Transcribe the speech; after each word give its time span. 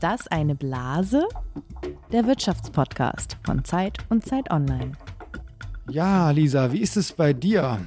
das 0.00 0.26
eine 0.28 0.54
Blase? 0.54 1.28
Der 2.10 2.26
Wirtschaftspodcast 2.26 3.36
von 3.44 3.64
Zeit 3.64 3.98
und 4.08 4.24
Zeit 4.24 4.50
Online. 4.50 4.92
Ja, 5.90 6.30
Lisa, 6.30 6.72
wie 6.72 6.80
ist 6.80 6.96
es 6.96 7.12
bei 7.12 7.32
dir? 7.32 7.78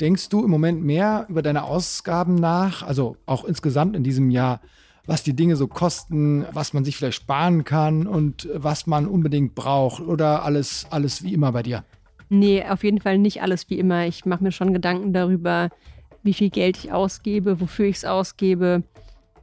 Denkst 0.00 0.28
du 0.28 0.44
im 0.44 0.50
Moment 0.50 0.84
mehr 0.84 1.26
über 1.28 1.42
deine 1.42 1.64
Ausgaben 1.64 2.34
nach, 2.34 2.82
also 2.82 3.16
auch 3.24 3.44
insgesamt 3.44 3.96
in 3.96 4.04
diesem 4.04 4.30
Jahr, 4.30 4.60
was 5.06 5.22
die 5.22 5.34
Dinge 5.34 5.56
so 5.56 5.66
kosten, 5.66 6.44
was 6.52 6.74
man 6.74 6.84
sich 6.84 6.96
vielleicht 6.96 7.22
sparen 7.22 7.64
kann 7.64 8.06
und 8.06 8.48
was 8.54 8.86
man 8.86 9.06
unbedingt 9.06 9.54
braucht 9.54 10.02
oder 10.02 10.44
alles, 10.44 10.86
alles 10.90 11.22
wie 11.22 11.32
immer 11.32 11.52
bei 11.52 11.62
dir? 11.62 11.84
Nee, 12.28 12.64
auf 12.64 12.84
jeden 12.84 13.00
Fall 13.00 13.18
nicht 13.18 13.42
alles 13.42 13.68
wie 13.70 13.78
immer. 13.78 14.06
Ich 14.06 14.24
mache 14.26 14.44
mir 14.44 14.52
schon 14.52 14.72
Gedanken 14.72 15.12
darüber, 15.12 15.70
wie 16.22 16.34
viel 16.34 16.50
Geld 16.50 16.76
ich 16.76 16.92
ausgebe, 16.92 17.60
wofür 17.60 17.86
ich 17.86 17.96
es 17.96 18.04
ausgebe. 18.04 18.82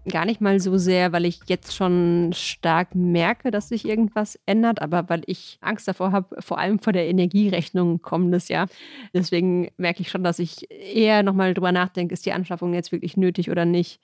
Gar 0.10 0.26
nicht 0.26 0.42
mal 0.42 0.60
so 0.60 0.78
sehr, 0.78 1.12
weil 1.12 1.26
ich 1.26 1.40
jetzt 1.48 1.76
schon 1.76 2.32
stark 2.34 2.96
merke, 2.96 3.52
dass 3.52 3.70
sich 3.70 3.88
irgendwas 3.88 4.40
ändert, 4.46 4.82
aber 4.82 5.08
weil 5.10 5.22
ich 5.26 5.58
Angst 5.62 5.88
davor 5.88 6.12
habe, 6.12 6.42
vor 6.42 6.58
allem 6.58 6.80
vor 6.80 6.94
der 6.94 7.08
Energierechnung 7.08 8.02
kommendes 8.02 8.48
Jahr. 8.48 8.68
Deswegen 9.14 9.70
merke 9.78 10.02
ich 10.02 10.10
schon, 10.10 10.24
dass 10.24 10.40
ich 10.40 10.70
eher 10.70 11.24
nochmal 11.24 11.54
drüber 11.54 11.72
nachdenke, 11.72 12.14
ist 12.14 12.26
die 12.26 12.34
Anschaffung 12.34 12.74
jetzt 12.74 12.92
wirklich 12.92 13.18
nötig 13.18 13.50
oder 13.50 13.66
nicht. 13.66 14.00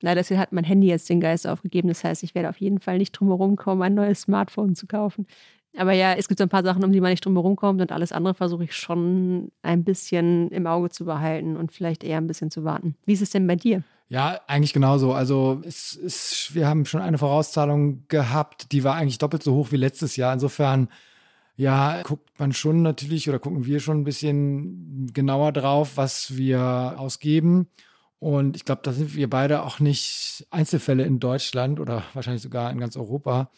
Leider 0.00 0.22
hat 0.38 0.52
mein 0.52 0.64
Handy 0.64 0.88
jetzt 0.88 1.08
den 1.08 1.20
Geist 1.20 1.46
aufgegeben. 1.46 1.88
Das 1.88 2.04
heißt, 2.04 2.22
ich 2.22 2.34
werde 2.34 2.50
auf 2.50 2.60
jeden 2.60 2.80
Fall 2.80 2.98
nicht 2.98 3.12
drum 3.12 3.28
herum 3.28 3.56
kommen, 3.56 3.82
ein 3.82 3.94
neues 3.94 4.22
Smartphone 4.22 4.74
zu 4.74 4.86
kaufen. 4.86 5.26
Aber 5.76 5.92
ja, 5.92 6.14
es 6.14 6.28
gibt 6.28 6.38
so 6.38 6.44
ein 6.44 6.50
paar 6.50 6.64
Sachen, 6.64 6.84
um 6.84 6.92
die 6.92 7.00
man 7.00 7.10
nicht 7.10 7.24
drum 7.24 7.34
herum 7.34 7.56
kommt 7.56 7.80
und 7.80 7.92
alles 7.92 8.12
andere 8.12 8.34
versuche 8.34 8.64
ich 8.64 8.72
schon 8.74 9.52
ein 9.62 9.84
bisschen 9.84 10.50
im 10.50 10.66
Auge 10.66 10.90
zu 10.90 11.04
behalten 11.04 11.56
und 11.56 11.72
vielleicht 11.72 12.02
eher 12.02 12.18
ein 12.18 12.26
bisschen 12.26 12.50
zu 12.50 12.64
warten. 12.64 12.96
Wie 13.04 13.12
ist 13.12 13.22
es 13.22 13.30
denn 13.30 13.46
bei 13.46 13.56
dir? 13.56 13.82
Ja, 14.08 14.40
eigentlich 14.46 14.72
genauso. 14.72 15.12
Also 15.12 15.60
es 15.64 15.94
ist, 15.94 16.54
wir 16.54 16.68
haben 16.68 16.86
schon 16.86 17.00
eine 17.00 17.18
Vorauszahlung 17.18 18.04
gehabt, 18.08 18.70
die 18.70 18.84
war 18.84 18.94
eigentlich 18.94 19.18
doppelt 19.18 19.42
so 19.42 19.54
hoch 19.54 19.72
wie 19.72 19.76
letztes 19.76 20.14
Jahr. 20.14 20.32
Insofern, 20.32 20.88
ja, 21.56 22.02
guckt 22.02 22.38
man 22.38 22.52
schon 22.52 22.82
natürlich 22.82 23.28
oder 23.28 23.40
gucken 23.40 23.66
wir 23.66 23.80
schon 23.80 24.00
ein 24.00 24.04
bisschen 24.04 25.10
genauer 25.12 25.52
drauf, 25.52 25.96
was 25.96 26.36
wir 26.36 26.94
ausgeben. 26.98 27.68
Und 28.20 28.56
ich 28.56 28.64
glaube, 28.64 28.82
da 28.84 28.92
sind 28.92 29.14
wir 29.16 29.28
beide 29.28 29.62
auch 29.62 29.80
nicht 29.80 30.46
Einzelfälle 30.50 31.04
in 31.04 31.18
Deutschland 31.18 31.80
oder 31.80 32.04
wahrscheinlich 32.14 32.42
sogar 32.42 32.70
in 32.70 32.78
ganz 32.78 32.96
Europa. 32.96 33.50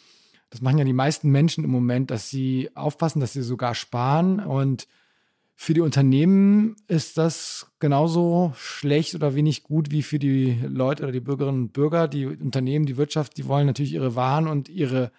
Das 0.50 0.62
machen 0.62 0.78
ja 0.78 0.84
die 0.84 0.94
meisten 0.94 1.30
Menschen 1.30 1.62
im 1.62 1.70
Moment, 1.70 2.10
dass 2.10 2.30
sie 2.30 2.70
aufpassen, 2.74 3.20
dass 3.20 3.34
sie 3.34 3.42
sogar 3.42 3.74
sparen. 3.74 4.40
Und 4.40 4.88
für 5.60 5.74
die 5.74 5.80
Unternehmen 5.80 6.76
ist 6.86 7.18
das 7.18 7.66
genauso 7.80 8.52
schlecht 8.54 9.16
oder 9.16 9.34
wenig 9.34 9.64
gut 9.64 9.90
wie 9.90 10.04
für 10.04 10.20
die 10.20 10.56
Leute 10.62 11.02
oder 11.02 11.10
die 11.10 11.18
Bürgerinnen 11.18 11.62
und 11.62 11.72
Bürger. 11.72 12.06
Die 12.06 12.26
Unternehmen, 12.26 12.86
die 12.86 12.96
Wirtschaft, 12.96 13.36
die 13.36 13.48
wollen 13.48 13.66
natürlich 13.66 13.92
ihre 13.92 14.14
Waren 14.14 14.46
und 14.46 14.68
ihre 14.68 15.10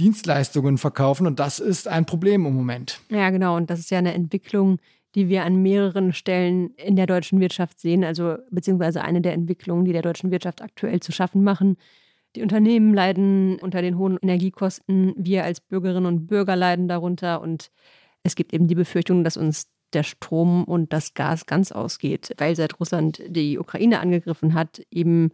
Dienstleistungen 0.00 0.78
verkaufen. 0.78 1.28
Und 1.28 1.38
das 1.38 1.60
ist 1.60 1.86
ein 1.86 2.06
Problem 2.06 2.44
im 2.44 2.54
Moment. 2.54 2.98
Ja, 3.08 3.30
genau. 3.30 3.56
Und 3.56 3.70
das 3.70 3.78
ist 3.78 3.92
ja 3.92 3.98
eine 3.98 4.14
Entwicklung, 4.14 4.80
die 5.14 5.28
wir 5.28 5.44
an 5.44 5.62
mehreren 5.62 6.12
Stellen 6.12 6.74
in 6.74 6.96
der 6.96 7.06
deutschen 7.06 7.38
Wirtschaft 7.38 7.78
sehen. 7.78 8.02
Also 8.02 8.36
beziehungsweise 8.50 9.02
eine 9.02 9.20
der 9.20 9.32
Entwicklungen, 9.32 9.84
die 9.84 9.92
der 9.92 10.02
deutschen 10.02 10.32
Wirtschaft 10.32 10.60
aktuell 10.60 10.98
zu 10.98 11.12
schaffen 11.12 11.44
machen 11.44 11.76
die 12.36 12.42
Unternehmen 12.42 12.92
leiden 12.92 13.58
unter 13.58 13.80
den 13.80 13.96
hohen 13.96 14.18
Energiekosten, 14.20 15.14
wir 15.16 15.44
als 15.44 15.60
Bürgerinnen 15.60 16.06
und 16.06 16.26
Bürger 16.26 16.56
leiden 16.56 16.86
darunter 16.86 17.40
und 17.40 17.70
es 18.22 18.34
gibt 18.34 18.52
eben 18.52 18.68
die 18.68 18.74
Befürchtung, 18.74 19.24
dass 19.24 19.36
uns 19.36 19.68
der 19.92 20.02
Strom 20.02 20.64
und 20.64 20.92
das 20.92 21.14
Gas 21.14 21.46
ganz 21.46 21.72
ausgeht, 21.72 22.34
weil 22.38 22.54
seit 22.56 22.78
Russland 22.78 23.22
die 23.26 23.58
Ukraine 23.58 24.00
angegriffen 24.00 24.54
hat, 24.54 24.82
eben 24.90 25.30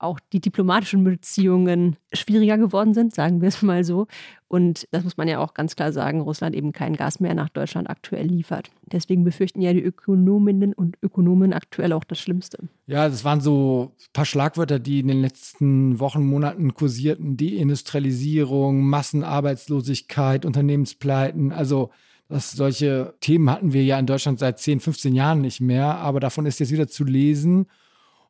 auch 0.00 0.18
die 0.32 0.40
diplomatischen 0.40 1.04
Beziehungen 1.04 1.96
schwieriger 2.12 2.56
geworden 2.56 2.94
sind, 2.94 3.14
sagen 3.14 3.40
wir 3.40 3.48
es 3.48 3.62
mal 3.62 3.84
so. 3.84 4.06
Und 4.48 4.88
das 4.90 5.04
muss 5.04 5.16
man 5.16 5.28
ja 5.28 5.38
auch 5.38 5.54
ganz 5.54 5.76
klar 5.76 5.92
sagen, 5.92 6.20
Russland 6.22 6.56
eben 6.56 6.72
kein 6.72 6.96
Gas 6.96 7.20
mehr 7.20 7.34
nach 7.34 7.50
Deutschland 7.50 7.88
aktuell 7.88 8.26
liefert. 8.26 8.70
Deswegen 8.90 9.22
befürchten 9.22 9.60
ja 9.60 9.72
die 9.72 9.82
Ökonominnen 9.82 10.72
und 10.72 10.96
Ökonomen 11.02 11.52
aktuell 11.52 11.92
auch 11.92 12.04
das 12.04 12.18
Schlimmste. 12.18 12.58
Ja, 12.86 13.08
das 13.08 13.24
waren 13.24 13.40
so 13.40 13.92
ein 14.00 14.12
paar 14.12 14.24
Schlagwörter, 14.24 14.78
die 14.78 15.00
in 15.00 15.08
den 15.08 15.20
letzten 15.20 16.00
Wochen, 16.00 16.26
Monaten 16.26 16.74
kursierten. 16.74 17.36
Deindustrialisierung, 17.36 18.82
Massenarbeitslosigkeit, 18.82 20.44
Unternehmenspleiten. 20.44 21.52
Also 21.52 21.90
das, 22.30 22.52
solche 22.52 23.14
Themen 23.20 23.50
hatten 23.50 23.72
wir 23.72 23.82
ja 23.82 23.98
in 23.98 24.06
Deutschland 24.06 24.38
seit 24.38 24.58
10, 24.58 24.80
15 24.80 25.14
Jahren 25.14 25.40
nicht 25.40 25.60
mehr. 25.60 25.96
Aber 25.96 26.20
davon 26.20 26.46
ist 26.46 26.60
jetzt 26.60 26.70
wieder 26.70 26.88
zu 26.88 27.04
lesen. 27.04 27.66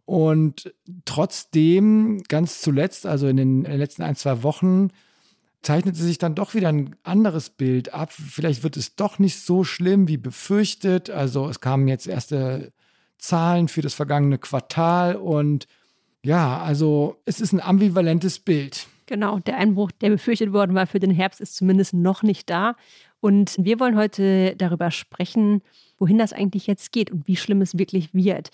Und 0.07 0.75
trotzdem, 1.05 2.23
ganz 2.27 2.63
zuletzt, 2.63 3.07
also 3.07 3.29
in 3.29 3.37
den, 3.37 3.63
letzten 3.63 4.03
ein, 4.03 4.17
zwei 4.17 4.43
Wochen, 4.43 4.89
zeichnete 5.63 5.99
sich 5.99 6.19
dann 6.19 6.35
doch 6.35 6.55
wieder 6.55 6.69
ein 6.69 6.97
anderes 7.03 7.51
Bild 7.51 7.93
ab. 7.93 8.11
Vielleicht 8.11 8.63
wird 8.63 8.79
es 8.79 8.97
doch 8.97 9.19
nicht 9.19 9.39
so 9.39 9.63
schlimm 9.65 10.09
wie 10.09 10.17
befürchtet. 10.17 11.11
Also 11.11 11.49
es 11.49 11.61
kamen 11.61 11.87
jetzt 11.87 12.09
erste 12.09 12.73
Zahlen 13.19 13.69
für 13.69 13.83
das 13.83 13.93
vergangene 13.93 14.39
Quartal 14.39 15.15
und 15.17 15.69
ja, 16.23 16.59
also 16.61 17.21
es 17.25 17.41
ist 17.41 17.53
ein 17.53 17.61
ambivalentes 17.61 18.39
Bild. 18.39 18.87
Genau, 19.07 19.39
der 19.41 19.57
Einbruch, 19.57 19.91
der 19.91 20.11
befürchtet 20.11 20.53
worden 20.53 20.75
war 20.75 20.87
für 20.87 21.01
den 21.01 21.11
Herbst, 21.11 21.41
ist 21.41 21.57
zumindest 21.57 21.95
noch 21.95 22.23
nicht 22.23 22.49
da. 22.49 22.77
Und 23.21 23.57
wir 23.59 23.81
wollen 23.81 23.97
heute 23.97 24.57
darüber 24.57 24.91
sprechen, 24.91 25.63
wohin 25.99 26.19
das 26.19 26.33
eigentlich 26.33 26.67
jetzt 26.67 26.93
geht 26.93 27.11
und 27.11 27.29
wie 27.29 27.37
schlimm 27.37 27.61
es 27.61 27.79
wirklich 27.79 28.15
wird. 28.15 28.51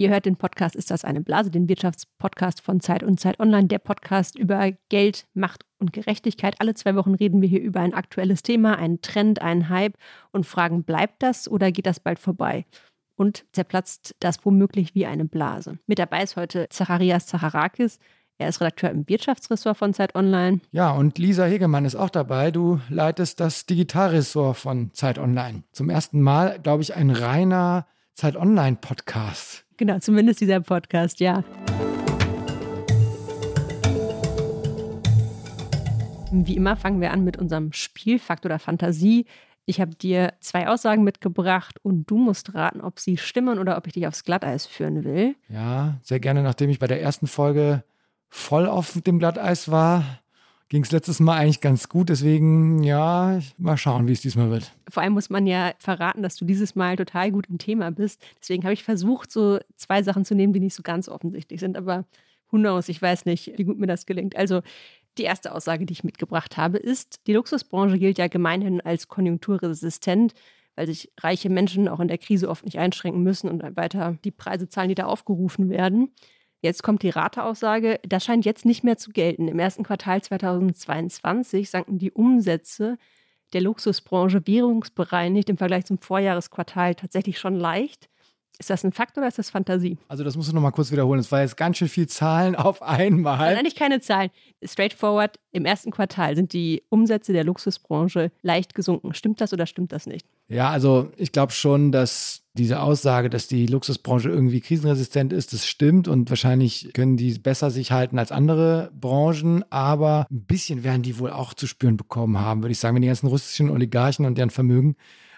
Ihr 0.00 0.08
hört 0.08 0.24
den 0.24 0.36
Podcast 0.36 0.74
Ist 0.74 0.90
das 0.90 1.04
eine 1.04 1.20
Blase, 1.20 1.50
den 1.50 1.68
Wirtschaftspodcast 1.68 2.62
von 2.62 2.80
Zeit 2.80 3.02
und 3.02 3.20
Zeit 3.20 3.38
Online, 3.38 3.66
der 3.66 3.78
Podcast 3.78 4.38
über 4.38 4.72
Geld, 4.88 5.26
Macht 5.34 5.66
und 5.78 5.92
Gerechtigkeit. 5.92 6.56
Alle 6.58 6.72
zwei 6.72 6.96
Wochen 6.96 7.14
reden 7.14 7.42
wir 7.42 7.48
hier 7.48 7.60
über 7.60 7.80
ein 7.80 7.92
aktuelles 7.92 8.42
Thema, 8.42 8.78
einen 8.78 9.02
Trend, 9.02 9.42
einen 9.42 9.68
Hype 9.68 9.98
und 10.32 10.46
fragen, 10.46 10.84
bleibt 10.84 11.22
das 11.22 11.50
oder 11.50 11.70
geht 11.70 11.84
das 11.84 12.00
bald 12.00 12.18
vorbei? 12.18 12.64
Und 13.14 13.44
zerplatzt 13.52 14.16
das 14.20 14.42
womöglich 14.46 14.94
wie 14.94 15.04
eine 15.04 15.26
Blase? 15.26 15.78
Mit 15.86 15.98
dabei 15.98 16.22
ist 16.22 16.36
heute 16.36 16.66
Zacharias 16.70 17.26
Zacharakis. 17.26 17.98
Er 18.40 18.48
ist 18.48 18.62
Redakteur 18.62 18.88
im 18.88 19.06
Wirtschaftsressort 19.06 19.76
von 19.76 19.92
Zeit 19.92 20.14
Online. 20.14 20.60
Ja, 20.72 20.92
und 20.92 21.18
Lisa 21.18 21.44
Hegemann 21.44 21.84
ist 21.84 21.94
auch 21.94 22.08
dabei. 22.08 22.50
Du 22.50 22.80
leitest 22.88 23.38
das 23.38 23.66
Digitalressort 23.66 24.56
von 24.56 24.94
Zeit 24.94 25.18
Online. 25.18 25.62
Zum 25.72 25.90
ersten 25.90 26.22
Mal, 26.22 26.58
glaube 26.58 26.82
ich, 26.82 26.94
ein 26.94 27.10
reiner 27.10 27.86
Zeit 28.14 28.36
Online 28.36 28.78
Podcast. 28.80 29.66
Genau, 29.76 29.98
zumindest 29.98 30.40
dieser 30.40 30.60
Podcast, 30.60 31.20
ja. 31.20 31.44
Wie 36.32 36.56
immer 36.56 36.76
fangen 36.76 37.02
wir 37.02 37.10
an 37.10 37.22
mit 37.22 37.36
unserem 37.36 37.74
Spielfakt 37.74 38.46
oder 38.46 38.58
Fantasie. 38.58 39.26
Ich 39.66 39.82
habe 39.82 39.94
dir 39.94 40.32
zwei 40.40 40.66
Aussagen 40.66 41.04
mitgebracht 41.04 41.76
und 41.82 42.10
du 42.10 42.16
musst 42.16 42.54
raten, 42.54 42.80
ob 42.80 43.00
sie 43.00 43.18
stimmen 43.18 43.58
oder 43.58 43.76
ob 43.76 43.86
ich 43.86 43.92
dich 43.92 44.06
aufs 44.06 44.24
Glatteis 44.24 44.64
führen 44.64 45.04
will. 45.04 45.36
Ja, 45.50 45.98
sehr 46.02 46.20
gerne, 46.20 46.42
nachdem 46.42 46.70
ich 46.70 46.78
bei 46.78 46.86
der 46.86 47.02
ersten 47.02 47.26
Folge 47.26 47.84
voll 48.30 48.66
auf 48.66 48.98
dem 49.02 49.18
Glatteis 49.18 49.70
war, 49.70 50.04
ging 50.68 50.84
es 50.84 50.92
letztes 50.92 51.20
Mal 51.20 51.36
eigentlich 51.36 51.60
ganz 51.60 51.88
gut. 51.88 52.08
Deswegen, 52.08 52.82
ja, 52.82 53.40
mal 53.58 53.76
schauen, 53.76 54.06
wie 54.06 54.12
es 54.12 54.20
diesmal 54.20 54.50
wird. 54.50 54.72
Vor 54.88 55.02
allem 55.02 55.12
muss 55.12 55.28
man 55.28 55.46
ja 55.46 55.72
verraten, 55.78 56.22
dass 56.22 56.36
du 56.36 56.44
dieses 56.44 56.76
Mal 56.76 56.96
total 56.96 57.32
gut 57.32 57.48
im 57.50 57.58
Thema 57.58 57.90
bist. 57.90 58.22
Deswegen 58.40 58.62
habe 58.62 58.72
ich 58.72 58.84
versucht, 58.84 59.30
so 59.32 59.58
zwei 59.76 60.02
Sachen 60.02 60.24
zu 60.24 60.34
nehmen, 60.34 60.52
die 60.52 60.60
nicht 60.60 60.74
so 60.74 60.82
ganz 60.82 61.08
offensichtlich 61.08 61.60
sind. 61.60 61.76
Aber 61.76 62.06
who 62.50 62.58
knows, 62.58 62.88
ich 62.88 63.02
weiß 63.02 63.26
nicht, 63.26 63.52
wie 63.58 63.64
gut 63.64 63.78
mir 63.78 63.88
das 63.88 64.06
gelingt. 64.06 64.36
Also, 64.36 64.62
die 65.18 65.24
erste 65.24 65.52
Aussage, 65.52 65.86
die 65.86 65.92
ich 65.92 66.04
mitgebracht 66.04 66.56
habe, 66.56 66.78
ist, 66.78 67.26
die 67.26 67.32
Luxusbranche 67.32 67.98
gilt 67.98 68.18
ja 68.18 68.28
gemeinhin 68.28 68.80
als 68.80 69.08
konjunkturresistent, 69.08 70.34
weil 70.76 70.86
sich 70.86 71.10
reiche 71.20 71.50
Menschen 71.50 71.88
auch 71.88 71.98
in 71.98 72.06
der 72.06 72.16
Krise 72.16 72.48
oft 72.48 72.64
nicht 72.64 72.78
einschränken 72.78 73.24
müssen 73.24 73.50
und 73.50 73.76
weiter 73.76 74.16
die 74.24 74.30
Preise 74.30 74.68
zahlen, 74.68 74.88
die 74.88 74.94
da 74.94 75.06
aufgerufen 75.06 75.68
werden. 75.68 76.12
Jetzt 76.62 76.82
kommt 76.82 77.02
die 77.02 77.10
Rateaussage, 77.10 78.00
das 78.06 78.24
scheint 78.24 78.44
jetzt 78.44 78.66
nicht 78.66 78.84
mehr 78.84 78.98
zu 78.98 79.10
gelten. 79.12 79.48
Im 79.48 79.58
ersten 79.58 79.82
Quartal 79.82 80.22
2022 80.22 81.70
sanken 81.70 81.98
die 81.98 82.12
Umsätze 82.12 82.98
der 83.54 83.62
Luxusbranche 83.62 84.46
währungsbereinigt 84.46 85.48
im 85.48 85.56
Vergleich 85.56 85.86
zum 85.86 85.98
Vorjahresquartal 85.98 86.94
tatsächlich 86.94 87.38
schon 87.38 87.56
leicht. 87.56 88.10
Ist 88.60 88.68
das 88.68 88.84
ein 88.84 88.92
Fakt 88.92 89.16
oder 89.16 89.26
ist 89.26 89.38
das 89.38 89.48
Fantasie? 89.48 89.96
Also 90.06 90.22
das 90.22 90.36
musst 90.36 90.50
du 90.50 90.54
nochmal 90.54 90.72
kurz 90.72 90.92
wiederholen. 90.92 91.18
Es 91.18 91.32
war 91.32 91.40
jetzt 91.40 91.56
ganz 91.56 91.78
schön 91.78 91.88
viel 91.88 92.06
Zahlen 92.06 92.54
auf 92.54 92.82
einmal. 92.82 93.38
Nein, 93.38 93.56
eigentlich 93.56 93.74
keine 93.74 94.02
Zahlen. 94.02 94.28
Straightforward, 94.62 95.38
im 95.50 95.64
ersten 95.64 95.90
Quartal 95.90 96.36
sind 96.36 96.52
die 96.52 96.82
Umsätze 96.90 97.32
der 97.32 97.42
Luxusbranche 97.42 98.30
leicht 98.42 98.74
gesunken. 98.74 99.14
Stimmt 99.14 99.40
das 99.40 99.54
oder 99.54 99.64
stimmt 99.64 99.92
das 99.92 100.06
nicht? 100.06 100.26
Ja, 100.48 100.68
also 100.68 101.10
ich 101.16 101.32
glaube 101.32 101.52
schon, 101.52 101.90
dass 101.90 102.42
diese 102.52 102.82
Aussage, 102.82 103.30
dass 103.30 103.48
die 103.48 103.64
Luxusbranche 103.64 104.28
irgendwie 104.28 104.60
krisenresistent 104.60 105.32
ist, 105.32 105.54
das 105.54 105.66
stimmt 105.66 106.06
und 106.06 106.28
wahrscheinlich 106.28 106.90
können 106.92 107.16
die 107.16 107.38
besser 107.38 107.70
sich 107.70 107.92
halten 107.92 108.18
als 108.18 108.30
andere 108.30 108.90
Branchen, 109.00 109.64
aber 109.70 110.26
ein 110.30 110.44
bisschen 110.44 110.84
werden 110.84 111.00
die 111.02 111.18
wohl 111.18 111.30
auch 111.30 111.54
zu 111.54 111.66
spüren 111.66 111.96
bekommen 111.96 112.38
haben, 112.38 112.62
würde 112.62 112.72
ich 112.72 112.78
sagen, 112.78 112.94
wenn 112.94 113.02
die 113.02 113.08
ganzen 113.08 113.28
russischen 113.28 113.70
Oligarchen 113.70 114.26
und 114.26 114.36
deren 114.36 114.50
Vermögen 114.50 114.96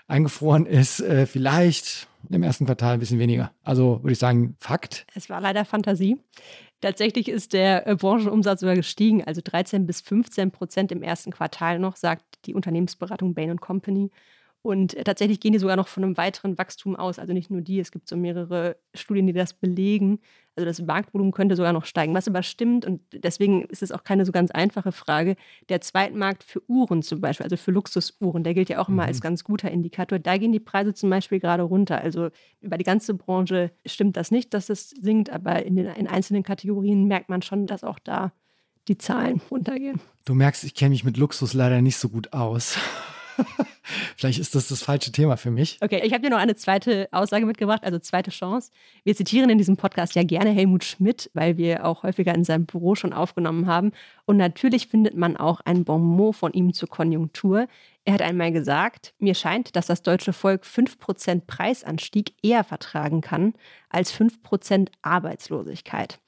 eingefroren 0.08 0.66
ist, 0.66 1.00
äh, 1.00 1.26
vielleicht 1.26 2.08
im 2.28 2.42
ersten 2.42 2.66
Quartal 2.66 2.94
ein 2.94 3.00
bisschen 3.00 3.18
weniger. 3.18 3.52
Also 3.62 4.00
würde 4.02 4.12
ich 4.12 4.18
sagen, 4.18 4.56
Fakt. 4.58 5.06
Es 5.14 5.30
war 5.30 5.40
leider 5.40 5.64
Fantasie. 5.64 6.18
Tatsächlich 6.80 7.28
ist 7.28 7.52
der 7.52 7.86
äh, 7.86 7.94
Branchenumsatz 7.94 8.60
sogar 8.60 8.74
gestiegen, 8.74 9.22
also 9.22 9.40
13 9.42 9.86
bis 9.86 10.00
15 10.00 10.50
Prozent 10.50 10.90
im 10.90 11.02
ersten 11.02 11.30
Quartal 11.30 11.78
noch, 11.78 11.96
sagt 11.96 12.24
die 12.46 12.54
Unternehmensberatung 12.54 13.34
Bain 13.34 13.60
Company. 13.60 14.10
Und 14.62 14.94
äh, 14.94 15.04
tatsächlich 15.04 15.40
gehen 15.40 15.52
die 15.52 15.58
sogar 15.58 15.76
noch 15.76 15.88
von 15.88 16.04
einem 16.04 16.16
weiteren 16.16 16.58
Wachstum 16.58 16.96
aus. 16.96 17.18
Also 17.18 17.32
nicht 17.32 17.50
nur 17.50 17.60
die, 17.60 17.80
es 17.80 17.90
gibt 17.90 18.08
so 18.08 18.16
mehrere 18.16 18.76
Studien, 18.94 19.26
die 19.26 19.32
das 19.32 19.54
belegen. 19.54 20.20
Also 20.54 20.66
das 20.66 20.82
Marktvolumen 20.82 21.32
könnte 21.32 21.56
sogar 21.56 21.72
noch 21.72 21.86
steigen, 21.86 22.14
was 22.14 22.28
aber 22.28 22.42
stimmt. 22.42 22.84
Und 22.84 23.00
deswegen 23.12 23.64
ist 23.64 23.82
es 23.82 23.90
auch 23.90 24.04
keine 24.04 24.26
so 24.26 24.32
ganz 24.32 24.50
einfache 24.50 24.92
Frage. 24.92 25.36
Der 25.70 25.80
Zweitmarkt 25.80 26.44
für 26.44 26.62
Uhren 26.68 27.02
zum 27.02 27.20
Beispiel, 27.20 27.44
also 27.44 27.56
für 27.56 27.70
Luxusuhren, 27.70 28.44
der 28.44 28.52
gilt 28.52 28.68
ja 28.68 28.78
auch 28.78 28.88
immer 28.88 29.02
mhm. 29.02 29.08
als 29.08 29.20
ganz 29.22 29.44
guter 29.44 29.70
Indikator. 29.70 30.18
Da 30.18 30.36
gehen 30.36 30.52
die 30.52 30.60
Preise 30.60 30.92
zum 30.92 31.08
Beispiel 31.08 31.40
gerade 31.40 31.62
runter. 31.62 32.00
Also 32.00 32.28
über 32.60 32.76
die 32.76 32.84
ganze 32.84 33.14
Branche 33.14 33.72
stimmt 33.86 34.16
das 34.16 34.30
nicht, 34.30 34.52
dass 34.52 34.68
es 34.68 34.90
sinkt, 34.90 35.30
aber 35.30 35.64
in 35.64 35.76
den 35.76 35.86
in 35.86 36.06
einzelnen 36.06 36.42
Kategorien 36.42 37.06
merkt 37.06 37.30
man 37.30 37.40
schon, 37.40 37.66
dass 37.66 37.82
auch 37.82 37.98
da 37.98 38.32
die 38.88 38.98
Zahlen 38.98 39.40
runtergehen. 39.50 40.00
Du 40.24 40.34
merkst, 40.34 40.64
ich 40.64 40.74
kenne 40.74 40.90
mich 40.90 41.04
mit 41.04 41.16
Luxus 41.16 41.54
leider 41.54 41.80
nicht 41.80 41.96
so 41.96 42.08
gut 42.08 42.32
aus. 42.32 42.76
Vielleicht 44.16 44.38
ist 44.38 44.54
das 44.54 44.68
das 44.68 44.82
falsche 44.82 45.12
Thema 45.12 45.36
für 45.36 45.50
mich. 45.50 45.78
Okay, 45.80 46.00
ich 46.04 46.12
habe 46.12 46.22
dir 46.22 46.30
noch 46.30 46.38
eine 46.38 46.54
zweite 46.54 47.08
Aussage 47.12 47.46
mitgebracht, 47.46 47.82
also 47.84 47.98
zweite 47.98 48.30
Chance. 48.30 48.70
Wir 49.04 49.14
zitieren 49.14 49.50
in 49.50 49.58
diesem 49.58 49.76
Podcast 49.76 50.14
ja 50.14 50.22
gerne 50.22 50.50
Helmut 50.50 50.84
Schmidt, 50.84 51.30
weil 51.34 51.56
wir 51.56 51.84
auch 51.84 52.02
häufiger 52.02 52.34
in 52.34 52.44
seinem 52.44 52.66
Büro 52.66 52.94
schon 52.94 53.12
aufgenommen 53.12 53.66
haben. 53.66 53.92
Und 54.24 54.36
natürlich 54.36 54.86
findet 54.86 55.16
man 55.16 55.36
auch 55.36 55.60
ein 55.64 55.84
Bonmot 55.84 56.36
von 56.36 56.52
ihm 56.52 56.72
zur 56.72 56.88
Konjunktur. 56.88 57.66
Er 58.04 58.14
hat 58.14 58.22
einmal 58.22 58.52
gesagt, 58.52 59.14
mir 59.18 59.34
scheint, 59.34 59.76
dass 59.76 59.86
das 59.86 60.02
deutsche 60.02 60.32
Volk 60.32 60.64
5% 60.64 61.42
Preisanstieg 61.46 62.34
eher 62.42 62.64
vertragen 62.64 63.20
kann 63.20 63.54
als 63.88 64.12
5% 64.12 64.88
Arbeitslosigkeit. 65.02 66.18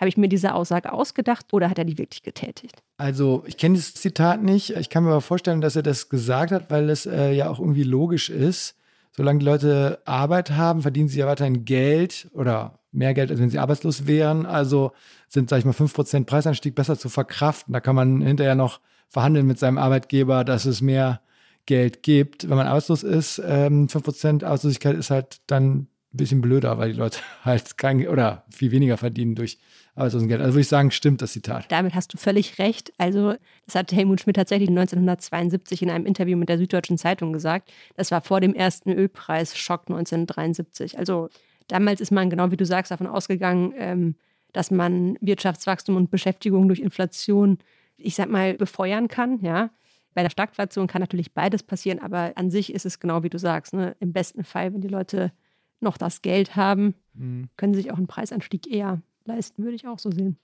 Habe 0.00 0.08
ich 0.08 0.16
mir 0.16 0.28
diese 0.28 0.54
Aussage 0.54 0.92
ausgedacht 0.92 1.52
oder 1.52 1.68
hat 1.68 1.78
er 1.78 1.84
die 1.84 1.98
wirklich 1.98 2.22
getätigt? 2.22 2.82
Also, 2.96 3.44
ich 3.46 3.58
kenne 3.58 3.76
das 3.76 3.92
Zitat 3.92 4.42
nicht. 4.42 4.70
Ich 4.70 4.88
kann 4.88 5.04
mir 5.04 5.10
aber 5.10 5.20
vorstellen, 5.20 5.60
dass 5.60 5.76
er 5.76 5.82
das 5.82 6.08
gesagt 6.08 6.52
hat, 6.52 6.70
weil 6.70 6.88
es 6.88 7.04
äh, 7.04 7.32
ja 7.32 7.50
auch 7.50 7.60
irgendwie 7.60 7.82
logisch 7.82 8.30
ist. 8.30 8.76
Solange 9.12 9.40
die 9.40 9.44
Leute 9.44 10.00
Arbeit 10.06 10.52
haben, 10.52 10.80
verdienen 10.80 11.08
sie 11.08 11.18
ja 11.18 11.26
weiterhin 11.26 11.66
Geld 11.66 12.30
oder 12.32 12.78
mehr 12.92 13.12
Geld, 13.12 13.30
als 13.30 13.40
wenn 13.40 13.50
sie 13.50 13.58
arbeitslos 13.58 14.06
wären. 14.06 14.46
Also 14.46 14.92
sind, 15.28 15.50
sag 15.50 15.58
ich 15.58 15.64
mal, 15.66 15.74
5% 15.74 16.24
Preisanstieg 16.24 16.74
besser 16.74 16.98
zu 16.98 17.10
verkraften. 17.10 17.74
Da 17.74 17.80
kann 17.80 17.94
man 17.94 18.22
hinterher 18.22 18.54
noch 18.54 18.80
verhandeln 19.08 19.46
mit 19.46 19.58
seinem 19.58 19.76
Arbeitgeber, 19.76 20.44
dass 20.44 20.64
es 20.64 20.80
mehr 20.80 21.20
Geld 21.66 22.02
gibt. 22.02 22.48
Wenn 22.48 22.56
man 22.56 22.66
arbeitslos 22.66 23.02
ist, 23.02 23.40
ähm, 23.44 23.88
5% 23.88 24.44
Arbeitslosigkeit 24.44 24.96
ist 24.96 25.10
halt 25.10 25.40
dann 25.46 25.72
ein 25.72 25.88
bisschen 26.12 26.40
blöder, 26.40 26.78
weil 26.78 26.92
die 26.92 26.98
Leute 26.98 27.18
halt 27.44 27.76
kein 27.76 28.06
oder 28.08 28.44
viel 28.50 28.70
weniger 28.70 28.96
verdienen 28.96 29.34
durch. 29.34 29.58
Also 30.00 30.20
würde 30.28 30.60
ich 30.60 30.68
sagen, 30.68 30.90
stimmt 30.90 31.22
das 31.22 31.32
Zitat. 31.32 31.70
Damit 31.70 31.94
hast 31.94 32.14
du 32.14 32.16
völlig 32.16 32.58
recht. 32.58 32.92
Also, 32.98 33.34
das 33.66 33.74
hat 33.74 33.92
Helmut 33.92 34.20
Schmidt 34.20 34.36
tatsächlich 34.36 34.68
1972 34.70 35.82
in 35.82 35.90
einem 35.90 36.06
Interview 36.06 36.36
mit 36.36 36.48
der 36.48 36.58
Süddeutschen 36.58 36.98
Zeitung 36.98 37.32
gesagt. 37.32 37.70
Das 37.96 38.10
war 38.10 38.20
vor 38.22 38.40
dem 38.40 38.54
ersten 38.54 38.90
Ölpreisschock 38.90 39.82
1973. 39.88 40.98
Also, 40.98 41.28
damals 41.68 42.00
ist 42.00 42.10
man, 42.10 42.30
genau 42.30 42.50
wie 42.50 42.56
du 42.56 42.64
sagst, 42.64 42.90
davon 42.90 43.06
ausgegangen, 43.06 43.74
ähm, 43.76 44.14
dass 44.52 44.70
man 44.70 45.16
Wirtschaftswachstum 45.20 45.96
und 45.96 46.10
Beschäftigung 46.10 46.68
durch 46.68 46.80
Inflation, 46.80 47.58
ich 47.96 48.14
sag 48.14 48.28
mal, 48.28 48.54
befeuern 48.54 49.08
kann, 49.08 49.40
ja. 49.40 49.70
Bei 50.12 50.22
der 50.22 50.30
Stagflation 50.30 50.88
kann 50.88 51.00
natürlich 51.00 51.34
beides 51.34 51.62
passieren, 51.62 52.00
aber 52.00 52.32
an 52.34 52.50
sich 52.50 52.74
ist 52.74 52.84
es 52.84 52.98
genau 52.98 53.22
wie 53.22 53.30
du 53.30 53.38
sagst. 53.38 53.74
Ne? 53.74 53.94
Im 54.00 54.12
besten 54.12 54.42
Fall, 54.42 54.74
wenn 54.74 54.80
die 54.80 54.88
Leute 54.88 55.30
noch 55.78 55.96
das 55.96 56.20
Geld 56.20 56.56
haben, 56.56 56.94
mhm. 57.14 57.48
können 57.56 57.74
sie 57.74 57.82
sich 57.82 57.92
auch 57.92 57.96
einen 57.96 58.08
Preisanstieg 58.08 58.66
eher 58.66 59.02
leisten, 59.24 59.62
würde 59.62 59.76
ich 59.76 59.86
auch 59.86 59.98
so 59.98 60.10
sehen. 60.10 60.38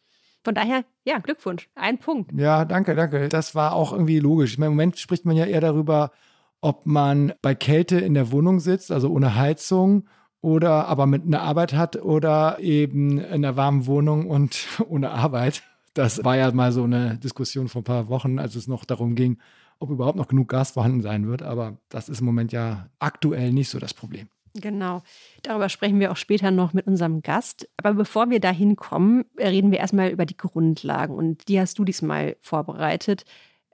Von 0.44 0.54
daher, 0.54 0.84
ja, 1.04 1.18
Glückwunsch. 1.18 1.68
Ein 1.74 1.98
Punkt. 1.98 2.30
Ja, 2.38 2.64
danke, 2.64 2.94
danke. 2.94 3.28
Das 3.28 3.54
war 3.54 3.72
auch 3.72 3.92
irgendwie 3.92 4.20
logisch. 4.20 4.56
Im 4.56 4.64
Moment 4.64 4.98
spricht 4.98 5.24
man 5.24 5.36
ja 5.36 5.44
eher 5.44 5.60
darüber, 5.60 6.12
ob 6.60 6.86
man 6.86 7.32
bei 7.42 7.54
Kälte 7.54 7.98
in 7.98 8.14
der 8.14 8.30
Wohnung 8.30 8.60
sitzt, 8.60 8.92
also 8.92 9.10
ohne 9.10 9.34
Heizung, 9.34 10.08
oder 10.40 10.86
aber 10.86 11.06
mit 11.06 11.24
einer 11.24 11.42
Arbeit 11.42 11.72
hat 11.72 11.96
oder 11.96 12.58
eben 12.60 13.18
in 13.18 13.24
einer 13.44 13.56
warmen 13.56 13.86
Wohnung 13.86 14.28
und 14.28 14.68
ohne 14.88 15.10
Arbeit. 15.10 15.64
Das 15.94 16.24
war 16.24 16.36
ja 16.36 16.52
mal 16.52 16.70
so 16.72 16.84
eine 16.84 17.18
Diskussion 17.18 17.68
vor 17.68 17.80
ein 17.80 17.84
paar 17.84 18.08
Wochen, 18.08 18.38
als 18.38 18.54
es 18.54 18.68
noch 18.68 18.84
darum 18.84 19.16
ging, 19.16 19.38
ob 19.80 19.90
überhaupt 19.90 20.16
noch 20.16 20.28
genug 20.28 20.48
Gas 20.48 20.70
vorhanden 20.70 21.02
sein 21.02 21.26
wird. 21.26 21.42
Aber 21.42 21.78
das 21.88 22.08
ist 22.08 22.20
im 22.20 22.26
Moment 22.26 22.52
ja 22.52 22.88
aktuell 23.00 23.52
nicht 23.52 23.70
so 23.70 23.80
das 23.80 23.94
Problem. 23.94 24.28
Genau. 24.60 25.02
Darüber 25.42 25.68
sprechen 25.68 26.00
wir 26.00 26.12
auch 26.12 26.16
später 26.16 26.50
noch 26.50 26.72
mit 26.72 26.86
unserem 26.86 27.22
Gast. 27.22 27.68
Aber 27.76 27.94
bevor 27.94 28.30
wir 28.30 28.40
dahin 28.40 28.76
kommen, 28.76 29.24
reden 29.38 29.70
wir 29.70 29.78
erstmal 29.78 30.10
über 30.10 30.26
die 30.26 30.36
Grundlagen. 30.36 31.14
Und 31.14 31.48
die 31.48 31.60
hast 31.60 31.78
du 31.78 31.84
diesmal 31.84 32.36
vorbereitet, 32.40 33.24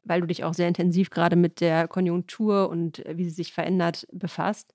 weil 0.04 0.20
du 0.20 0.26
dich 0.26 0.44
auch 0.44 0.54
sehr 0.54 0.68
intensiv 0.68 1.10
gerade 1.10 1.36
mit 1.36 1.60
der 1.60 1.88
Konjunktur 1.88 2.68
und 2.68 3.02
wie 3.08 3.24
sie 3.24 3.30
sich 3.30 3.52
verändert 3.52 4.06
befasst. 4.12 4.74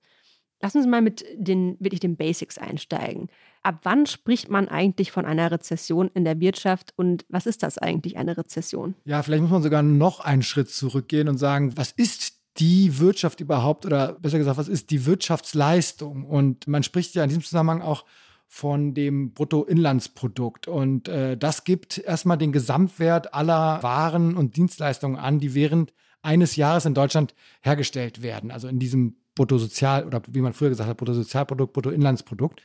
Lass 0.60 0.74
uns 0.74 0.86
mal 0.86 1.02
mit 1.02 1.24
den 1.36 1.76
wirklich 1.78 2.00
den 2.00 2.16
Basics 2.16 2.58
einsteigen. 2.58 3.28
Ab 3.62 3.80
wann 3.84 4.06
spricht 4.06 4.48
man 4.48 4.68
eigentlich 4.68 5.12
von 5.12 5.24
einer 5.24 5.50
Rezession 5.50 6.10
in 6.14 6.24
der 6.24 6.40
Wirtschaft 6.40 6.92
und 6.96 7.24
was 7.28 7.46
ist 7.46 7.62
das 7.62 7.78
eigentlich, 7.78 8.16
eine 8.16 8.36
Rezession? 8.36 8.94
Ja, 9.04 9.22
vielleicht 9.22 9.42
muss 9.42 9.52
man 9.52 9.62
sogar 9.62 9.82
noch 9.82 10.20
einen 10.20 10.42
Schritt 10.42 10.70
zurückgehen 10.70 11.28
und 11.28 11.38
sagen, 11.38 11.76
was 11.76 11.92
ist 11.92 12.37
die 12.58 12.98
Wirtschaft 12.98 13.40
überhaupt 13.40 13.86
oder 13.86 14.14
besser 14.14 14.38
gesagt, 14.38 14.58
was 14.58 14.68
ist 14.68 14.90
die 14.90 15.06
Wirtschaftsleistung? 15.06 16.24
Und 16.24 16.66
man 16.66 16.82
spricht 16.82 17.14
ja 17.14 17.22
in 17.22 17.28
diesem 17.28 17.44
Zusammenhang 17.44 17.82
auch 17.82 18.04
von 18.48 18.94
dem 18.94 19.32
Bruttoinlandsprodukt. 19.32 20.68
Und 20.68 21.08
äh, 21.08 21.36
das 21.36 21.64
gibt 21.64 21.98
erstmal 21.98 22.38
den 22.38 22.50
Gesamtwert 22.50 23.34
aller 23.34 23.82
Waren 23.82 24.36
und 24.36 24.56
Dienstleistungen 24.56 25.16
an, 25.16 25.38
die 25.38 25.54
während 25.54 25.92
eines 26.22 26.56
Jahres 26.56 26.86
in 26.86 26.94
Deutschland 26.94 27.34
hergestellt 27.60 28.22
werden. 28.22 28.50
Also 28.50 28.66
in 28.66 28.78
diesem 28.78 29.16
Bruttosozial 29.34 30.04
oder 30.04 30.22
wie 30.28 30.40
man 30.40 30.54
früher 30.54 30.70
gesagt 30.70 30.88
hat, 30.88 30.96
Bruttosozialprodukt, 30.96 31.72
Bruttoinlandsprodukt. 31.74 32.60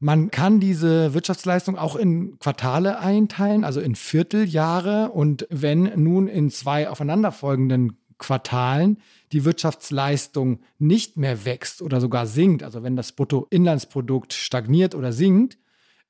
Man 0.00 0.32
kann 0.32 0.58
diese 0.58 1.14
Wirtschaftsleistung 1.14 1.78
auch 1.78 1.94
in 1.94 2.36
Quartale 2.40 2.98
einteilen, 2.98 3.62
also 3.62 3.80
in 3.80 3.94
Vierteljahre. 3.94 5.12
Und 5.12 5.46
wenn 5.48 5.92
nun 6.02 6.26
in 6.26 6.50
zwei 6.50 6.88
aufeinanderfolgenden 6.88 7.98
Quartalen 8.22 8.98
die 9.32 9.44
Wirtschaftsleistung 9.44 10.60
nicht 10.78 11.16
mehr 11.16 11.44
wächst 11.44 11.82
oder 11.82 12.00
sogar 12.00 12.26
sinkt, 12.26 12.62
also 12.62 12.82
wenn 12.82 12.96
das 12.96 13.12
Bruttoinlandsprodukt 13.12 14.32
stagniert 14.32 14.94
oder 14.94 15.12
sinkt 15.12 15.58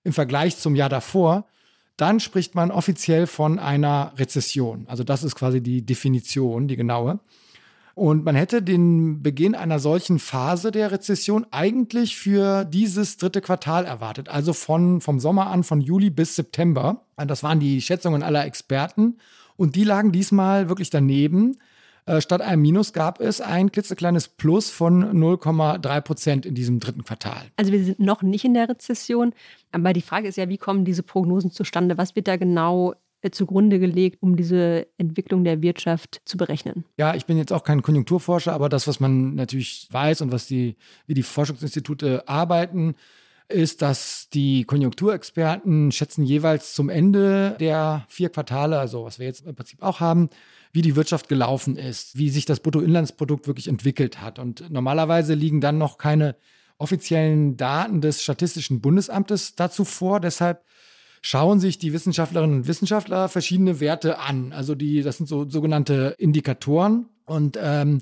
im 0.04 0.12
Vergleich 0.12 0.56
zum 0.58 0.76
Jahr 0.76 0.88
davor, 0.88 1.46
dann 1.96 2.20
spricht 2.20 2.54
man 2.54 2.70
offiziell 2.70 3.26
von 3.26 3.58
einer 3.58 4.12
Rezession. 4.16 4.86
Also 4.88 5.04
das 5.04 5.22
ist 5.22 5.36
quasi 5.36 5.60
die 5.60 5.84
Definition, 5.86 6.68
die 6.68 6.76
genaue. 6.76 7.20
Und 7.94 8.24
man 8.24 8.34
hätte 8.34 8.62
den 8.62 9.22
Beginn 9.22 9.54
einer 9.54 9.78
solchen 9.78 10.18
Phase 10.18 10.70
der 10.70 10.90
Rezession 10.90 11.46
eigentlich 11.50 12.16
für 12.16 12.64
dieses 12.64 13.18
dritte 13.18 13.42
Quartal 13.42 13.84
erwartet, 13.84 14.30
also 14.30 14.54
von, 14.54 15.02
vom 15.02 15.20
Sommer 15.20 15.48
an, 15.48 15.62
von 15.62 15.80
Juli 15.82 16.08
bis 16.08 16.34
September. 16.34 17.04
Das 17.16 17.42
waren 17.42 17.60
die 17.60 17.82
Schätzungen 17.82 18.22
aller 18.22 18.46
Experten. 18.46 19.18
Und 19.56 19.76
die 19.76 19.84
lagen 19.84 20.10
diesmal 20.10 20.70
wirklich 20.70 20.88
daneben. 20.88 21.58
Äh, 22.06 22.20
statt 22.20 22.40
einem 22.40 22.62
Minus 22.62 22.92
gab 22.92 23.20
es 23.20 23.40
ein 23.40 23.70
klitzekleines 23.70 24.28
Plus 24.28 24.70
von 24.70 25.04
0,3 25.04 26.00
Prozent 26.00 26.46
in 26.46 26.54
diesem 26.54 26.80
dritten 26.80 27.04
Quartal. 27.04 27.42
Also 27.56 27.72
wir 27.72 27.84
sind 27.84 28.00
noch 28.00 28.22
nicht 28.22 28.44
in 28.44 28.54
der 28.54 28.68
Rezession, 28.68 29.32
aber 29.70 29.92
die 29.92 30.02
Frage 30.02 30.28
ist 30.28 30.36
ja, 30.36 30.48
wie 30.48 30.58
kommen 30.58 30.84
diese 30.84 31.02
Prognosen 31.02 31.50
zustande? 31.50 31.98
Was 31.98 32.16
wird 32.16 32.26
da 32.26 32.36
genau 32.36 32.94
äh, 33.20 33.30
zugrunde 33.30 33.78
gelegt, 33.78 34.18
um 34.20 34.36
diese 34.36 34.88
Entwicklung 34.98 35.44
der 35.44 35.62
Wirtschaft 35.62 36.22
zu 36.24 36.36
berechnen? 36.36 36.84
Ja, 36.98 37.14
ich 37.14 37.26
bin 37.26 37.38
jetzt 37.38 37.52
auch 37.52 37.62
kein 37.62 37.82
Konjunkturforscher, 37.82 38.52
aber 38.52 38.68
das, 38.68 38.88
was 38.88 38.98
man 38.98 39.36
natürlich 39.36 39.88
weiß 39.92 40.22
und 40.22 40.32
was 40.32 40.48
die, 40.48 40.76
wie 41.06 41.14
die 41.14 41.22
Forschungsinstitute 41.22 42.28
arbeiten, 42.28 42.96
ist, 43.52 43.82
dass 43.82 44.28
die 44.32 44.64
Konjunkturexperten 44.64 45.92
schätzen 45.92 46.24
jeweils 46.24 46.74
zum 46.74 46.88
Ende 46.88 47.56
der 47.60 48.04
vier 48.08 48.30
Quartale, 48.30 48.78
also 48.78 49.04
was 49.04 49.18
wir 49.18 49.26
jetzt 49.26 49.46
im 49.46 49.54
Prinzip 49.54 49.82
auch 49.82 50.00
haben, 50.00 50.28
wie 50.72 50.82
die 50.82 50.96
Wirtschaft 50.96 51.28
gelaufen 51.28 51.76
ist, 51.76 52.16
wie 52.16 52.30
sich 52.30 52.46
das 52.46 52.60
Bruttoinlandsprodukt 52.60 53.46
wirklich 53.46 53.68
entwickelt 53.68 54.20
hat. 54.20 54.38
Und 54.38 54.70
normalerweise 54.70 55.34
liegen 55.34 55.60
dann 55.60 55.78
noch 55.78 55.98
keine 55.98 56.36
offiziellen 56.78 57.56
Daten 57.56 58.00
des 58.00 58.22
Statistischen 58.22 58.80
Bundesamtes 58.80 59.54
dazu 59.54 59.84
vor. 59.84 60.18
Deshalb 60.18 60.64
schauen 61.20 61.60
sich 61.60 61.78
die 61.78 61.92
Wissenschaftlerinnen 61.92 62.56
und 62.56 62.66
Wissenschaftler 62.66 63.28
verschiedene 63.28 63.80
Werte 63.80 64.18
an. 64.18 64.52
Also 64.52 64.74
die, 64.74 65.02
das 65.02 65.18
sind 65.18 65.28
so 65.28 65.48
sogenannte 65.48 66.16
Indikatoren 66.18 67.06
und 67.24 67.58
ähm, 67.62 68.00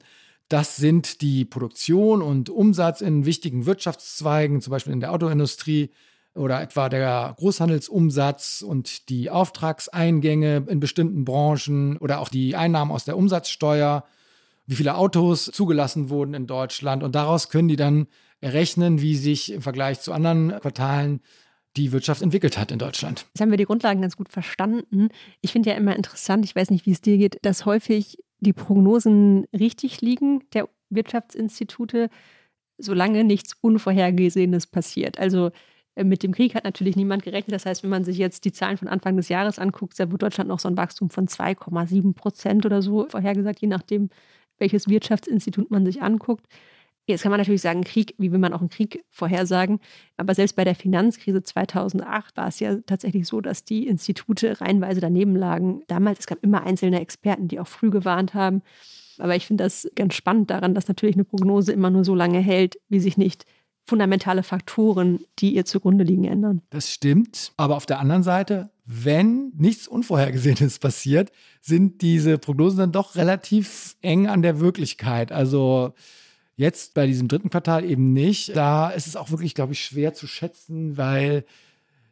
das 0.51 0.77
sind 0.77 1.23
die 1.23 1.45
Produktion 1.45 2.23
und 2.23 2.51
Umsatz 2.51 3.01
in 3.01 3.25
wichtigen 3.25 3.67
Wirtschaftszweigen, 3.67 4.61
zum 4.61 4.73
Beispiel 4.73 4.93
in 4.93 5.01
der 5.01 5.13
Autoindustrie, 5.13 5.91
oder 6.35 6.61
etwa 6.61 6.89
der 6.89 7.35
Großhandelsumsatz 7.39 8.63
und 8.63 9.09
die 9.09 9.31
Auftragseingänge 9.31 10.65
in 10.69 10.81
bestimmten 10.81 11.25
Branchen 11.25 11.97
oder 11.97 12.21
auch 12.21 12.29
die 12.29 12.55
Einnahmen 12.55 12.93
aus 12.93 13.05
der 13.05 13.17
Umsatzsteuer, 13.17 14.05
wie 14.67 14.77
viele 14.77 14.95
Autos 14.95 15.47
zugelassen 15.47 16.09
wurden 16.09 16.35
in 16.35 16.47
Deutschland. 16.47 17.03
Und 17.03 17.15
daraus 17.15 17.49
können 17.49 17.69
die 17.69 17.77
dann 17.77 18.07
errechnen, 18.41 19.01
wie 19.01 19.17
sich 19.17 19.53
im 19.53 19.63
Vergleich 19.63 20.01
zu 20.01 20.13
anderen 20.13 20.51
Quartalen 20.61 21.21
die 21.77 21.93
Wirtschaft 21.93 22.23
entwickelt 22.23 22.59
hat 22.59 22.73
in 22.73 22.79
Deutschland. 22.79 23.27
Jetzt 23.35 23.41
haben 23.41 23.51
wir 23.51 23.59
die 23.59 23.65
Grundlagen 23.65 24.01
ganz 24.01 24.17
gut 24.17 24.29
verstanden. 24.29 25.09
Ich 25.41 25.53
finde 25.53 25.71
ja 25.71 25.77
immer 25.77 25.95
interessant, 25.95 26.45
ich 26.45 26.57
weiß 26.57 26.71
nicht, 26.71 26.87
wie 26.87 26.93
es 26.93 27.01
dir 27.01 27.19
geht, 27.19 27.39
dass 27.43 27.67
häufig 27.67 28.19
die 28.41 28.53
Prognosen 28.53 29.47
richtig 29.53 30.01
liegen 30.01 30.43
der 30.53 30.69
Wirtschaftsinstitute, 30.91 32.11
solange 32.79 33.25
nichts 33.25 33.55
Unvorhergesehenes 33.61 34.67
passiert. 34.67 35.19
Also 35.19 35.51
äh, 35.95 36.05
mit 36.05 36.23
dem 36.23 36.33
Krieg 36.33 36.55
hat 36.55 36.65
natürlich 36.65 36.97
niemand 36.97 37.23
gerechnet. 37.23 37.55
Das 37.55 37.67
heißt, 37.67 37.83
wenn 37.83 37.91
man 37.91 38.05
sich 38.05 38.19
jetzt 38.19 38.45
die 38.45 38.53
Zahlen 38.53 38.79
von 38.79 38.89
Anfang 38.89 39.17
des 39.17 39.29
Jahres 39.29 39.59
anguckt, 39.59 39.99
da 39.99 40.11
wird 40.11 40.23
Deutschland 40.23 40.49
noch 40.49 40.59
so 40.59 40.69
ein 40.69 40.77
Wachstum 40.77 41.11
von 41.11 41.27
2,7 41.27 42.15
Prozent 42.15 42.67
oder 42.67 42.83
so 42.83 43.07
vorhergesagt, 43.09 43.61
je 43.61 43.69
nachdem, 43.69 44.09
welches 44.59 44.89
Wirtschaftsinstitut 44.89 45.71
man 45.71 45.85
sich 45.85 46.03
anguckt. 46.03 46.47
Jetzt 47.11 47.23
kann 47.23 47.31
man 47.31 47.41
natürlich 47.41 47.63
sagen, 47.63 47.85
Krieg, 47.85 48.15
wie 48.19 48.33
will 48.33 48.39
man 48.39 48.53
auch 48.53 48.61
einen 48.61 48.71
Krieg 48.71 49.05
vorhersagen? 49.11 49.81
Aber 50.17 50.35
selbst 50.35 50.57
bei 50.57 50.65
der 50.65 50.75
Finanzkrise 50.75 51.43
2008 51.43 52.37
war 52.37 52.49
es 52.49 52.61
ja 52.61 52.77
tatsächlich 52.87 53.27
so, 53.27 53.41
dass 53.41 53.65
die 53.65 53.87
Institute 53.87 54.61
reihenweise 54.61 55.01
daneben 55.01 55.37
lagen. 55.37 55.83
Damals, 55.87 56.21
es 56.21 56.27
gab 56.27 56.43
immer 56.43 56.65
einzelne 56.65 57.01
Experten, 57.01 57.49
die 57.49 57.61
auch 57.61 57.69
früh 57.69 57.91
gewarnt 57.91 58.35
haben. 58.35 58.63
Aber 59.19 59.37
ich 59.37 59.47
finde 59.47 59.65
das 59.65 59.89
ganz 59.95 60.15
spannend 60.15 60.51
daran, 60.51 60.75
dass 60.75 60.89
natürlich 60.89 61.17
eine 61.17 61.25
Prognose 61.25 61.73
immer 61.73 61.91
nur 61.91 62.05
so 62.05 62.15
lange 62.15 62.39
hält, 62.39 62.79
wie 62.89 63.01
sich 63.01 63.17
nicht 63.17 63.45
fundamentale 63.87 64.43
Faktoren, 64.43 65.21
die 65.39 65.55
ihr 65.55 65.65
zugrunde 65.65 66.05
liegen, 66.05 66.25
ändern. 66.25 66.63
Das 66.71 66.91
stimmt. 66.91 67.53
Aber 67.57 67.77
auf 67.77 67.87
der 67.87 67.99
anderen 67.99 68.23
Seite, 68.23 68.71
wenn 68.87 69.53
nichts 69.57 69.89
Unvorhergesehenes 69.89 70.79
passiert, 70.79 71.33
sind 71.61 72.01
diese 72.03 72.39
Prognosen 72.39 72.79
dann 72.79 72.93
doch 72.93 73.17
relativ 73.17 73.97
eng 74.01 74.29
an 74.29 74.43
der 74.43 74.61
Wirklichkeit. 74.61 75.33
Also 75.33 75.93
Jetzt 76.61 76.93
bei 76.93 77.07
diesem 77.07 77.27
dritten 77.27 77.49
Quartal 77.49 77.87
eben 77.87 78.13
nicht. 78.13 78.55
Da 78.55 78.91
ist 78.91 79.07
es 79.07 79.17
auch 79.17 79.31
wirklich, 79.31 79.55
glaube 79.55 79.73
ich, 79.73 79.83
schwer 79.83 80.13
zu 80.13 80.27
schätzen, 80.27 80.99
weil 80.99 81.47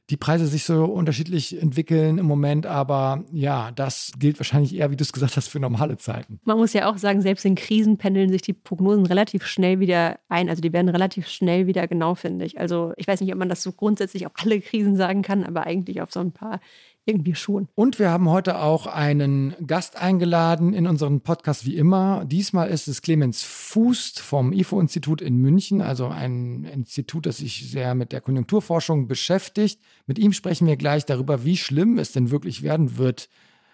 die 0.08 0.16
Preise 0.16 0.46
sich 0.46 0.64
so 0.64 0.86
unterschiedlich 0.86 1.60
entwickeln 1.60 2.16
im 2.16 2.24
Moment, 2.24 2.64
aber 2.64 3.26
ja, 3.30 3.72
das 3.72 4.10
gilt 4.18 4.40
wahrscheinlich 4.40 4.74
eher, 4.74 4.90
wie 4.90 4.96
du 4.96 5.02
es 5.02 5.12
gesagt 5.12 5.36
hast, 5.36 5.48
für 5.48 5.60
normale 5.60 5.98
Zeiten. 5.98 6.40
Man 6.44 6.56
muss 6.56 6.72
ja 6.72 6.90
auch 6.90 6.96
sagen, 6.96 7.20
selbst 7.20 7.44
in 7.44 7.56
Krisen 7.56 7.98
pendeln 7.98 8.30
sich 8.30 8.40
die 8.40 8.54
Prognosen 8.54 9.04
relativ 9.04 9.44
schnell 9.44 9.80
wieder 9.80 10.18
ein. 10.30 10.48
Also 10.48 10.62
die 10.62 10.72
werden 10.72 10.88
relativ 10.88 11.28
schnell 11.28 11.66
wieder 11.66 11.86
genau, 11.86 12.14
finde 12.14 12.46
ich. 12.46 12.58
Also 12.58 12.94
ich 12.96 13.06
weiß 13.06 13.20
nicht, 13.20 13.30
ob 13.30 13.38
man 13.38 13.50
das 13.50 13.62
so 13.62 13.72
grundsätzlich 13.72 14.24
auf 14.24 14.32
alle 14.36 14.62
Krisen 14.62 14.96
sagen 14.96 15.20
kann, 15.20 15.44
aber 15.44 15.66
eigentlich 15.66 16.00
auf 16.00 16.10
so 16.10 16.20
ein 16.20 16.32
paar 16.32 16.60
irgendwie 17.08 17.34
schon. 17.34 17.68
Und 17.74 17.98
wir 17.98 18.10
haben 18.10 18.28
heute 18.28 18.60
auch 18.60 18.86
einen 18.86 19.54
Gast 19.66 19.96
eingeladen 19.96 20.74
in 20.74 20.86
unseren 20.86 21.22
Podcast 21.22 21.64
wie 21.64 21.76
immer. 21.76 22.24
Diesmal 22.26 22.68
ist 22.68 22.86
es 22.86 23.00
Clemens 23.00 23.42
Fußt 23.42 24.20
vom 24.20 24.52
IFO-Institut 24.52 25.22
in 25.22 25.38
München, 25.38 25.80
also 25.80 26.08
ein 26.08 26.64
Institut, 26.64 27.24
das 27.24 27.38
sich 27.38 27.70
sehr 27.70 27.94
mit 27.94 28.12
der 28.12 28.20
Konjunkturforschung 28.20 29.08
beschäftigt. 29.08 29.80
Mit 30.06 30.18
ihm 30.18 30.34
sprechen 30.34 30.66
wir 30.66 30.76
gleich 30.76 31.06
darüber, 31.06 31.44
wie 31.44 31.56
schlimm 31.56 31.98
es 31.98 32.12
denn 32.12 32.30
wirklich 32.30 32.62
werden 32.62 32.98
wird 32.98 33.30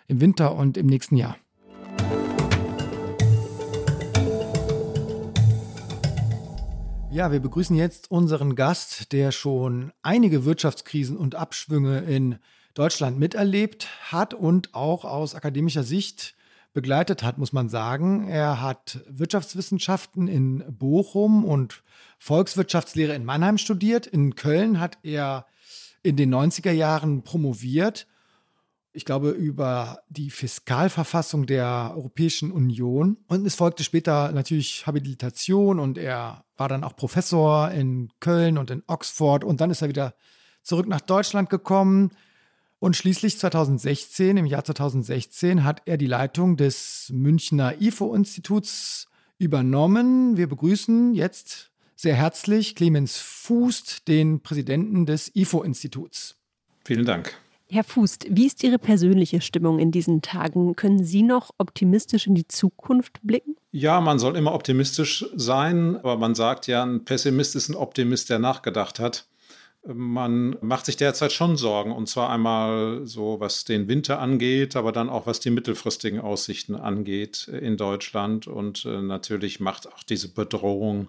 im 0.06 0.20
Winter 0.20 0.54
und 0.54 0.76
im 0.76 0.86
nächsten 0.86 1.16
Jahr. 1.16 1.36
Ja, 7.10 7.30
wir 7.30 7.40
begrüßen 7.40 7.76
jetzt 7.76 8.10
unseren 8.10 8.54
Gast, 8.54 9.12
der 9.12 9.32
schon 9.32 9.92
einige 10.02 10.44
Wirtschaftskrisen 10.44 11.16
und 11.16 11.34
Abschwünge 11.34 12.00
in 12.00 12.38
Deutschland 12.74 13.18
miterlebt 13.18 13.88
hat 14.12 14.34
und 14.34 14.74
auch 14.74 15.04
aus 15.04 15.34
akademischer 15.34 15.84
Sicht 15.84 16.34
begleitet 16.72 17.22
hat, 17.22 17.38
muss 17.38 17.52
man 17.52 17.68
sagen. 17.68 18.28
Er 18.28 18.60
hat 18.60 19.00
Wirtschaftswissenschaften 19.08 20.26
in 20.26 20.64
Bochum 20.76 21.44
und 21.44 21.82
Volkswirtschaftslehre 22.18 23.14
in 23.14 23.24
Mannheim 23.24 23.58
studiert. 23.58 24.06
In 24.06 24.34
Köln 24.34 24.80
hat 24.80 24.98
er 25.02 25.46
in 26.02 26.16
den 26.16 26.34
90er 26.34 26.72
Jahren 26.72 27.22
promoviert. 27.22 28.06
Ich 28.92 29.04
glaube, 29.04 29.30
über 29.30 30.00
die 30.08 30.30
Fiskalverfassung 30.30 31.46
der 31.46 31.92
Europäischen 31.96 32.50
Union. 32.50 33.18
Und 33.28 33.46
es 33.46 33.54
folgte 33.54 33.84
später 33.84 34.32
natürlich 34.32 34.86
Habilitation 34.86 35.78
und 35.78 35.96
er 35.98 36.44
war 36.56 36.68
dann 36.68 36.84
auch 36.84 36.96
Professor 36.96 37.70
in 37.70 38.10
Köln 38.20 38.58
und 38.58 38.70
in 38.70 38.82
Oxford. 38.86 39.44
Und 39.44 39.60
dann 39.60 39.70
ist 39.70 39.82
er 39.82 39.88
wieder 39.88 40.14
zurück 40.62 40.86
nach 40.86 41.00
Deutschland 41.00 41.50
gekommen, 41.50 42.10
und 42.84 42.96
schließlich 42.96 43.38
2016, 43.38 44.36
im 44.36 44.44
Jahr 44.44 44.62
2016, 44.62 45.64
hat 45.64 45.80
er 45.86 45.96
die 45.96 46.06
Leitung 46.06 46.58
des 46.58 47.08
Münchner 47.14 47.80
IFO-Instituts 47.80 49.06
übernommen. 49.38 50.36
Wir 50.36 50.50
begrüßen 50.50 51.14
jetzt 51.14 51.70
sehr 51.96 52.14
herzlich 52.14 52.74
Clemens 52.74 53.16
Fußt, 53.16 54.06
den 54.06 54.40
Präsidenten 54.42 55.06
des 55.06 55.34
IFO-Instituts. 55.34 56.36
Vielen 56.84 57.06
Dank. 57.06 57.32
Herr 57.70 57.84
Fußt, 57.84 58.26
wie 58.28 58.44
ist 58.44 58.62
Ihre 58.62 58.78
persönliche 58.78 59.40
Stimmung 59.40 59.78
in 59.78 59.90
diesen 59.90 60.20
Tagen? 60.20 60.76
Können 60.76 61.02
Sie 61.02 61.22
noch 61.22 61.52
optimistisch 61.56 62.26
in 62.26 62.34
die 62.34 62.48
Zukunft 62.48 63.18
blicken? 63.22 63.56
Ja, 63.72 64.02
man 64.02 64.18
soll 64.18 64.36
immer 64.36 64.52
optimistisch 64.52 65.24
sein, 65.34 65.96
aber 65.96 66.18
man 66.18 66.34
sagt 66.34 66.66
ja, 66.66 66.84
ein 66.84 67.06
Pessimist 67.06 67.56
ist 67.56 67.70
ein 67.70 67.76
Optimist, 67.76 68.28
der 68.28 68.40
nachgedacht 68.40 69.00
hat 69.00 69.26
man 69.92 70.56
macht 70.62 70.86
sich 70.86 70.96
derzeit 70.96 71.32
schon 71.32 71.56
Sorgen, 71.56 71.92
und 71.92 72.08
zwar 72.08 72.30
einmal 72.30 73.02
so, 73.04 73.40
was 73.40 73.64
den 73.64 73.88
Winter 73.88 74.18
angeht, 74.18 74.76
aber 74.76 74.92
dann 74.92 75.10
auch, 75.10 75.26
was 75.26 75.40
die 75.40 75.50
mittelfristigen 75.50 76.20
Aussichten 76.20 76.74
angeht 76.74 77.48
in 77.48 77.76
Deutschland. 77.76 78.46
Und 78.46 78.84
äh, 78.84 79.02
natürlich 79.02 79.60
macht 79.60 79.86
auch 79.86 80.02
diese 80.02 80.32
Bedrohung 80.32 81.08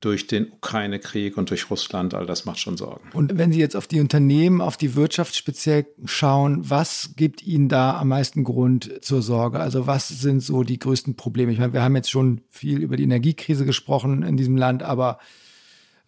durch 0.00 0.26
den 0.26 0.52
Ukraine-Krieg 0.52 1.38
und 1.38 1.48
durch 1.48 1.70
Russland, 1.70 2.12
all 2.12 2.26
das 2.26 2.44
macht 2.44 2.58
schon 2.58 2.76
Sorgen. 2.76 3.08
Und 3.14 3.38
wenn 3.38 3.50
Sie 3.50 3.60
jetzt 3.60 3.76
auf 3.76 3.86
die 3.86 4.00
Unternehmen, 4.00 4.60
auf 4.60 4.76
die 4.76 4.94
Wirtschaft 4.94 5.34
speziell 5.36 5.86
schauen, 6.04 6.68
was 6.68 7.14
gibt 7.16 7.42
Ihnen 7.42 7.68
da 7.68 7.98
am 7.98 8.08
meisten 8.08 8.44
Grund 8.44 9.02
zur 9.02 9.22
Sorge? 9.22 9.58
Also 9.58 9.86
was 9.86 10.08
sind 10.08 10.40
so 10.40 10.64
die 10.64 10.78
größten 10.78 11.16
Probleme? 11.16 11.52
Ich 11.52 11.58
meine, 11.58 11.72
wir 11.72 11.82
haben 11.82 11.96
jetzt 11.96 12.10
schon 12.10 12.42
viel 12.50 12.82
über 12.82 12.96
die 12.96 13.04
Energiekrise 13.04 13.64
gesprochen 13.64 14.22
in 14.22 14.36
diesem 14.36 14.56
Land, 14.56 14.82
aber 14.82 15.18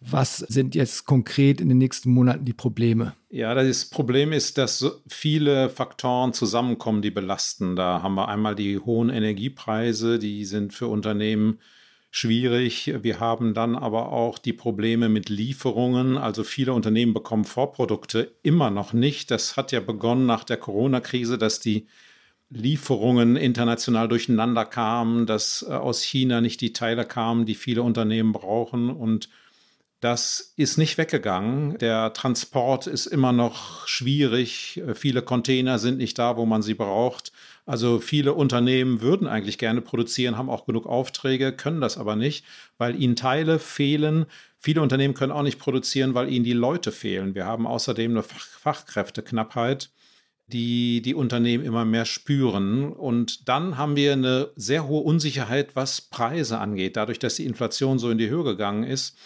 was 0.01 0.37
sind 0.37 0.75
jetzt 0.75 1.05
konkret 1.05 1.59
in 1.59 1.69
den 1.69 1.77
nächsten 1.77 2.11
Monaten 2.11 2.45
die 2.45 2.53
Probleme? 2.53 3.13
Ja, 3.29 3.53
das 3.53 3.85
Problem 3.85 4.31
ist, 4.31 4.57
dass 4.57 5.01
viele 5.07 5.69
Faktoren 5.69 6.33
zusammenkommen, 6.33 7.01
die 7.01 7.11
belasten. 7.11 7.75
Da 7.75 8.01
haben 8.01 8.15
wir 8.15 8.29
einmal 8.29 8.55
die 8.55 8.79
hohen 8.79 9.09
Energiepreise, 9.09 10.17
die 10.17 10.45
sind 10.45 10.73
für 10.73 10.87
Unternehmen 10.87 11.59
schwierig. 12.11 12.93
Wir 13.01 13.19
haben 13.19 13.53
dann 13.53 13.75
aber 13.75 14.11
auch 14.11 14.39
die 14.39 14.53
Probleme 14.53 15.09
mit 15.09 15.29
Lieferungen. 15.29 16.17
Also 16.17 16.43
viele 16.43 16.73
Unternehmen 16.73 17.13
bekommen 17.13 17.43
Vorprodukte 17.43 18.31
immer 18.41 18.71
noch 18.71 18.93
nicht. 18.93 19.29
Das 19.31 19.57
hat 19.57 19.71
ja 19.71 19.79
begonnen 19.79 20.25
nach 20.25 20.43
der 20.43 20.57
Corona-Krise, 20.57 21.37
dass 21.37 21.59
die 21.59 21.87
Lieferungen 22.49 23.35
international 23.35 24.07
durcheinander 24.07 24.65
kamen, 24.65 25.27
dass 25.27 25.63
äh, 25.67 25.73
aus 25.73 26.01
China 26.01 26.41
nicht 26.41 26.61
die 26.61 26.73
Teile 26.73 27.05
kamen, 27.05 27.45
die 27.45 27.53
viele 27.53 27.83
Unternehmen 27.83 28.31
brauchen 28.31 28.89
und 28.89 29.29
das 29.99 30.53
ist 30.55 30.77
nicht 30.77 30.97
weggegangen. 30.97 31.77
Der 31.79 32.13
Transport 32.13 32.87
ist 32.87 33.05
immer 33.05 33.33
noch 33.33 33.85
schwierig. 33.85 34.81
Viele 34.95 35.21
Container 35.21 35.77
sind 35.77 35.97
nicht 35.97 36.17
da, 36.17 36.37
wo 36.37 36.45
man 36.45 36.61
sie 36.61 36.73
braucht. 36.73 37.33
Also 37.65 37.99
viele 37.99 38.33
Unternehmen 38.33 39.01
würden 39.01 39.27
eigentlich 39.27 39.57
gerne 39.57 39.81
produzieren, 39.81 40.37
haben 40.37 40.49
auch 40.49 40.65
genug 40.65 40.87
Aufträge, 40.87 41.51
können 41.51 41.81
das 41.81 41.97
aber 41.97 42.15
nicht, 42.15 42.45
weil 42.77 42.99
ihnen 42.99 43.15
Teile 43.15 43.59
fehlen. 43.59 44.25
Viele 44.57 44.81
Unternehmen 44.81 45.13
können 45.13 45.33
auch 45.33 45.43
nicht 45.43 45.59
produzieren, 45.59 46.13
weil 46.13 46.31
ihnen 46.31 46.45
die 46.45 46.53
Leute 46.53 46.91
fehlen. 46.91 47.35
Wir 47.35 47.45
haben 47.45 47.67
außerdem 47.67 48.11
eine 48.11 48.23
Fach 48.23 48.39
Fachkräfteknappheit, 48.39 49.89
die 50.47 51.01
die 51.01 51.13
Unternehmen 51.13 51.63
immer 51.63 51.85
mehr 51.85 52.05
spüren. 52.05 52.91
Und 52.91 53.49
dann 53.49 53.77
haben 53.77 53.95
wir 53.95 54.13
eine 54.13 54.49
sehr 54.55 54.87
hohe 54.87 55.03
Unsicherheit, 55.03 55.75
was 55.75 56.01
Preise 56.01 56.57
angeht. 56.57 56.97
Dadurch, 56.97 57.19
dass 57.19 57.35
die 57.35 57.45
Inflation 57.45 57.99
so 57.99 58.09
in 58.09 58.17
die 58.17 58.29
Höhe 58.29 58.43
gegangen 58.45 58.83
ist, 58.83 59.17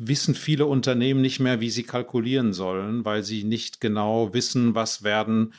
wissen 0.00 0.34
viele 0.34 0.66
Unternehmen 0.66 1.20
nicht 1.20 1.40
mehr, 1.40 1.60
wie 1.60 1.70
sie 1.70 1.82
kalkulieren 1.82 2.52
sollen, 2.52 3.04
weil 3.04 3.22
sie 3.22 3.44
nicht 3.44 3.80
genau 3.80 4.32
wissen, 4.32 4.74
was 4.74 5.02
werden 5.02 5.52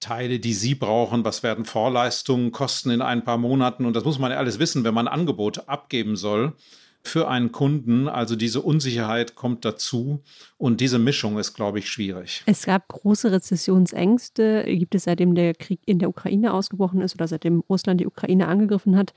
Teile, 0.00 0.40
die 0.40 0.54
sie 0.54 0.74
brauchen, 0.74 1.24
was 1.24 1.42
werden 1.42 1.64
Vorleistungen 1.64 2.50
kosten 2.50 2.90
in 2.90 3.02
ein 3.02 3.22
paar 3.22 3.38
Monaten. 3.38 3.84
Und 3.84 3.94
das 3.94 4.04
muss 4.04 4.18
man 4.18 4.32
ja 4.32 4.38
alles 4.38 4.58
wissen, 4.58 4.82
wenn 4.82 4.94
man 4.94 5.08
Angebote 5.08 5.68
abgeben 5.68 6.16
soll 6.16 6.54
für 7.02 7.28
einen 7.28 7.52
Kunden. 7.52 8.08
Also 8.08 8.34
diese 8.34 8.62
Unsicherheit 8.62 9.34
kommt 9.34 9.64
dazu 9.64 10.20
und 10.56 10.80
diese 10.80 10.98
Mischung 10.98 11.38
ist, 11.38 11.54
glaube 11.54 11.78
ich, 11.80 11.88
schwierig. 11.88 12.42
Es 12.46 12.64
gab 12.64 12.88
große 12.88 13.30
Rezessionsängste. 13.30 14.64
Gibt 14.66 14.94
es 14.94 15.04
seitdem 15.04 15.34
der 15.34 15.54
Krieg 15.54 15.80
in 15.84 15.98
der 15.98 16.08
Ukraine 16.08 16.54
ausgebrochen 16.54 17.00
ist 17.00 17.14
oder 17.14 17.28
seitdem 17.28 17.62
Russland 17.68 18.00
die 18.00 18.06
Ukraine 18.06 18.48
angegriffen 18.48 18.96
hat? 18.96 19.12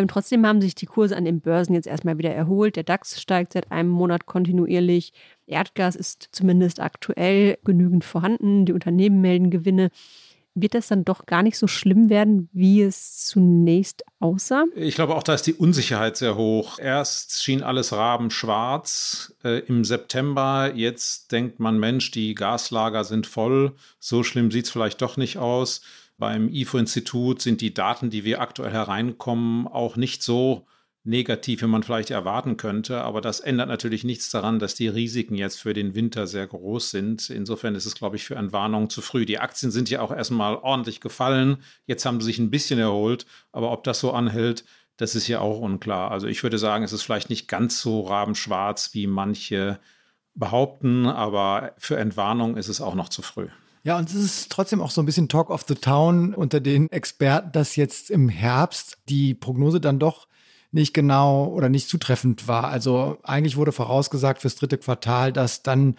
Ähm, 0.00 0.08
trotzdem 0.08 0.46
haben 0.46 0.60
sich 0.60 0.74
die 0.74 0.86
Kurse 0.86 1.16
an 1.16 1.24
den 1.24 1.40
Börsen 1.40 1.74
jetzt 1.74 1.86
erstmal 1.86 2.18
wieder 2.18 2.34
erholt. 2.34 2.76
Der 2.76 2.84
DAX 2.84 3.20
steigt 3.20 3.52
seit 3.52 3.70
einem 3.70 3.90
Monat 3.90 4.26
kontinuierlich. 4.26 5.12
Erdgas 5.46 5.94
ist 5.94 6.28
zumindest 6.32 6.80
aktuell 6.80 7.58
genügend 7.64 8.04
vorhanden. 8.04 8.64
Die 8.64 8.72
Unternehmen 8.72 9.20
melden 9.20 9.50
Gewinne. 9.50 9.90
wird 10.54 10.74
das 10.74 10.88
dann 10.88 11.04
doch 11.04 11.26
gar 11.26 11.42
nicht 11.42 11.56
so 11.56 11.68
schlimm 11.68 12.10
werden, 12.10 12.48
wie 12.52 12.82
es 12.82 13.24
zunächst 13.26 14.04
aussah? 14.18 14.64
Ich 14.74 14.96
glaube, 14.96 15.14
auch 15.14 15.22
da 15.22 15.34
ist 15.34 15.46
die 15.46 15.54
Unsicherheit 15.54 16.16
sehr 16.16 16.36
hoch. 16.36 16.78
Erst 16.78 17.42
schien 17.42 17.62
alles 17.62 17.92
rabenschwarz 17.92 19.34
äh, 19.44 19.60
im 19.60 19.84
September. 19.84 20.72
Jetzt 20.74 21.30
denkt 21.30 21.60
man, 21.60 21.78
Mensch, 21.78 22.10
die 22.10 22.34
Gaslager 22.34 23.04
sind 23.04 23.26
voll. 23.26 23.74
So 24.00 24.22
schlimm 24.22 24.50
sieht 24.50 24.64
es 24.64 24.70
vielleicht 24.70 25.02
doch 25.02 25.16
nicht 25.16 25.38
aus. 25.38 25.82
Beim 26.20 26.50
IFO-Institut 26.50 27.40
sind 27.40 27.62
die 27.62 27.72
Daten, 27.72 28.10
die 28.10 28.24
wir 28.24 28.42
aktuell 28.42 28.70
hereinkommen, 28.70 29.66
auch 29.66 29.96
nicht 29.96 30.22
so 30.22 30.66
negativ, 31.02 31.62
wie 31.62 31.66
man 31.66 31.82
vielleicht 31.82 32.10
erwarten 32.10 32.58
könnte. 32.58 33.00
Aber 33.00 33.22
das 33.22 33.40
ändert 33.40 33.68
natürlich 33.68 34.04
nichts 34.04 34.28
daran, 34.28 34.58
dass 34.58 34.74
die 34.74 34.88
Risiken 34.88 35.34
jetzt 35.34 35.58
für 35.58 35.72
den 35.72 35.94
Winter 35.94 36.26
sehr 36.26 36.46
groß 36.46 36.90
sind. 36.90 37.30
Insofern 37.30 37.74
ist 37.74 37.86
es, 37.86 37.94
glaube 37.94 38.16
ich, 38.16 38.24
für 38.24 38.34
Entwarnung 38.34 38.90
zu 38.90 39.00
früh. 39.00 39.24
Die 39.24 39.38
Aktien 39.38 39.72
sind 39.72 39.88
ja 39.88 40.02
auch 40.02 40.12
erstmal 40.12 40.56
ordentlich 40.56 41.00
gefallen. 41.00 41.62
Jetzt 41.86 42.04
haben 42.04 42.20
sie 42.20 42.26
sich 42.26 42.38
ein 42.38 42.50
bisschen 42.50 42.78
erholt. 42.78 43.24
Aber 43.50 43.72
ob 43.72 43.82
das 43.84 44.00
so 44.00 44.12
anhält, 44.12 44.66
das 44.98 45.14
ist 45.14 45.26
ja 45.26 45.40
auch 45.40 45.58
unklar. 45.60 46.10
Also 46.10 46.26
ich 46.26 46.42
würde 46.42 46.58
sagen, 46.58 46.84
es 46.84 46.92
ist 46.92 47.02
vielleicht 47.02 47.30
nicht 47.30 47.48
ganz 47.48 47.80
so 47.80 48.02
rabenschwarz, 48.02 48.90
wie 48.92 49.06
manche 49.06 49.80
behaupten. 50.34 51.06
Aber 51.06 51.72
für 51.78 51.96
Entwarnung 51.96 52.58
ist 52.58 52.68
es 52.68 52.82
auch 52.82 52.94
noch 52.94 53.08
zu 53.08 53.22
früh. 53.22 53.48
Ja, 53.82 53.96
und 53.96 54.08
es 54.10 54.14
ist 54.14 54.52
trotzdem 54.52 54.82
auch 54.82 54.90
so 54.90 55.00
ein 55.00 55.06
bisschen 55.06 55.28
Talk 55.28 55.48
of 55.48 55.64
the 55.66 55.74
Town 55.74 56.34
unter 56.34 56.60
den 56.60 56.90
Experten, 56.90 57.52
dass 57.52 57.76
jetzt 57.76 58.10
im 58.10 58.28
Herbst 58.28 58.98
die 59.08 59.34
Prognose 59.34 59.80
dann 59.80 59.98
doch 59.98 60.28
nicht 60.70 60.92
genau 60.92 61.46
oder 61.46 61.68
nicht 61.68 61.88
zutreffend 61.88 62.46
war. 62.46 62.68
Also 62.68 63.18
eigentlich 63.22 63.56
wurde 63.56 63.72
vorausgesagt 63.72 64.42
fürs 64.42 64.56
dritte 64.56 64.78
Quartal, 64.78 65.32
dass 65.32 65.62
dann 65.62 65.96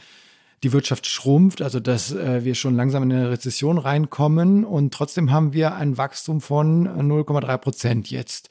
die 0.64 0.74
Wirtschaft 0.74 1.08
schrumpft, 1.08 1.62
also 1.64 1.80
dass 1.80 2.12
äh, 2.12 2.46
wir 2.46 2.54
schon 2.54 2.76
langsam 2.76 3.04
in 3.04 3.12
eine 3.12 3.32
Rezession 3.32 3.80
reinkommen 3.80 4.64
und 4.64 4.94
trotzdem 4.94 5.32
haben 5.32 5.54
wir 5.54 5.74
ein 5.74 5.98
Wachstum 5.98 6.40
von 6.40 6.88
0,3 6.88 7.58
Prozent 7.58 8.12
jetzt. 8.12 8.50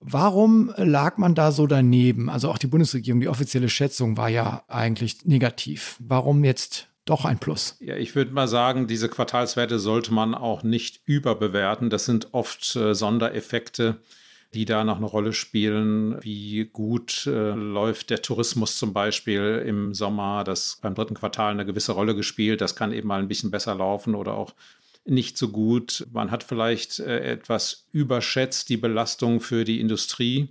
Warum 0.00 0.70
lag 0.76 1.16
man 1.16 1.34
da 1.34 1.50
so 1.50 1.66
daneben? 1.66 2.28
Also 2.28 2.50
auch 2.50 2.58
die 2.58 2.66
Bundesregierung, 2.66 3.20
die 3.20 3.28
offizielle 3.28 3.70
Schätzung 3.70 4.18
war 4.18 4.28
ja 4.28 4.64
eigentlich 4.68 5.24
negativ. 5.24 5.96
Warum 5.98 6.44
jetzt 6.44 6.88
doch 7.04 7.24
ein 7.24 7.38
Plus. 7.38 7.76
Ja, 7.80 7.96
ich 7.96 8.14
würde 8.14 8.32
mal 8.32 8.48
sagen, 8.48 8.86
diese 8.86 9.08
Quartalswerte 9.08 9.78
sollte 9.78 10.12
man 10.12 10.34
auch 10.34 10.62
nicht 10.62 11.00
überbewerten. 11.04 11.90
Das 11.90 12.06
sind 12.06 12.32
oft 12.32 12.76
äh, 12.76 12.94
Sondereffekte 12.94 14.00
die 14.54 14.64
da 14.64 14.84
noch 14.84 14.96
eine 14.96 15.06
Rolle 15.06 15.32
spielen. 15.32 16.22
Wie 16.22 16.64
gut 16.72 17.26
äh, 17.26 17.50
läuft 17.50 18.10
der 18.10 18.22
Tourismus 18.22 18.78
zum 18.78 18.92
Beispiel 18.92 19.62
im 19.66 19.94
Sommer? 19.94 20.44
Das 20.44 20.78
beim 20.80 20.94
dritten 20.94 21.14
Quartal 21.14 21.50
eine 21.52 21.66
gewisse 21.66 21.92
Rolle 21.92 22.14
gespielt. 22.14 22.60
Das 22.60 22.76
kann 22.76 22.92
eben 22.92 23.08
mal 23.08 23.20
ein 23.20 23.28
bisschen 23.28 23.50
besser 23.50 23.74
laufen 23.74 24.14
oder 24.14 24.34
auch 24.34 24.54
nicht 25.04 25.36
so 25.36 25.48
gut. 25.48 26.06
Man 26.12 26.30
hat 26.30 26.44
vielleicht 26.44 27.00
äh, 27.00 27.32
etwas 27.32 27.88
überschätzt 27.92 28.68
die 28.68 28.76
Belastung 28.76 29.40
für 29.40 29.64
die 29.64 29.80
Industrie. 29.80 30.48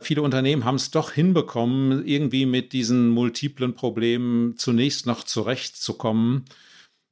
Viele 0.00 0.22
Unternehmen 0.22 0.64
haben 0.64 0.76
es 0.76 0.90
doch 0.90 1.12
hinbekommen, 1.12 2.06
irgendwie 2.06 2.46
mit 2.46 2.72
diesen 2.72 3.10
multiplen 3.10 3.74
Problemen 3.74 4.56
zunächst 4.56 5.06
noch 5.06 5.24
zurechtzukommen 5.24 6.46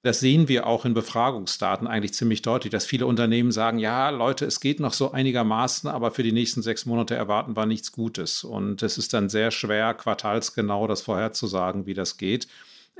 das 0.02 0.20
sehen 0.20 0.48
wir 0.48 0.66
auch 0.66 0.84
in 0.84 0.94
Befragungsdaten 0.94 1.88
eigentlich 1.88 2.14
ziemlich 2.14 2.42
deutlich, 2.42 2.70
dass 2.70 2.86
viele 2.86 3.06
Unternehmen 3.06 3.50
sagen, 3.50 3.78
ja, 3.78 4.10
Leute, 4.10 4.46
es 4.46 4.60
geht 4.60 4.78
noch 4.78 4.92
so 4.92 5.10
einigermaßen, 5.10 5.90
aber 5.90 6.12
für 6.12 6.22
die 6.22 6.32
nächsten 6.32 6.62
sechs 6.62 6.86
Monate 6.86 7.16
erwarten 7.16 7.56
wir 7.56 7.66
nichts 7.66 7.90
Gutes. 7.90 8.44
Und 8.44 8.82
es 8.82 8.96
ist 8.96 9.12
dann 9.12 9.28
sehr 9.28 9.50
schwer, 9.50 9.94
quartalsgenau 9.94 10.86
das 10.86 11.02
vorherzusagen, 11.02 11.86
wie 11.86 11.94
das 11.94 12.16
geht. 12.16 12.46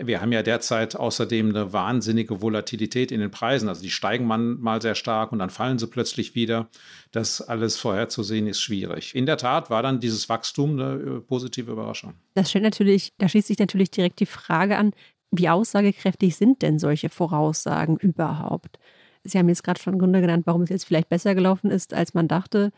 Wir 0.01 0.21
haben 0.21 0.33
ja 0.33 0.43
derzeit 0.43 0.95
außerdem 0.95 1.51
eine 1.51 1.73
wahnsinnige 1.73 2.41
Volatilität 2.41 3.11
in 3.11 3.21
den 3.21 3.31
Preisen. 3.31 3.69
Also 3.69 3.83
die 3.83 3.91
steigen 3.91 4.27
mal 4.27 4.81
sehr 4.81 4.95
stark 4.95 5.33
und 5.33 5.41
dann 5.41 5.51
fallen 5.51 5.79
sie 5.79 5.89
plötzlich 5.89 6.35
wieder. 6.35 6.69
Das 7.11 7.41
alles 7.41 7.77
vorherzusehen 7.77 8.47
ist 8.47 8.61
schwierig. 8.61 9.15
In 9.15 9.27
der 9.27 9.37
Tat 9.37 9.71
war 9.71 9.83
dann 9.83 9.99
dieses 9.99 10.29
Wachstum 10.29 10.79
eine 10.79 10.95
äh, 10.95 11.21
positive 11.21 11.73
Überraschung. 11.73 12.15
Das 12.35 12.51
stellt 12.51 12.65
natürlich, 12.65 13.13
da 13.19 13.29
schließt 13.29 13.49
sich 13.49 13.59
natürlich 13.59 13.91
direkt 13.91 14.21
die 14.21 14.27
Frage 14.27 14.77
an, 14.77 14.93
wie 15.31 15.49
aussagekräftig 15.49 16.37
sind 16.37 16.63
denn 16.63 16.79
solche 16.79 17.09
Voraussagen 17.09 17.97
überhaupt? 17.97 18.79
Sie 19.25 19.39
haben 19.39 19.49
jetzt 19.49 19.65
gerade 19.65 19.81
schon 19.81 19.99
Gründe 19.99 20.21
genannt, 20.21 20.47
warum 20.47 20.63
es 20.63 20.71
jetzt 20.71 20.85
vielleicht 20.85 21.09
besser 21.09 21.35
gelaufen 21.35 21.71
ist, 21.71 21.93
als 21.93 22.15
man 22.15 22.29
dachte. 22.29 22.73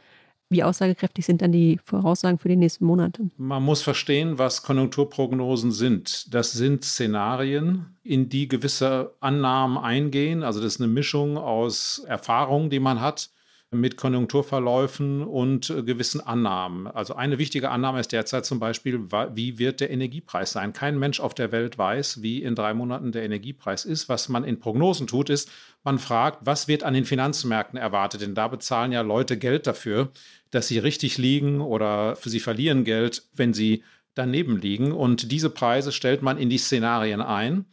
Wie 0.52 0.64
aussagekräftig 0.64 1.24
sind 1.24 1.42
dann 1.42 1.52
die 1.52 1.78
Voraussagen 1.84 2.38
für 2.38 2.48
die 2.48 2.56
nächsten 2.56 2.84
Monate? 2.84 3.30
Man 3.36 3.62
muss 3.62 3.82
verstehen, 3.82 4.36
was 4.36 4.64
Konjunkturprognosen 4.64 5.70
sind. 5.70 6.34
Das 6.34 6.50
sind 6.50 6.84
Szenarien, 6.84 7.96
in 8.02 8.28
die 8.28 8.48
gewisse 8.48 9.14
Annahmen 9.20 9.78
eingehen. 9.78 10.42
Also 10.42 10.60
das 10.60 10.74
ist 10.74 10.80
eine 10.80 10.92
Mischung 10.92 11.38
aus 11.38 12.02
Erfahrungen, 12.04 12.68
die 12.68 12.80
man 12.80 13.00
hat, 13.00 13.30
mit 13.72 13.96
Konjunkturverläufen 13.96 15.22
und 15.22 15.70
äh, 15.70 15.84
gewissen 15.84 16.20
Annahmen. 16.20 16.88
Also 16.88 17.14
eine 17.14 17.38
wichtige 17.38 17.70
Annahme 17.70 18.00
ist 18.00 18.10
derzeit 18.10 18.44
zum 18.44 18.58
Beispiel, 18.58 19.06
wie 19.34 19.58
wird 19.58 19.80
der 19.80 19.90
Energiepreis 19.90 20.50
sein? 20.50 20.72
Kein 20.72 20.98
Mensch 20.98 21.20
auf 21.20 21.34
der 21.34 21.52
Welt 21.52 21.78
weiß, 21.78 22.20
wie 22.20 22.42
in 22.42 22.56
drei 22.56 22.74
Monaten 22.74 23.12
der 23.12 23.22
Energiepreis 23.22 23.84
ist. 23.84 24.08
Was 24.08 24.28
man 24.28 24.42
in 24.42 24.58
Prognosen 24.58 25.06
tut, 25.06 25.30
ist, 25.30 25.50
man 25.84 26.00
fragt, 26.00 26.38
was 26.44 26.66
wird 26.66 26.82
an 26.82 26.94
den 26.94 27.04
Finanzmärkten 27.04 27.78
erwartet? 27.78 28.22
Denn 28.22 28.34
da 28.34 28.48
bezahlen 28.48 28.90
ja 28.90 29.02
Leute 29.02 29.38
Geld 29.38 29.68
dafür, 29.68 30.08
dass 30.50 30.66
sie 30.66 30.78
richtig 30.78 31.16
liegen 31.16 31.60
oder 31.60 32.16
sie 32.16 32.40
verlieren 32.40 32.82
Geld, 32.82 33.22
wenn 33.34 33.54
sie 33.54 33.84
daneben 34.14 34.56
liegen. 34.56 34.90
Und 34.90 35.30
diese 35.30 35.48
Preise 35.48 35.92
stellt 35.92 36.22
man 36.22 36.38
in 36.38 36.50
die 36.50 36.58
Szenarien 36.58 37.20
ein. 37.20 37.66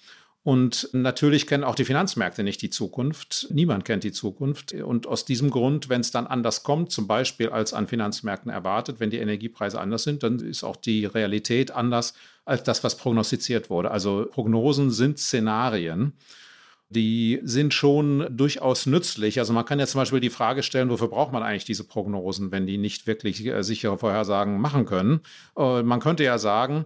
Und 0.47 0.88
natürlich 0.93 1.45
kennen 1.45 1.65
auch 1.65 1.75
die 1.75 1.83
Finanzmärkte 1.83 2.41
nicht 2.41 2.62
die 2.62 2.69
Zukunft. 2.69 3.47
Niemand 3.51 3.83
kennt 3.83 4.05
die 4.05 4.13
Zukunft. 4.13 4.71
Und 4.71 5.05
aus 5.05 5.25
diesem 5.25 5.49
Grund, 5.49 5.89
wenn 5.89 5.99
es 5.99 6.12
dann 6.12 6.25
anders 6.25 6.63
kommt, 6.63 6.89
zum 6.89 7.05
Beispiel 7.05 7.49
als 7.49 7.73
an 7.73 7.86
Finanzmärkten 7.86 8.49
erwartet, 8.49 9.01
wenn 9.01 9.10
die 9.10 9.17
Energiepreise 9.17 9.77
anders 9.77 10.03
sind, 10.03 10.23
dann 10.23 10.39
ist 10.39 10.63
auch 10.63 10.77
die 10.77 11.03
Realität 11.03 11.71
anders 11.71 12.13
als 12.45 12.63
das, 12.63 12.81
was 12.86 12.95
prognostiziert 12.95 13.69
wurde. 13.69 13.91
Also 13.91 14.25
Prognosen 14.31 14.89
sind 14.89 15.19
Szenarien. 15.19 16.13
Die 16.88 17.41
sind 17.43 17.73
schon 17.73 18.25
durchaus 18.29 18.86
nützlich. 18.86 19.39
Also 19.39 19.51
man 19.51 19.65
kann 19.65 19.79
ja 19.79 19.86
zum 19.86 19.99
Beispiel 19.99 20.21
die 20.21 20.29
Frage 20.29 20.63
stellen, 20.63 20.89
wofür 20.89 21.10
braucht 21.10 21.33
man 21.33 21.43
eigentlich 21.43 21.65
diese 21.65 21.83
Prognosen, 21.83 22.53
wenn 22.53 22.65
die 22.65 22.77
nicht 22.77 23.05
wirklich 23.05 23.45
äh, 23.45 23.63
sichere 23.65 23.97
Vorhersagen 23.97 24.62
machen 24.62 24.86
können. 24.86 25.19
Äh, 25.57 25.83
man 25.83 25.99
könnte 25.99 26.23
ja 26.23 26.38
sagen, 26.38 26.86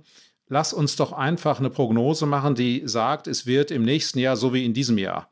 lass 0.51 0.73
uns 0.73 0.97
doch 0.97 1.13
einfach 1.13 1.59
eine 1.59 1.69
Prognose 1.69 2.25
machen, 2.25 2.55
die 2.55 2.83
sagt, 2.85 3.27
es 3.27 3.45
wird 3.45 3.71
im 3.71 3.83
nächsten 3.83 4.19
Jahr 4.19 4.35
so 4.35 4.53
wie 4.53 4.65
in 4.65 4.73
diesem 4.73 4.97
Jahr. 4.97 5.29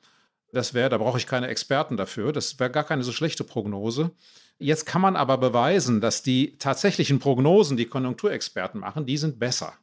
Das 0.53 0.73
wäre, 0.73 0.89
da 0.89 0.97
brauche 0.97 1.17
ich 1.17 1.27
keine 1.27 1.47
Experten 1.47 1.97
dafür. 1.97 2.31
Das 2.31 2.57
wäre 2.57 2.71
gar 2.71 2.85
keine 2.85 3.03
so 3.03 3.11
schlechte 3.11 3.43
Prognose. 3.43 4.11
Jetzt 4.59 4.85
kann 4.85 5.01
man 5.01 5.17
aber 5.17 5.37
beweisen, 5.37 5.99
dass 5.99 6.23
die 6.23 6.57
tatsächlichen 6.57 7.19
Prognosen, 7.19 7.75
die 7.75 7.85
Konjunkturexperten 7.85 8.79
machen, 8.79 9.05
die 9.05 9.17
sind 9.17 9.39
besser. 9.39 9.73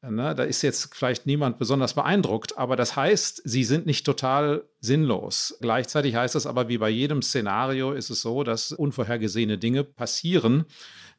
Ne, 0.00 0.34
da 0.34 0.44
ist 0.44 0.62
jetzt 0.62 0.94
vielleicht 0.94 1.26
niemand 1.26 1.58
besonders 1.58 1.94
beeindruckt, 1.94 2.56
aber 2.56 2.76
das 2.76 2.96
heißt, 2.96 3.42
sie 3.44 3.64
sind 3.64 3.86
nicht 3.86 4.06
total 4.06 4.64
sinnlos. 4.80 5.56
Gleichzeitig 5.60 6.14
heißt 6.14 6.34
es 6.34 6.46
aber, 6.46 6.68
wie 6.68 6.78
bei 6.78 6.90
jedem 6.90 7.22
Szenario 7.22 7.92
ist 7.92 8.08
es 8.10 8.22
so, 8.22 8.42
dass 8.42 8.72
unvorhergesehene 8.72 9.58
Dinge 9.58 9.84
passieren 9.84 10.64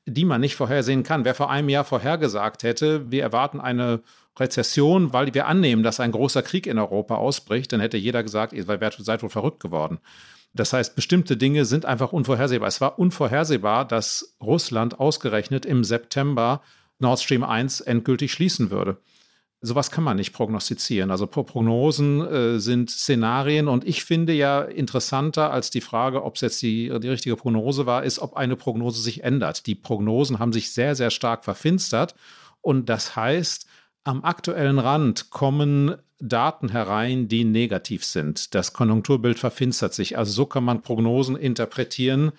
die 0.08 0.26
man 0.26 0.42
nicht 0.42 0.56
vorhersehen 0.56 1.04
kann. 1.04 1.26
Wer 1.26 1.36
vor 1.36 1.52
einem 1.52 1.70
Jahr 1.70 1.84
vorhergesagt 1.84 2.64
hätte, 2.64 3.12
wir 3.12 3.22
erwarten 3.22 3.60
eine 3.60 4.02
Rezession, 4.40 5.14
weil 5.14 5.34
wir 5.34 5.48
annehmen, 5.48 5.84
dass 5.84 6.00
ein 6.00 6.12
großer 6.12 6.42
Krieg 6.42 6.66
in 6.66 6.80
Europa 6.80 7.16
ausbricht, 7.16 7.74
dann 7.74 7.82
hätte 7.82 7.98
jeder 7.98 8.24
gesagt, 8.24 8.54
ihr 8.54 8.66
seid 8.66 9.24
wohl 9.24 9.30
verrückt 9.30 9.60
geworden. 9.60 10.00
Das 10.54 10.74
heißt, 10.74 10.96
bestimmte 10.96 11.38
Dinge 11.38 11.66
sind 11.66 11.86
einfach 11.86 12.14
unvorhersehbar. 12.14 12.68
Es 12.68 12.82
war 12.82 12.98
unvorhersehbar, 12.98 13.86
dass 13.86 14.36
Russland 14.42 15.00
ausgerechnet 15.00 15.66
im 15.66 15.84
September 15.84 16.62
Nord 17.00 17.20
Stream 17.20 17.44
1 17.44 17.82
endgültig 17.82 18.32
schließen 18.32 18.72
würde 18.72 18.98
sowas 19.62 19.92
kann 19.92 20.04
man 20.04 20.18
nicht 20.18 20.34
prognostizieren. 20.34 21.12
Also 21.12 21.28
Prognosen 21.28 22.22
äh, 22.22 22.60
sind 22.60 22.92
Szenarien 22.92 23.68
und 23.68 23.88
ich 23.88 24.04
finde 24.04 24.34
ja 24.34 24.62
interessanter 24.62 25.52
als 25.52 25.70
die 25.70 25.82
Frage, 25.82 26.24
ob 26.24 26.36
es 26.36 26.42
jetzt 26.42 26.62
die, 26.62 26.92
die 27.00 27.10
richtige 27.10 27.36
Prognose 27.36 27.86
war, 27.86 28.04
ist, 28.04 28.20
ob 28.20 28.36
eine 28.36 28.56
Prognose 28.56 29.02
sich 29.02 29.24
ändert. 29.24 29.66
Die 29.66 29.76
Prognosen 29.76 30.40
haben 30.40 30.54
sich 30.54 30.72
sehr, 30.72 30.96
sehr 30.96 31.10
stark 31.10 31.44
verfinstert 31.44 32.16
und 32.62 32.90
das 32.90 33.16
heißt, 33.16 33.68
am 34.04 34.24
aktuellen 34.24 34.80
Rand 34.80 35.32
kommen 35.32 35.96
Daten 36.20 36.70
herein, 36.70 37.28
die 37.28 37.44
negativ 37.44 38.04
sind. 38.04 38.56
Das 38.56 38.74
Konjunkturbild 38.74 39.38
verfinstert 39.38 39.94
sich. 39.94 40.18
Also 40.18 40.32
so 40.32 40.46
kann 40.46 40.64
man 40.64 40.82
Prognosen 40.82 41.36
interpretieren. 41.36 42.32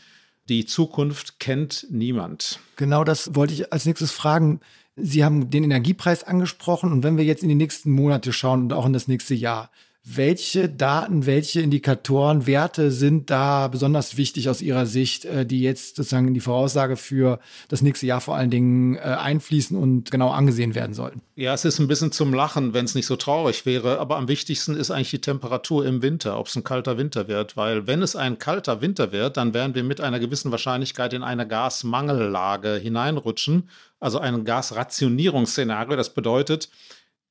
Die 0.49 0.65
Zukunft 0.65 1.39
kennt 1.39 1.87
niemand. 1.91 2.59
Genau 2.77 3.05
das 3.05 3.35
wollte 3.35 3.53
ich 3.55 3.73
als 3.73 3.85
nächstes 3.85 4.13
fragen. 4.13 4.61
Sie 5.01 5.25
haben 5.25 5.51
den 5.51 5.65
Energiepreis 5.65 6.25
angesprochen 6.25 6.93
und 6.93 7.03
wenn 7.03 7.17
wir 7.17 7.25
jetzt 7.25 7.43
in 7.43 7.49
die 7.49 7.55
nächsten 7.55 7.91
Monate 7.91 8.33
schauen 8.33 8.63
und 8.63 8.73
auch 8.73 8.87
in 8.87 8.93
das 8.93 9.09
nächste 9.09 9.35
Jahr, 9.35 9.71
welche 10.17 10.69
Daten, 10.69 11.27
welche 11.27 11.61
Indikatoren, 11.61 12.47
Werte 12.47 12.91
sind 12.91 13.29
da 13.29 13.69
besonders 13.69 14.17
wichtig 14.17 14.49
aus 14.49 14.63
Ihrer 14.63 14.87
Sicht, 14.87 15.27
äh, 15.27 15.45
die 15.45 15.61
jetzt 15.61 15.97
sozusagen 15.97 16.29
in 16.29 16.35
die 16.35 16.41
Voraussage 16.41 16.97
für 16.97 17.41
das 17.69 17.83
nächste 17.83 18.07
Jahr 18.07 18.23
vor 18.23 18.35
allen 18.35 18.51
Dingen 18.51 18.97
äh, 18.97 19.01
einfließen 19.01 19.77
und 19.77 20.11
genau 20.11 20.31
angesehen 20.31 20.75
werden 20.75 20.95
sollten? 20.95 21.21
Ja, 21.37 21.53
es 21.53 21.65
ist 21.65 21.79
ein 21.79 21.89
bisschen 21.89 22.11
zum 22.11 22.33
Lachen, 22.33 22.73
wenn 22.73 22.87
es 22.87 22.95
nicht 22.95 23.07
so 23.07 23.17
traurig 23.17 23.67
wäre, 23.67 23.99
aber 23.99 24.17
am 24.17 24.29
wichtigsten 24.29 24.75
ist 24.75 24.91
eigentlich 24.91 25.11
die 25.11 25.21
Temperatur 25.21 25.85
im 25.85 26.01
Winter, 26.01 26.39
ob 26.39 26.47
es 26.47 26.57
ein 26.57 26.65
kalter 26.65 26.97
Winter 26.97 27.29
wird, 27.29 27.57
weil 27.57 27.87
wenn 27.87 28.01
es 28.01 28.17
ein 28.17 28.39
kalter 28.39 28.81
Winter 28.81 29.13
wird, 29.13 29.37
dann 29.37 29.53
werden 29.53 29.75
wir 29.75 29.85
mit 29.85 30.01
einer 30.01 30.21
gewissen 30.21 30.51
Wahrscheinlichkeit 30.51 31.13
in 31.13 31.23
eine 31.23 31.47
Gasmangellage 31.47 32.77
hineinrutschen, 32.77 33.69
also 34.01 34.19
ein 34.19 34.45
Gasrationierungsszenario. 34.45 35.97
Das 35.97 36.15
bedeutet, 36.15 36.69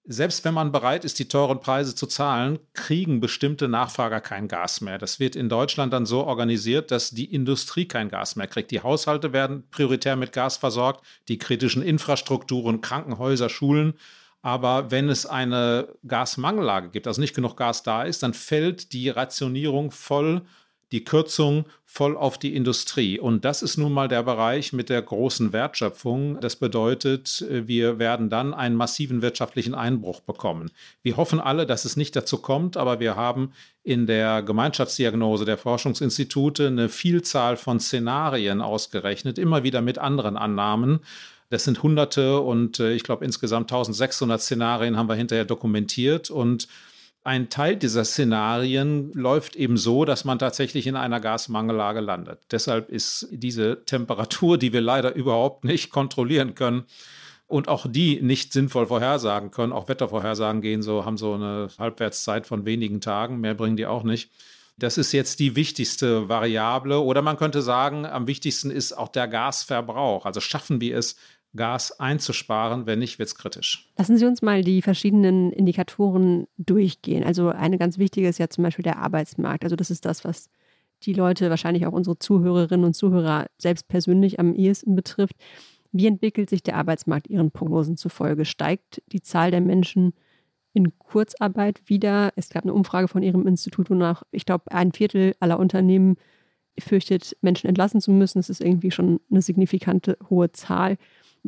selbst 0.09 0.45
wenn 0.45 0.53
man 0.53 0.71
bereit 0.71 1.03
ist, 1.03 1.19
die 1.19 1.27
teuren 1.27 1.59
Preise 1.59 1.93
zu 1.93 2.07
zahlen, 2.07 2.59
kriegen 2.73 3.19
bestimmte 3.19 3.67
Nachfrager 3.67 4.21
kein 4.21 4.47
Gas 4.47 4.79
mehr. 4.79 4.97
Das 4.97 5.19
wird 5.19 5.35
in 5.35 5.49
Deutschland 5.49 5.91
dann 5.91 6.05
so 6.05 6.23
organisiert, 6.23 6.91
dass 6.91 7.09
die 7.09 7.25
Industrie 7.33 7.87
kein 7.87 8.09
Gas 8.09 8.37
mehr 8.37 8.47
kriegt. 8.47 8.71
Die 8.71 8.81
Haushalte 8.81 9.33
werden 9.33 9.69
prioritär 9.69 10.15
mit 10.15 10.31
Gas 10.31 10.55
versorgt, 10.55 11.05
die 11.27 11.37
kritischen 11.37 11.81
Infrastrukturen, 11.81 12.79
Krankenhäuser, 12.79 13.49
Schulen. 13.49 13.95
Aber 14.41 14.91
wenn 14.91 15.09
es 15.09 15.25
eine 15.25 15.89
Gasmangellage 16.07 16.89
gibt, 16.89 17.07
also 17.07 17.19
nicht 17.19 17.35
genug 17.35 17.57
Gas 17.57 17.83
da 17.83 18.03
ist, 18.03 18.23
dann 18.23 18.33
fällt 18.33 18.93
die 18.93 19.09
Rationierung 19.09 19.91
voll 19.91 20.43
die 20.91 21.03
Kürzung 21.03 21.65
voll 21.85 22.15
auf 22.15 22.37
die 22.37 22.55
Industrie. 22.55 23.19
Und 23.19 23.43
das 23.43 23.61
ist 23.61 23.77
nun 23.77 23.91
mal 23.91 24.07
der 24.07 24.23
Bereich 24.23 24.71
mit 24.71 24.89
der 24.89 25.01
großen 25.01 25.51
Wertschöpfung. 25.51 26.39
Das 26.39 26.55
bedeutet, 26.55 27.45
wir 27.49 27.99
werden 27.99 28.29
dann 28.29 28.53
einen 28.53 28.75
massiven 28.75 29.21
wirtschaftlichen 29.21 29.73
Einbruch 29.73 30.21
bekommen. 30.21 30.71
Wir 31.03 31.17
hoffen 31.17 31.39
alle, 31.39 31.65
dass 31.65 31.85
es 31.85 31.97
nicht 31.97 32.15
dazu 32.15 32.37
kommt, 32.37 32.77
aber 32.77 32.99
wir 32.99 33.15
haben 33.15 33.51
in 33.83 34.05
der 34.05 34.43
Gemeinschaftsdiagnose 34.43 35.45
der 35.45 35.57
Forschungsinstitute 35.57 36.67
eine 36.67 36.89
Vielzahl 36.89 37.57
von 37.57 37.79
Szenarien 37.79 38.61
ausgerechnet, 38.61 39.37
immer 39.37 39.63
wieder 39.63 39.81
mit 39.81 39.97
anderen 39.97 40.37
Annahmen. 40.37 40.99
Das 41.49 41.63
sind 41.63 41.81
Hunderte 41.81 42.41
und 42.41 42.79
äh, 42.79 42.93
ich 42.93 43.03
glaube 43.03 43.23
insgesamt 43.23 43.71
1600 43.71 44.41
Szenarien 44.41 44.97
haben 44.97 45.07
wir 45.07 45.15
hinterher 45.15 45.45
dokumentiert 45.45 46.29
und 46.29 46.67
ein 47.27 47.49
Teil 47.49 47.75
dieser 47.75 48.05
Szenarien 48.05 49.11
läuft 49.11 49.57
eben 49.57 49.75
so, 49.75 50.05
dass 50.05 50.23
man 50.23 50.39
tatsächlich 50.39 50.87
in 50.87 50.95
einer 50.95 51.19
Gasmangellage 51.19 51.99
landet. 51.99 52.39
Deshalb 52.51 52.89
ist 52.89 53.27
diese 53.31 53.83
Temperatur, 53.83 54.57
die 54.57 54.71
wir 54.71 54.79
leider 54.79 55.13
überhaupt 55.13 55.65
nicht 55.65 55.91
kontrollieren 55.91 56.55
können, 56.55 56.85
und 57.47 57.69
auch 57.69 57.85
die 57.89 58.21
nicht 58.21 58.51
sinnvoll 58.53 58.87
vorhersagen 58.87 59.51
können. 59.51 59.71
Auch 59.71 59.87
Wettervorhersagen 59.87 60.61
gehen 60.61 60.81
so, 60.81 61.05
haben 61.05 61.17
so 61.17 61.33
eine 61.33 61.69
Halbwertszeit 61.79 62.45
von 62.45 62.65
wenigen 62.65 62.99
Tagen. 62.99 63.39
Mehr 63.39 63.55
bringen 63.55 63.77
die 63.77 63.85
auch 63.85 64.03
nicht. 64.03 64.31
Das 64.77 64.97
ist 64.97 65.11
jetzt 65.11 65.39
die 65.39 65.55
wichtigste 65.55 66.29
Variable. 66.29 66.99
Oder 66.99 67.21
man 67.21 67.37
könnte 67.37 67.61
sagen, 67.61 68.05
am 68.05 68.27
wichtigsten 68.27 68.69
ist 68.69 68.91
auch 68.93 69.07
der 69.07 69.27
Gasverbrauch. 69.27 70.25
Also 70.25 70.41
schaffen 70.41 70.81
wir 70.81 70.97
es, 70.97 71.15
Gas 71.57 71.99
einzusparen. 71.99 72.85
Wenn 72.85 72.99
nicht, 72.99 73.19
wird 73.19 73.27
es 73.27 73.35
kritisch. 73.35 73.91
Lassen 73.97 74.17
Sie 74.17 74.25
uns 74.25 74.41
mal 74.41 74.63
die 74.63 74.81
verschiedenen 74.81 75.51
Indikatoren 75.51 76.47
durchgehen. 76.57 77.23
Also 77.23 77.49
eine 77.49 77.77
ganz 77.77 77.97
wichtige 77.97 78.29
ist 78.29 78.37
ja 78.37 78.49
zum 78.49 78.63
Beispiel 78.63 78.83
der 78.83 78.99
Arbeitsmarkt. 78.99 79.63
Also 79.63 79.75
das 79.75 79.91
ist 79.91 80.05
das, 80.05 80.23
was 80.23 80.49
die 81.03 81.13
Leute, 81.13 81.49
wahrscheinlich 81.49 81.85
auch 81.85 81.91
unsere 81.91 82.17
Zuhörerinnen 82.17 82.85
und 82.85 82.93
Zuhörer 82.93 83.47
selbst 83.57 83.87
persönlich 83.87 84.39
am 84.39 84.55
ehesten 84.55 84.95
betrifft. 84.95 85.35
Wie 85.91 86.07
entwickelt 86.07 86.49
sich 86.49 86.63
der 86.63 86.75
Arbeitsmarkt 86.75 87.27
Ihren 87.27 87.51
Prognosen 87.51 87.97
zufolge? 87.97 88.45
Steigt 88.45 89.01
die 89.11 89.21
Zahl 89.21 89.51
der 89.51 89.61
Menschen 89.61 90.13
in 90.73 90.97
Kurzarbeit 90.97 91.81
wieder? 91.85 92.31
Es 92.35 92.49
gab 92.49 92.63
eine 92.63 92.73
Umfrage 92.73 93.07
von 93.07 93.23
Ihrem 93.23 93.47
Institut, 93.47 93.89
wonach, 93.89 94.23
ich 94.31 94.45
glaube, 94.45 94.71
ein 94.71 94.91
Viertel 94.91 95.35
aller 95.39 95.59
Unternehmen 95.59 96.17
fürchtet, 96.79 97.35
Menschen 97.41 97.67
entlassen 97.67 98.01
zu 98.01 98.11
müssen. 98.11 98.39
Das 98.39 98.49
ist 98.49 98.61
irgendwie 98.61 98.91
schon 98.91 99.19
eine 99.31 99.41
signifikante 99.41 100.17
hohe 100.29 100.51
Zahl. 100.51 100.97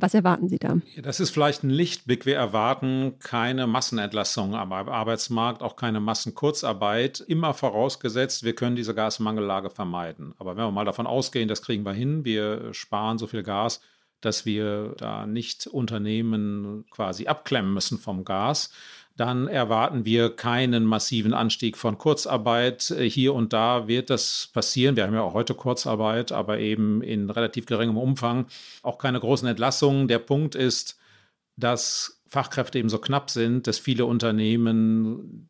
Was 0.02 0.14
erwarten 0.14 0.50
Sie 0.50 0.60
da? 0.60 0.78
Das 1.02 1.20
ist 1.20 1.32
vielleicht 1.32 1.64
ein 1.64 1.70
Lichtblick. 1.70 2.26
Wir 2.26 2.36
erwarten 2.36 3.16
keine 3.20 3.68
Massenentlassung 3.68 4.56
am 4.56 4.72
Arbeitsmarkt, 4.72 5.62
auch 5.62 5.76
keine 5.76 6.00
Massenkurzarbeit. 6.00 7.20
Immer 7.22 7.54
vorausgesetzt, 7.54 8.44
wir 8.44 8.56
können 8.56 8.76
diese 8.76 8.96
Gasmangellage 8.96 9.70
vermeiden. 9.70 10.34
Aber 10.38 10.56
wenn 10.56 10.64
wir 10.64 10.72
mal 10.72 10.86
davon 10.86 11.08
ausgehen, 11.08 11.48
das 11.48 11.62
kriegen 11.62 11.86
wir 11.86 11.94
hin, 11.94 12.26
wir 12.26 12.74
sparen 12.74 13.18
so 13.18 13.28
viel 13.28 13.44
Gas, 13.44 13.82
dass 14.22 14.46
wir 14.46 14.96
da 14.98 15.26
nicht 15.26 15.68
Unternehmen 15.68 16.86
quasi 16.92 17.28
abklemmen 17.28 17.74
müssen 17.74 17.98
vom 17.98 18.26
Gas, 18.26 18.72
dann 19.20 19.50
erwarten 19.50 20.06
wir 20.06 20.30
keinen 20.30 20.86
massiven 20.86 21.34
Anstieg 21.34 21.76
von 21.78 21.98
Kurzarbeit. 21.98 22.92
Äh, 22.92 23.10
hier 23.10 23.34
und 23.34 23.52
da 23.52 23.88
wird 23.88 24.10
das 24.10 24.50
passieren. 24.54 24.96
Wir 24.96 25.06
haben 25.06 25.14
ja 25.14 25.22
auch 25.22 25.34
heute 25.34 25.56
Kurzarbeit, 25.56 26.32
aber 26.32 26.60
eben 26.60 27.02
in 27.02 27.30
relativ 27.30 27.66
geringem 27.66 27.98
Umfang. 27.98 28.46
Auch 28.82 28.98
keine 28.98 29.20
großen 29.20 29.48
Entlassungen. 29.48 30.08
Der 30.08 30.20
Punkt 30.20 30.56
ist, 30.56 30.98
dass 31.58 32.22
Fachkräfte 32.28 32.80
eben 32.80 32.88
so 32.88 33.00
knapp 33.00 33.30
sind, 33.30 33.68
dass 33.68 33.78
viele 33.78 34.06
Unternehmen 34.06 35.50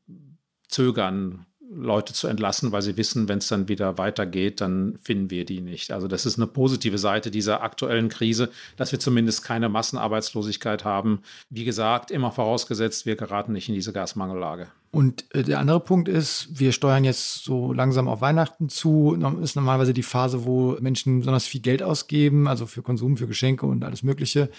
zögern, 0.67 1.45
Leute 1.71 2.13
zu 2.13 2.27
entlassen, 2.27 2.71
weil 2.71 2.81
sie 2.81 2.97
wissen, 2.97 3.27
wenn 3.27 3.37
es 3.37 3.47
dann 3.47 3.67
wieder 3.67 3.97
weitergeht, 3.97 4.61
dann 4.61 4.97
finden 5.03 5.29
wir 5.29 5.45
die 5.45 5.61
nicht. 5.61 5.91
Also 5.91 6.07
das 6.07 6.25
ist 6.25 6.37
eine 6.37 6.47
positive 6.47 6.97
Seite 6.97 7.31
dieser 7.31 7.61
aktuellen 7.61 8.09
Krise, 8.09 8.49
dass 8.75 8.91
wir 8.91 8.99
zumindest 8.99 9.43
keine 9.43 9.69
Massenarbeitslosigkeit 9.69 10.83
haben. 10.83 11.21
Wie 11.49 11.65
gesagt, 11.65 12.11
immer 12.11 12.31
vorausgesetzt, 12.31 13.05
wir 13.05 13.15
geraten 13.15 13.53
nicht 13.53 13.69
in 13.69 13.75
diese 13.75 13.93
Gasmangellage. 13.93 14.67
Und 14.91 15.25
äh, 15.35 15.43
der 15.43 15.59
andere 15.59 15.79
Punkt 15.79 16.07
ist, 16.07 16.47
wir 16.51 16.71
steuern 16.71 17.03
jetzt 17.03 17.43
so 17.43 17.71
langsam 17.71 18.07
auf 18.07 18.21
Weihnachten 18.21 18.69
zu. 18.69 19.15
Ist 19.41 19.55
normalerweise 19.55 19.93
die 19.93 20.03
Phase, 20.03 20.45
wo 20.45 20.77
Menschen 20.79 21.19
besonders 21.19 21.45
viel 21.45 21.61
Geld 21.61 21.83
ausgeben, 21.83 22.47
also 22.47 22.65
für 22.65 22.81
Konsum, 22.81 23.17
für 23.17 23.27
Geschenke 23.27 23.67
und 23.67 23.83
alles 23.83 24.01
Mögliche. 24.01 24.49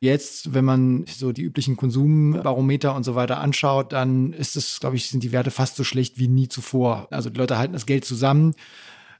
Jetzt, 0.00 0.54
wenn 0.54 0.64
man 0.64 1.04
so 1.06 1.32
die 1.32 1.42
üblichen 1.42 1.76
Konsumbarometer 1.76 2.94
und 2.94 3.04
so 3.04 3.14
weiter 3.14 3.40
anschaut, 3.40 3.92
dann 3.92 4.32
ist 4.32 4.56
es, 4.56 4.78
glaube 4.78 4.96
ich, 4.96 5.08
sind 5.08 5.22
die 5.22 5.32
Werte 5.32 5.50
fast 5.50 5.76
so 5.76 5.84
schlecht 5.84 6.18
wie 6.18 6.28
nie 6.28 6.48
zuvor. 6.48 7.08
Also 7.10 7.30
die 7.30 7.38
Leute 7.38 7.58
halten 7.58 7.72
das 7.72 7.86
Geld 7.86 8.04
zusammen, 8.04 8.54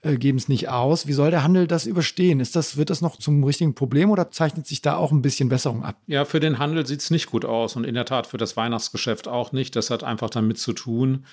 äh, 0.02 0.16
geben 0.16 0.38
es 0.38 0.48
nicht 0.48 0.68
aus. 0.68 1.08
Wie 1.08 1.12
soll 1.12 1.32
der 1.32 1.42
Handel 1.42 1.66
das 1.66 1.86
überstehen? 1.86 2.38
Ist 2.38 2.54
das, 2.54 2.76
wird 2.76 2.90
das 2.90 3.00
noch 3.00 3.16
zum 3.16 3.42
richtigen 3.42 3.74
Problem 3.74 4.10
oder 4.10 4.30
zeichnet 4.30 4.66
sich 4.68 4.80
da 4.80 4.96
auch 4.96 5.10
ein 5.10 5.22
bisschen 5.22 5.48
Besserung 5.48 5.82
ab? 5.82 5.96
Ja, 6.06 6.24
für 6.24 6.38
den 6.38 6.60
Handel 6.60 6.86
sieht 6.86 7.00
es 7.00 7.10
nicht 7.10 7.26
gut 7.26 7.44
aus 7.44 7.74
und 7.74 7.82
in 7.84 7.94
der 7.94 8.04
Tat 8.04 8.28
für 8.28 8.38
das 8.38 8.56
Weihnachtsgeschäft 8.56 9.26
auch 9.26 9.50
nicht. 9.50 9.74
Das 9.74 9.90
hat 9.90 10.04
einfach 10.04 10.30
damit 10.30 10.58
zu 10.58 10.72
tun, 10.72 11.24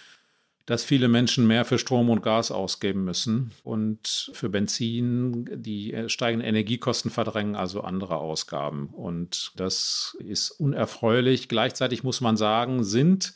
dass 0.65 0.83
viele 0.83 1.07
Menschen 1.07 1.45
mehr 1.45 1.63
für 1.63 1.77
Strom 1.77 2.09
und 2.09 2.23
Gas 2.23 2.51
ausgeben 2.51 3.03
müssen 3.03 3.51
und 3.63 4.31
für 4.33 4.49
Benzin 4.49 5.47
die 5.53 6.05
steigenden 6.07 6.47
Energiekosten 6.47 7.11
verdrängen 7.11 7.55
also 7.55 7.81
andere 7.81 8.17
Ausgaben. 8.17 8.87
Und 8.87 9.51
das 9.55 10.17
ist 10.19 10.49
unerfreulich. 10.51 11.49
Gleichzeitig 11.49 12.03
muss 12.03 12.19
man 12.19 12.35
sagen, 12.35 12.83
sind 12.83 13.35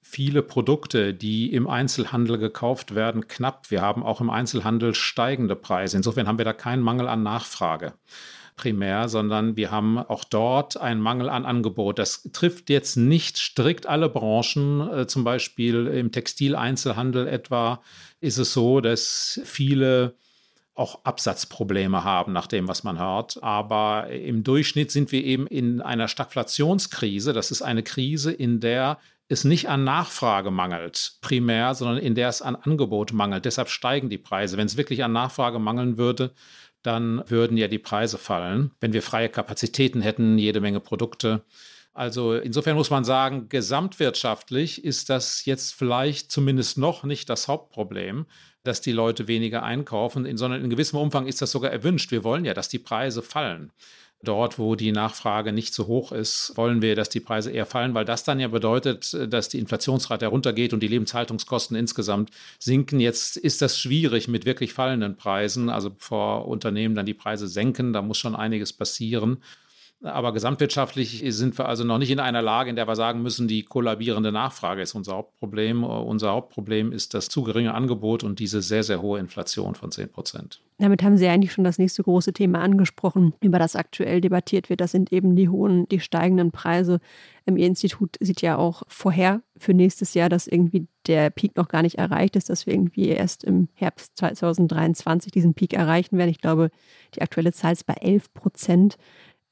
viele 0.00 0.40
Produkte, 0.40 1.12
die 1.12 1.52
im 1.52 1.68
Einzelhandel 1.68 2.38
gekauft 2.38 2.94
werden, 2.94 3.28
knapp. 3.28 3.70
Wir 3.70 3.82
haben 3.82 4.02
auch 4.02 4.20
im 4.22 4.30
Einzelhandel 4.30 4.94
steigende 4.94 5.56
Preise. 5.56 5.98
Insofern 5.98 6.26
haben 6.26 6.38
wir 6.38 6.44
da 6.46 6.54
keinen 6.54 6.82
Mangel 6.82 7.08
an 7.08 7.22
Nachfrage 7.22 7.92
primär, 8.56 9.08
sondern 9.08 9.56
wir 9.56 9.70
haben 9.70 9.98
auch 9.98 10.24
dort 10.24 10.76
einen 10.76 11.00
Mangel 11.00 11.28
an 11.28 11.44
Angebot. 11.44 11.98
Das 11.98 12.28
trifft 12.32 12.70
jetzt 12.70 12.96
nicht 12.96 13.36
strikt 13.38 13.86
alle 13.86 14.08
Branchen. 14.08 14.90
Äh, 14.90 15.06
zum 15.06 15.24
Beispiel 15.24 15.86
im 15.86 16.10
Textileinzelhandel 16.10 17.28
etwa 17.28 17.82
ist 18.20 18.38
es 18.38 18.52
so, 18.52 18.80
dass 18.80 19.40
viele 19.44 20.16
auch 20.74 21.04
Absatzprobleme 21.04 22.04
haben, 22.04 22.32
nach 22.32 22.46
dem, 22.46 22.68
was 22.68 22.84
man 22.84 22.98
hört. 22.98 23.42
Aber 23.42 24.08
im 24.10 24.44
Durchschnitt 24.44 24.90
sind 24.90 25.10
wir 25.10 25.24
eben 25.24 25.46
in 25.46 25.80
einer 25.80 26.08
Stagflationskrise. 26.08 27.32
Das 27.32 27.50
ist 27.50 27.62
eine 27.62 27.82
Krise, 27.82 28.32
in 28.32 28.60
der 28.60 28.98
es 29.28 29.44
nicht 29.44 29.68
an 29.68 29.84
Nachfrage 29.84 30.50
mangelt, 30.50 31.14
primär, 31.20 31.74
sondern 31.74 31.98
in 31.98 32.14
der 32.14 32.28
es 32.28 32.42
an 32.42 32.56
Angebot 32.56 33.12
mangelt. 33.12 33.44
Deshalb 33.44 33.68
steigen 33.68 34.08
die 34.08 34.18
Preise. 34.18 34.56
Wenn 34.56 34.66
es 34.66 34.76
wirklich 34.76 35.02
an 35.02 35.12
Nachfrage 35.12 35.58
mangeln 35.58 35.98
würde, 35.98 36.32
dann 36.82 37.22
würden 37.28 37.56
ja 37.56 37.68
die 37.68 37.78
Preise 37.78 38.18
fallen. 38.18 38.70
Wenn 38.80 38.92
wir 38.92 39.02
freie 39.02 39.28
Kapazitäten 39.28 40.00
hätten, 40.00 40.38
jede 40.38 40.60
Menge 40.60 40.80
Produkte. 40.80 41.44
Also 41.92 42.34
insofern 42.34 42.76
muss 42.76 42.90
man 42.90 43.04
sagen, 43.04 43.48
gesamtwirtschaftlich 43.48 44.84
ist 44.84 45.08
das 45.08 45.46
jetzt 45.46 45.72
vielleicht 45.72 46.30
zumindest 46.30 46.76
noch 46.76 47.04
nicht 47.04 47.30
das 47.30 47.48
Hauptproblem, 47.48 48.26
dass 48.64 48.82
die 48.82 48.92
Leute 48.92 49.28
weniger 49.28 49.62
einkaufen, 49.62 50.36
sondern 50.36 50.62
in 50.62 50.68
gewissem 50.68 50.98
Umfang 50.98 51.26
ist 51.26 51.40
das 51.40 51.52
sogar 51.52 51.70
erwünscht. 51.70 52.10
Wir 52.10 52.22
wollen 52.22 52.44
ja, 52.44 52.52
dass 52.52 52.68
die 52.68 52.78
Preise 52.78 53.22
fallen. 53.22 53.72
Dort, 54.26 54.58
wo 54.58 54.74
die 54.74 54.92
Nachfrage 54.92 55.52
nicht 55.52 55.72
so 55.72 55.86
hoch 55.86 56.10
ist, 56.10 56.52
wollen 56.56 56.82
wir, 56.82 56.96
dass 56.96 57.08
die 57.08 57.20
Preise 57.20 57.50
eher 57.52 57.64
fallen, 57.64 57.94
weil 57.94 58.04
das 58.04 58.24
dann 58.24 58.40
ja 58.40 58.48
bedeutet, 58.48 59.16
dass 59.32 59.48
die 59.48 59.58
Inflationsrate 59.58 60.26
heruntergeht 60.26 60.72
und 60.72 60.80
die 60.80 60.88
Lebenshaltungskosten 60.88 61.76
insgesamt 61.76 62.30
sinken. 62.58 62.98
Jetzt 62.98 63.36
ist 63.36 63.62
das 63.62 63.78
schwierig 63.78 64.26
mit 64.26 64.44
wirklich 64.44 64.74
fallenden 64.74 65.16
Preisen. 65.16 65.70
Also 65.70 65.90
bevor 65.90 66.48
Unternehmen 66.48 66.96
dann 66.96 67.06
die 67.06 67.14
Preise 67.14 67.46
senken, 67.46 67.92
da 67.92 68.02
muss 68.02 68.18
schon 68.18 68.34
einiges 68.34 68.72
passieren. 68.72 69.38
Aber 70.02 70.32
gesamtwirtschaftlich 70.32 71.24
sind 71.28 71.56
wir 71.58 71.66
also 71.68 71.82
noch 71.82 71.98
nicht 71.98 72.10
in 72.10 72.20
einer 72.20 72.42
Lage, 72.42 72.68
in 72.68 72.76
der 72.76 72.86
wir 72.86 72.96
sagen 72.96 73.22
müssen, 73.22 73.48
die 73.48 73.62
kollabierende 73.62 74.30
Nachfrage 74.30 74.82
ist 74.82 74.94
unser 74.94 75.14
Hauptproblem. 75.14 75.84
Unser 75.84 76.32
Hauptproblem 76.32 76.92
ist 76.92 77.14
das 77.14 77.28
zu 77.30 77.42
geringe 77.42 77.74
Angebot 77.74 78.22
und 78.22 78.38
diese 78.38 78.60
sehr, 78.60 78.82
sehr 78.82 79.00
hohe 79.00 79.18
Inflation 79.18 79.74
von 79.74 79.90
10 79.90 80.10
Prozent. 80.10 80.62
Damit 80.78 81.02
haben 81.02 81.16
Sie 81.16 81.26
eigentlich 81.26 81.52
schon 81.52 81.64
das 81.64 81.78
nächste 81.78 82.02
große 82.02 82.34
Thema 82.34 82.60
angesprochen, 82.60 83.32
über 83.40 83.58
das 83.58 83.74
aktuell 83.74 84.20
debattiert 84.20 84.68
wird. 84.68 84.82
Das 84.82 84.92
sind 84.92 85.10
eben 85.12 85.34
die 85.34 85.48
hohen, 85.48 85.88
die 85.88 86.00
steigenden 86.00 86.52
Preise. 86.52 87.00
Ihr 87.46 87.66
Institut 87.66 88.16
sieht 88.20 88.42
ja 88.42 88.58
auch 88.58 88.82
vorher 88.88 89.40
für 89.56 89.72
nächstes 89.72 90.12
Jahr, 90.12 90.28
dass 90.28 90.46
irgendwie 90.46 90.88
der 91.06 91.30
Peak 91.30 91.56
noch 91.56 91.68
gar 91.68 91.80
nicht 91.80 91.96
erreicht 91.96 92.36
ist, 92.36 92.50
dass 92.50 92.66
wir 92.66 92.74
irgendwie 92.74 93.08
erst 93.08 93.44
im 93.44 93.68
Herbst 93.72 94.18
2023 94.18 95.32
diesen 95.32 95.54
Peak 95.54 95.72
erreichen 95.72 96.18
werden. 96.18 96.30
Ich 96.30 96.40
glaube, 96.40 96.70
die 97.14 97.22
aktuelle 97.22 97.52
Zahl 97.52 97.72
ist 97.72 97.86
bei 97.86 97.94
11 97.94 98.34
Prozent 98.34 98.98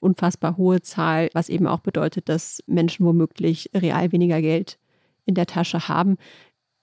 unfassbar 0.05 0.57
hohe 0.57 0.83
Zahl, 0.83 1.31
was 1.33 1.49
eben 1.49 1.67
auch 1.67 1.81
bedeutet, 1.81 2.29
dass 2.29 2.63
Menschen 2.67 3.07
womöglich 3.07 3.71
real 3.75 4.13
weniger 4.13 4.41
Geld 4.41 4.79
in 5.25 5.35
der 5.35 5.47
Tasche 5.47 5.89
haben. 5.89 6.17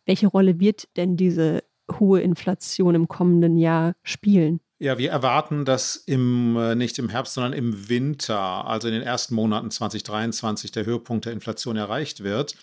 Welche 0.05 0.27
Rolle 0.27 0.59
wird 0.59 0.89
denn 0.97 1.15
diese 1.15 1.63
hohe 1.99 2.21
Inflation 2.21 2.95
im 2.95 3.07
kommenden 3.07 3.57
Jahr 3.57 3.93
spielen? 4.03 4.59
Ja, 4.79 4.97
wir 4.97 5.11
erwarten, 5.11 5.63
dass 5.63 5.95
im, 5.95 6.57
äh, 6.57 6.73
nicht 6.73 6.97
im 6.97 7.09
Herbst, 7.09 7.35
sondern 7.35 7.53
im 7.53 7.87
Winter, 7.87 8.65
also 8.65 8.87
in 8.87 8.95
den 8.95 9.03
ersten 9.03 9.35
Monaten 9.35 9.69
2023, 9.69 10.71
der 10.71 10.87
Höhepunkt 10.87 11.25
der 11.25 11.33
Inflation 11.33 11.77
erreicht 11.77 12.23
wird. 12.23 12.55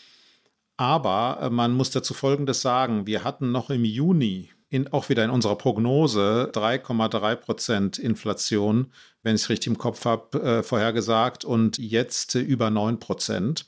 Aber 0.76 1.38
äh, 1.40 1.50
man 1.50 1.74
muss 1.74 1.90
dazu 1.90 2.14
Folgendes 2.14 2.60
sagen. 2.60 3.06
Wir 3.06 3.22
hatten 3.22 3.52
noch 3.52 3.70
im 3.70 3.84
Juni 3.84 4.50
in, 4.70 4.92
auch 4.92 5.08
wieder 5.08 5.24
in 5.24 5.30
unserer 5.30 5.56
Prognose 5.56 6.50
3,3 6.52 7.36
Prozent 7.36 7.98
Inflation, 7.98 8.92
wenn 9.22 9.34
ich 9.34 9.42
es 9.42 9.48
richtig 9.48 9.68
im 9.68 9.78
Kopf 9.78 10.04
habe, 10.04 10.40
äh, 10.40 10.62
vorhergesagt 10.62 11.44
und 11.44 11.78
jetzt 11.78 12.34
äh, 12.34 12.40
über 12.40 12.70
9 12.70 13.00
Prozent. 13.00 13.64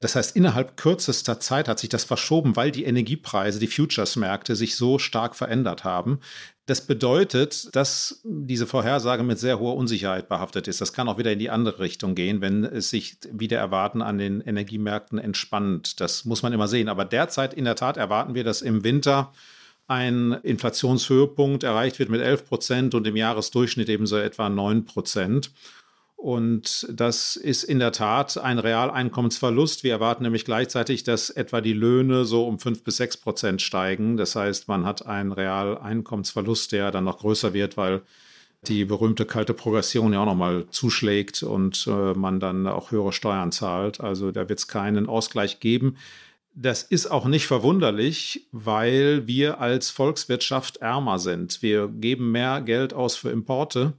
Das 0.00 0.14
heißt, 0.14 0.36
innerhalb 0.36 0.76
kürzester 0.76 1.40
Zeit 1.40 1.68
hat 1.68 1.78
sich 1.78 1.88
das 1.88 2.04
verschoben, 2.04 2.54
weil 2.54 2.70
die 2.70 2.84
Energiepreise, 2.84 3.58
die 3.58 3.66
Futures-Märkte 3.66 4.54
sich 4.54 4.76
so 4.76 4.98
stark 4.98 5.34
verändert 5.34 5.84
haben. 5.84 6.20
Das 6.66 6.86
bedeutet, 6.86 7.74
dass 7.74 8.20
diese 8.24 8.66
Vorhersage 8.66 9.22
mit 9.22 9.38
sehr 9.38 9.58
hoher 9.58 9.74
Unsicherheit 9.74 10.28
behaftet 10.28 10.68
ist. 10.68 10.82
Das 10.82 10.92
kann 10.92 11.08
auch 11.08 11.16
wieder 11.16 11.32
in 11.32 11.38
die 11.38 11.48
andere 11.48 11.78
Richtung 11.78 12.14
gehen, 12.14 12.42
wenn 12.42 12.64
es 12.64 12.90
sich 12.90 13.16
wieder 13.32 13.58
erwarten 13.58 14.02
an 14.02 14.18
den 14.18 14.42
Energiemärkten 14.42 15.18
entspannt. 15.18 15.98
Das 16.00 16.26
muss 16.26 16.42
man 16.42 16.52
immer 16.52 16.68
sehen. 16.68 16.88
Aber 16.88 17.06
derzeit 17.06 17.54
in 17.54 17.64
der 17.64 17.76
Tat 17.76 17.96
erwarten 17.96 18.34
wir, 18.34 18.44
dass 18.44 18.60
im 18.60 18.84
Winter 18.84 19.32
ein 19.88 20.32
Inflationshöhepunkt 20.42 21.62
erreicht 21.62 21.98
wird 21.98 22.08
mit 22.08 22.20
11 22.20 22.48
Prozent 22.48 22.94
und 22.94 23.06
im 23.06 23.16
Jahresdurchschnitt 23.16 23.88
ebenso 23.88 24.16
etwa 24.16 24.48
9 24.48 24.84
Prozent. 24.84 25.52
Und 26.16 26.88
das 26.90 27.36
ist 27.36 27.62
in 27.62 27.78
der 27.78 27.92
Tat 27.92 28.38
ein 28.38 28.58
Realeinkommensverlust. 28.58 29.84
Wir 29.84 29.92
erwarten 29.92 30.24
nämlich 30.24 30.44
gleichzeitig, 30.44 31.04
dass 31.04 31.30
etwa 31.30 31.60
die 31.60 31.74
Löhne 31.74 32.24
so 32.24 32.46
um 32.46 32.58
5 32.58 32.82
bis 32.82 32.96
6 32.96 33.18
Prozent 33.18 33.62
steigen. 33.62 34.16
Das 34.16 34.34
heißt, 34.34 34.66
man 34.66 34.84
hat 34.84 35.06
einen 35.06 35.32
Realeinkommensverlust, 35.32 36.72
der 36.72 36.90
dann 36.90 37.04
noch 37.04 37.18
größer 37.18 37.52
wird, 37.52 37.76
weil 37.76 38.02
die 38.66 38.84
berühmte 38.84 39.26
kalte 39.26 39.54
Progression 39.54 40.12
ja 40.12 40.20
auch 40.20 40.26
nochmal 40.26 40.66
zuschlägt 40.70 41.42
und 41.42 41.86
äh, 41.86 42.14
man 42.14 42.40
dann 42.40 42.66
auch 42.66 42.90
höhere 42.90 43.12
Steuern 43.12 43.52
zahlt. 43.52 44.00
Also 44.00 44.32
da 44.32 44.48
wird 44.48 44.58
es 44.58 44.66
keinen 44.68 45.08
Ausgleich 45.08 45.60
geben. 45.60 45.96
Das 46.58 46.82
ist 46.82 47.06
auch 47.08 47.26
nicht 47.26 47.46
verwunderlich, 47.46 48.48
weil 48.50 49.26
wir 49.26 49.60
als 49.60 49.90
Volkswirtschaft 49.90 50.78
ärmer 50.78 51.18
sind. 51.18 51.60
Wir 51.60 51.86
geben 51.88 52.32
mehr 52.32 52.62
Geld 52.62 52.94
aus 52.94 53.14
für 53.14 53.28
Importe 53.28 53.92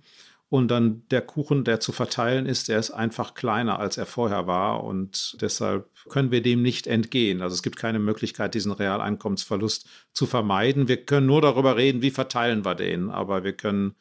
und 0.49 0.69
dann 0.69 1.03
der 1.11 1.21
Kuchen, 1.21 1.65
der 1.65 1.79
zu 1.79 1.91
verteilen 1.91 2.47
ist, 2.47 2.67
der 2.67 2.79
ist 2.79 2.89
einfach 2.89 3.35
kleiner, 3.35 3.77
als 3.79 3.97
er 3.97 4.07
vorher 4.07 4.47
war 4.47 4.83
und 4.83 5.37
deshalb 5.39 5.87
können 6.09 6.31
wir 6.31 6.41
dem 6.41 6.63
nicht 6.63 6.87
entgehen. 6.87 7.43
Also 7.43 7.53
es 7.53 7.61
gibt 7.61 7.75
keine 7.75 7.99
Möglichkeit, 7.99 8.55
diesen 8.55 8.71
Realeinkommensverlust 8.71 9.87
zu 10.11 10.25
vermeiden. 10.25 10.87
Wir 10.87 11.05
können 11.05 11.27
nur 11.27 11.43
darüber 11.43 11.77
reden, 11.77 12.01
wie 12.01 12.11
verteilen 12.11 12.65
wir 12.65 12.73
den, 12.73 13.11
aber 13.11 13.43
wir 13.43 13.53
können 13.53 13.93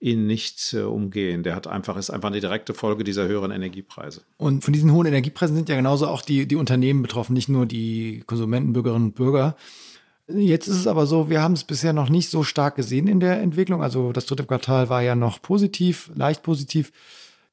ihn 0.00 0.26
nicht 0.26 0.72
äh, 0.72 0.80
umgehen. 0.80 1.42
Der 1.42 1.54
hat 1.54 1.66
einfach, 1.66 1.96
ist 1.96 2.10
einfach 2.10 2.30
eine 2.30 2.40
direkte 2.40 2.74
Folge 2.74 3.04
dieser 3.04 3.28
höheren 3.28 3.50
Energiepreise. 3.50 4.22
Und 4.38 4.64
von 4.64 4.72
diesen 4.72 4.92
hohen 4.92 5.06
Energiepreisen 5.06 5.54
sind 5.54 5.68
ja 5.68 5.76
genauso 5.76 6.08
auch 6.08 6.22
die, 6.22 6.46
die 6.46 6.56
Unternehmen 6.56 7.02
betroffen, 7.02 7.34
nicht 7.34 7.50
nur 7.50 7.66
die 7.66 8.22
Konsumenten, 8.26 8.72
Bürgerinnen 8.72 9.08
und 9.08 9.14
Bürger. 9.14 9.56
Jetzt 10.26 10.68
ist 10.68 10.76
es 10.76 10.86
aber 10.86 11.06
so, 11.06 11.28
wir 11.28 11.42
haben 11.42 11.52
es 11.52 11.64
bisher 11.64 11.92
noch 11.92 12.08
nicht 12.08 12.30
so 12.30 12.42
stark 12.42 12.76
gesehen 12.76 13.08
in 13.08 13.20
der 13.20 13.40
Entwicklung. 13.40 13.82
Also 13.82 14.12
das 14.12 14.26
dritte 14.26 14.44
Quartal 14.44 14.88
war 14.88 15.02
ja 15.02 15.14
noch 15.14 15.42
positiv, 15.42 16.10
leicht 16.14 16.42
positiv. 16.42 16.92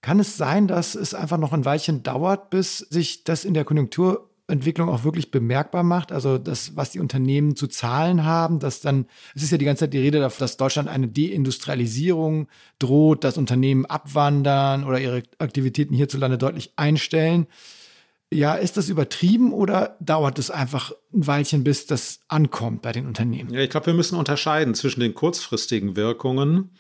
Kann 0.02 0.20
es 0.20 0.38
sein, 0.38 0.68
dass 0.68 0.96
es 0.96 1.14
einfach 1.14 1.38
noch 1.38 1.54
ein 1.54 1.66
Weilchen 1.66 2.04
dauert, 2.04 2.50
bis 2.50 2.78
sich 2.78 3.24
das 3.24 3.46
in 3.46 3.56
der 3.56 3.66
Konjunktur 3.66 4.30
Entwicklung 4.48 4.88
auch 4.88 5.04
wirklich 5.04 5.30
bemerkbar 5.30 5.84
macht. 5.84 6.12
Also 6.12 6.38
das, 6.38 6.76
was 6.76 6.92
die 6.92 7.00
Unternehmen 7.00 7.56
zu 7.56 7.68
zahlen 7.68 8.24
haben, 8.24 8.60
dass 8.60 8.80
dann, 8.80 9.06
es 9.36 9.44
ist 9.44 9.52
ja 9.52 9.58
die 9.58 9.66
ganze 9.66 9.82
Zeit 9.82 9.94
die 9.94 10.00
Rede 10.00 10.20
davon, 10.20 10.40
dass 10.40 10.58
Deutschland 10.58 10.88
eine 10.88 11.10
Deindustrialisierung 11.10 12.48
droht, 12.80 13.24
dass 13.24 13.38
Unternehmen 13.38 13.86
abwandern 13.86 14.86
oder 14.86 15.00
ihre 15.00 15.24
Aktivitäten 15.38 15.94
hierzulande 15.94 16.38
deutlich 16.38 16.72
einstellen. 16.78 17.48
Ja, 18.32 18.56
ist 18.56 18.78
das 18.78 18.90
übertrieben 18.90 19.54
oder 19.54 19.98
dauert 20.00 20.40
es 20.40 20.52
einfach 20.52 20.92
ein 21.14 21.28
Weilchen, 21.28 21.64
bis 21.64 21.86
das 21.86 22.22
ankommt 22.28 22.82
bei 22.82 22.92
den 22.92 23.06
Unternehmen? 23.06 23.54
Ja, 23.54 23.62
ich 23.62 23.70
glaube, 23.70 23.88
wir 23.88 23.94
müssen 23.94 24.18
unterscheiden 24.18 24.76
zwischen 24.76 25.00
den 25.02 25.14
kurzfristigen 25.14 25.96
Wirkungen 25.96 26.72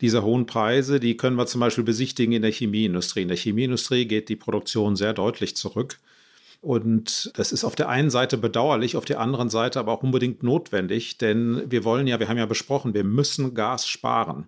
dieser 0.00 0.22
hohen 0.24 0.46
Preise. 0.46 0.98
Die 0.98 1.16
können 1.16 1.36
wir 1.36 1.46
zum 1.46 1.60
Beispiel 1.60 1.84
besichtigen 1.84 2.32
in 2.32 2.42
der 2.42 2.52
Chemieindustrie. 2.52 3.22
In 3.22 3.28
der 3.28 3.36
Chemieindustrie 3.36 4.06
geht 4.06 4.28
die 4.28 4.36
Produktion 4.36 4.96
sehr 4.96 5.12
deutlich 5.12 5.56
zurück. 5.56 5.98
Und 6.62 7.32
das 7.34 7.50
ist 7.50 7.64
auf 7.64 7.74
der 7.74 7.88
einen 7.88 8.08
Seite 8.08 8.38
bedauerlich, 8.38 8.96
auf 8.96 9.04
der 9.04 9.18
anderen 9.18 9.50
Seite 9.50 9.80
aber 9.80 9.90
auch 9.90 10.04
unbedingt 10.04 10.44
notwendig, 10.44 11.18
denn 11.18 11.64
wir 11.68 11.82
wollen 11.82 12.06
ja, 12.06 12.20
wir 12.20 12.28
haben 12.28 12.38
ja 12.38 12.46
besprochen, 12.46 12.94
wir 12.94 13.02
müssen 13.02 13.52
Gas 13.52 13.88
sparen. 13.88 14.46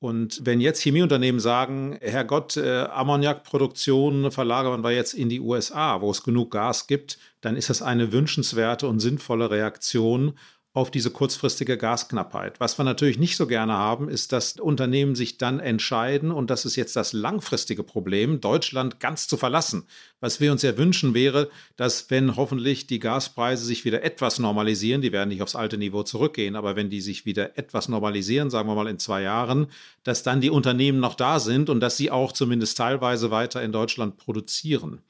Und 0.00 0.44
wenn 0.44 0.60
jetzt 0.60 0.82
Chemieunternehmen 0.82 1.40
sagen, 1.40 1.98
Herrgott, 2.00 2.56
äh, 2.56 2.86
Ammoniakproduktion 2.90 4.32
verlagern 4.32 4.82
wir 4.82 4.90
jetzt 4.90 5.14
in 5.14 5.28
die 5.28 5.40
USA, 5.40 6.00
wo 6.00 6.10
es 6.10 6.24
genug 6.24 6.50
Gas 6.50 6.88
gibt, 6.88 7.16
dann 7.40 7.56
ist 7.56 7.70
das 7.70 7.80
eine 7.80 8.10
wünschenswerte 8.10 8.88
und 8.88 8.98
sinnvolle 8.98 9.48
Reaktion 9.48 10.36
auf 10.76 10.90
diese 10.90 11.10
kurzfristige 11.10 11.78
Gasknappheit. 11.78 12.60
Was 12.60 12.78
wir 12.78 12.84
natürlich 12.84 13.18
nicht 13.18 13.38
so 13.38 13.46
gerne 13.46 13.72
haben, 13.72 14.10
ist, 14.10 14.32
dass 14.32 14.60
Unternehmen 14.60 15.14
sich 15.14 15.38
dann 15.38 15.58
entscheiden, 15.58 16.30
und 16.30 16.50
das 16.50 16.66
ist 16.66 16.76
jetzt 16.76 16.96
das 16.96 17.14
langfristige 17.14 17.82
Problem, 17.82 18.42
Deutschland 18.42 19.00
ganz 19.00 19.26
zu 19.26 19.38
verlassen. 19.38 19.86
Was 20.20 20.38
wir 20.38 20.52
uns 20.52 20.60
ja 20.60 20.76
wünschen 20.76 21.14
wäre, 21.14 21.48
dass 21.76 22.10
wenn 22.10 22.36
hoffentlich 22.36 22.86
die 22.86 22.98
Gaspreise 22.98 23.64
sich 23.64 23.86
wieder 23.86 24.04
etwas 24.04 24.38
normalisieren, 24.38 25.00
die 25.00 25.12
werden 25.12 25.30
nicht 25.30 25.40
aufs 25.40 25.56
alte 25.56 25.78
Niveau 25.78 26.02
zurückgehen, 26.02 26.56
aber 26.56 26.76
wenn 26.76 26.90
die 26.90 27.00
sich 27.00 27.24
wieder 27.24 27.56
etwas 27.56 27.88
normalisieren, 27.88 28.50
sagen 28.50 28.68
wir 28.68 28.74
mal 28.74 28.86
in 28.86 28.98
zwei 28.98 29.22
Jahren, 29.22 29.68
dass 30.04 30.24
dann 30.24 30.42
die 30.42 30.50
Unternehmen 30.50 31.00
noch 31.00 31.14
da 31.14 31.40
sind 31.40 31.70
und 31.70 31.80
dass 31.80 31.96
sie 31.96 32.10
auch 32.10 32.32
zumindest 32.32 32.76
teilweise 32.76 33.30
weiter 33.30 33.62
in 33.62 33.72
Deutschland 33.72 34.18
produzieren. 34.18 35.00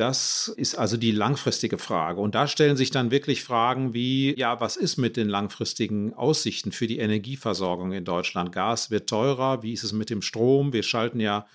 Das 0.00 0.50
ist 0.56 0.76
also 0.76 0.96
die 0.96 1.10
langfristige 1.10 1.76
Frage. 1.76 2.22
Und 2.22 2.34
da 2.34 2.46
stellen 2.46 2.78
sich 2.78 2.90
dann 2.90 3.10
wirklich 3.10 3.44
Fragen 3.44 3.92
wie, 3.92 4.34
ja, 4.38 4.58
was 4.58 4.78
ist 4.78 4.96
mit 4.96 5.18
den 5.18 5.28
langfristigen 5.28 6.14
Aussichten 6.14 6.72
für 6.72 6.86
die 6.86 7.00
Energieversorgung 7.00 7.92
in 7.92 8.06
Deutschland? 8.06 8.50
Gas 8.50 8.90
wird 8.90 9.10
teurer. 9.10 9.62
Wie 9.62 9.74
ist 9.74 9.84
es 9.84 9.92
mit 9.92 10.08
dem 10.08 10.22
Strom? 10.22 10.72
Wir 10.72 10.84
schalten 10.84 11.20
ja 11.20 11.46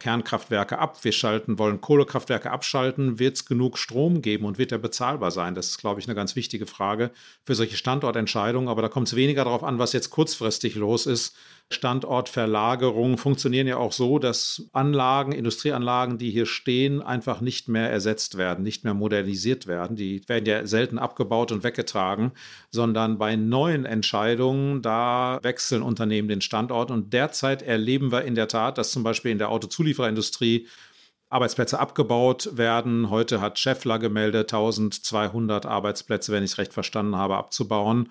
Kernkraftwerke 0.00 0.78
ab, 0.78 1.02
wir 1.02 1.12
schalten, 1.12 1.58
wollen 1.58 1.80
Kohlekraftwerke 1.80 2.50
abschalten, 2.50 3.18
wird 3.18 3.36
es 3.36 3.46
genug 3.46 3.78
Strom 3.78 4.20
geben 4.20 4.44
und 4.44 4.58
wird 4.58 4.72
er 4.72 4.78
bezahlbar 4.78 5.30
sein? 5.30 5.54
Das 5.54 5.68
ist, 5.68 5.78
glaube 5.78 5.98
ich, 5.98 6.06
eine 6.06 6.14
ganz 6.14 6.36
wichtige 6.36 6.66
Frage 6.66 7.10
für 7.44 7.54
solche 7.54 7.78
Standortentscheidungen. 7.78 8.68
Aber 8.68 8.82
da 8.82 8.88
kommt 8.88 9.08
es 9.08 9.16
weniger 9.16 9.44
darauf 9.44 9.64
an, 9.64 9.78
was 9.78 9.94
jetzt 9.94 10.10
kurzfristig 10.10 10.74
los 10.74 11.06
ist, 11.06 11.34
Standortverlagerungen 11.70 13.18
funktionieren 13.18 13.66
ja 13.66 13.78
auch 13.78 13.92
so, 13.92 14.18
dass 14.18 14.68
Anlagen, 14.72 15.32
Industrieanlagen, 15.32 16.18
die 16.18 16.30
hier 16.30 16.46
stehen, 16.46 17.02
einfach 17.02 17.40
nicht 17.40 17.68
mehr 17.68 17.90
ersetzt 17.90 18.36
werden, 18.36 18.62
nicht 18.62 18.84
mehr 18.84 18.94
modernisiert 18.94 19.66
werden. 19.66 19.96
Die 19.96 20.26
werden 20.28 20.46
ja 20.46 20.66
selten 20.66 20.98
abgebaut 20.98 21.52
und 21.52 21.64
weggetragen, 21.64 22.32
sondern 22.70 23.18
bei 23.18 23.36
neuen 23.36 23.86
Entscheidungen, 23.86 24.82
da 24.82 25.38
wechseln 25.42 25.82
Unternehmen 25.82 26.28
den 26.28 26.42
Standort. 26.42 26.90
Und 26.90 27.12
derzeit 27.12 27.62
erleben 27.62 28.12
wir 28.12 28.22
in 28.22 28.34
der 28.34 28.48
Tat, 28.48 28.78
dass 28.78 28.92
zum 28.92 29.02
Beispiel 29.02 29.32
in 29.32 29.38
der 29.38 29.50
Autozulieferindustrie 29.50 30.68
Arbeitsplätze 31.30 31.80
abgebaut 31.80 32.50
werden. 32.56 33.10
Heute 33.10 33.40
hat 33.40 33.58
Scheffler 33.58 33.98
gemeldet, 33.98 34.52
1200 34.52 35.66
Arbeitsplätze, 35.66 36.30
wenn 36.30 36.44
ich 36.44 36.52
es 36.52 36.58
recht 36.58 36.72
verstanden 36.72 37.16
habe, 37.16 37.36
abzubauen. 37.36 38.10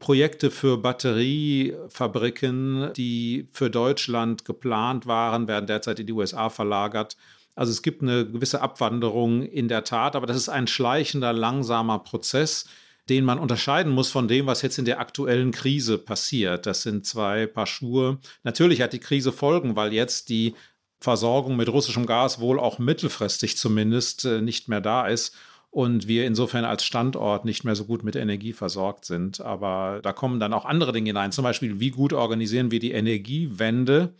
Projekte 0.00 0.50
für 0.50 0.78
Batteriefabriken, 0.78 2.92
die 2.96 3.46
für 3.52 3.70
Deutschland 3.70 4.44
geplant 4.44 5.06
waren, 5.06 5.46
werden 5.46 5.66
derzeit 5.66 6.00
in 6.00 6.06
die 6.06 6.12
USA 6.12 6.48
verlagert. 6.48 7.16
Also 7.54 7.70
es 7.70 7.82
gibt 7.82 8.02
eine 8.02 8.26
gewisse 8.26 8.62
Abwanderung 8.62 9.42
in 9.42 9.68
der 9.68 9.84
Tat, 9.84 10.16
aber 10.16 10.26
das 10.26 10.38
ist 10.38 10.48
ein 10.48 10.66
schleichender, 10.66 11.34
langsamer 11.34 11.98
Prozess, 11.98 12.64
den 13.10 13.24
man 13.24 13.38
unterscheiden 13.38 13.92
muss 13.92 14.10
von 14.10 14.26
dem, 14.26 14.46
was 14.46 14.62
jetzt 14.62 14.78
in 14.78 14.86
der 14.86 15.00
aktuellen 15.00 15.52
Krise 15.52 15.98
passiert. 15.98 16.64
Das 16.64 16.82
sind 16.82 17.06
zwei 17.06 17.46
Paar 17.46 17.66
Schuhe. 17.66 18.18
Natürlich 18.42 18.80
hat 18.80 18.94
die 18.94 19.00
Krise 19.00 19.32
Folgen, 19.32 19.76
weil 19.76 19.92
jetzt 19.92 20.30
die 20.30 20.54
Versorgung 20.98 21.56
mit 21.56 21.68
russischem 21.68 22.06
Gas 22.06 22.40
wohl 22.40 22.58
auch 22.58 22.78
mittelfristig 22.78 23.58
zumindest 23.58 24.24
äh, 24.24 24.40
nicht 24.40 24.68
mehr 24.68 24.80
da 24.80 25.06
ist 25.06 25.34
und 25.70 26.08
wir 26.08 26.26
insofern 26.26 26.64
als 26.64 26.84
Standort 26.84 27.44
nicht 27.44 27.64
mehr 27.64 27.76
so 27.76 27.84
gut 27.84 28.02
mit 28.02 28.16
Energie 28.16 28.52
versorgt 28.52 29.04
sind. 29.04 29.40
Aber 29.40 30.00
da 30.02 30.12
kommen 30.12 30.40
dann 30.40 30.52
auch 30.52 30.64
andere 30.64 30.92
Dinge 30.92 31.10
hinein, 31.10 31.32
zum 31.32 31.44
Beispiel, 31.44 31.78
wie 31.78 31.90
gut 31.90 32.12
organisieren 32.12 32.70
wir 32.70 32.80
die 32.80 32.92
Energiewende, 32.92 34.12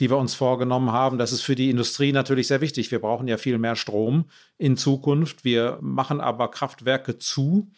die 0.00 0.10
wir 0.10 0.16
uns 0.16 0.34
vorgenommen 0.34 0.92
haben. 0.92 1.18
Das 1.18 1.32
ist 1.32 1.42
für 1.42 1.54
die 1.54 1.70
Industrie 1.70 2.12
natürlich 2.12 2.46
sehr 2.46 2.60
wichtig. 2.60 2.90
Wir 2.90 2.98
brauchen 2.98 3.28
ja 3.28 3.36
viel 3.36 3.58
mehr 3.58 3.76
Strom 3.76 4.24
in 4.58 4.76
Zukunft. 4.76 5.44
Wir 5.44 5.78
machen 5.80 6.20
aber 6.20 6.50
Kraftwerke 6.50 7.18
zu 7.18 7.68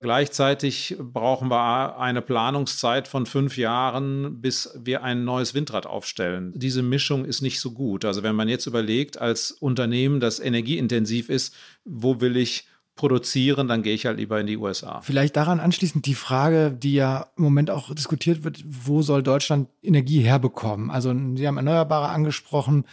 Gleichzeitig 0.00 0.96
brauchen 1.00 1.48
wir 1.50 1.98
eine 1.98 2.20
Planungszeit 2.20 3.08
von 3.08 3.24
fünf 3.24 3.56
Jahren, 3.56 4.42
bis 4.42 4.78
wir 4.78 5.02
ein 5.02 5.24
neues 5.24 5.54
Windrad 5.54 5.86
aufstellen. 5.86 6.52
Diese 6.54 6.82
Mischung 6.82 7.24
ist 7.24 7.40
nicht 7.40 7.60
so 7.60 7.72
gut. 7.72 8.04
Also 8.04 8.22
wenn 8.22 8.36
man 8.36 8.48
jetzt 8.48 8.66
überlegt, 8.66 9.18
als 9.18 9.52
Unternehmen, 9.52 10.20
das 10.20 10.38
energieintensiv 10.38 11.30
ist, 11.30 11.54
wo 11.84 12.20
will 12.20 12.36
ich 12.36 12.66
produzieren, 12.94 13.68
dann 13.68 13.82
gehe 13.82 13.94
ich 13.94 14.06
halt 14.06 14.18
lieber 14.18 14.40
in 14.40 14.46
die 14.46 14.56
USA. 14.56 15.00
Vielleicht 15.02 15.36
daran 15.36 15.60
anschließend 15.60 16.04
die 16.06 16.14
Frage, 16.14 16.72
die 16.72 16.94
ja 16.94 17.28
im 17.36 17.44
Moment 17.44 17.70
auch 17.70 17.94
diskutiert 17.94 18.42
wird, 18.42 18.64
wo 18.66 19.02
soll 19.02 19.22
Deutschland 19.22 19.68
Energie 19.82 20.20
herbekommen? 20.20 20.90
Also 20.90 21.14
Sie 21.36 21.46
haben 21.46 21.58
Erneuerbare 21.58 22.08
angesprochen. 22.08 22.84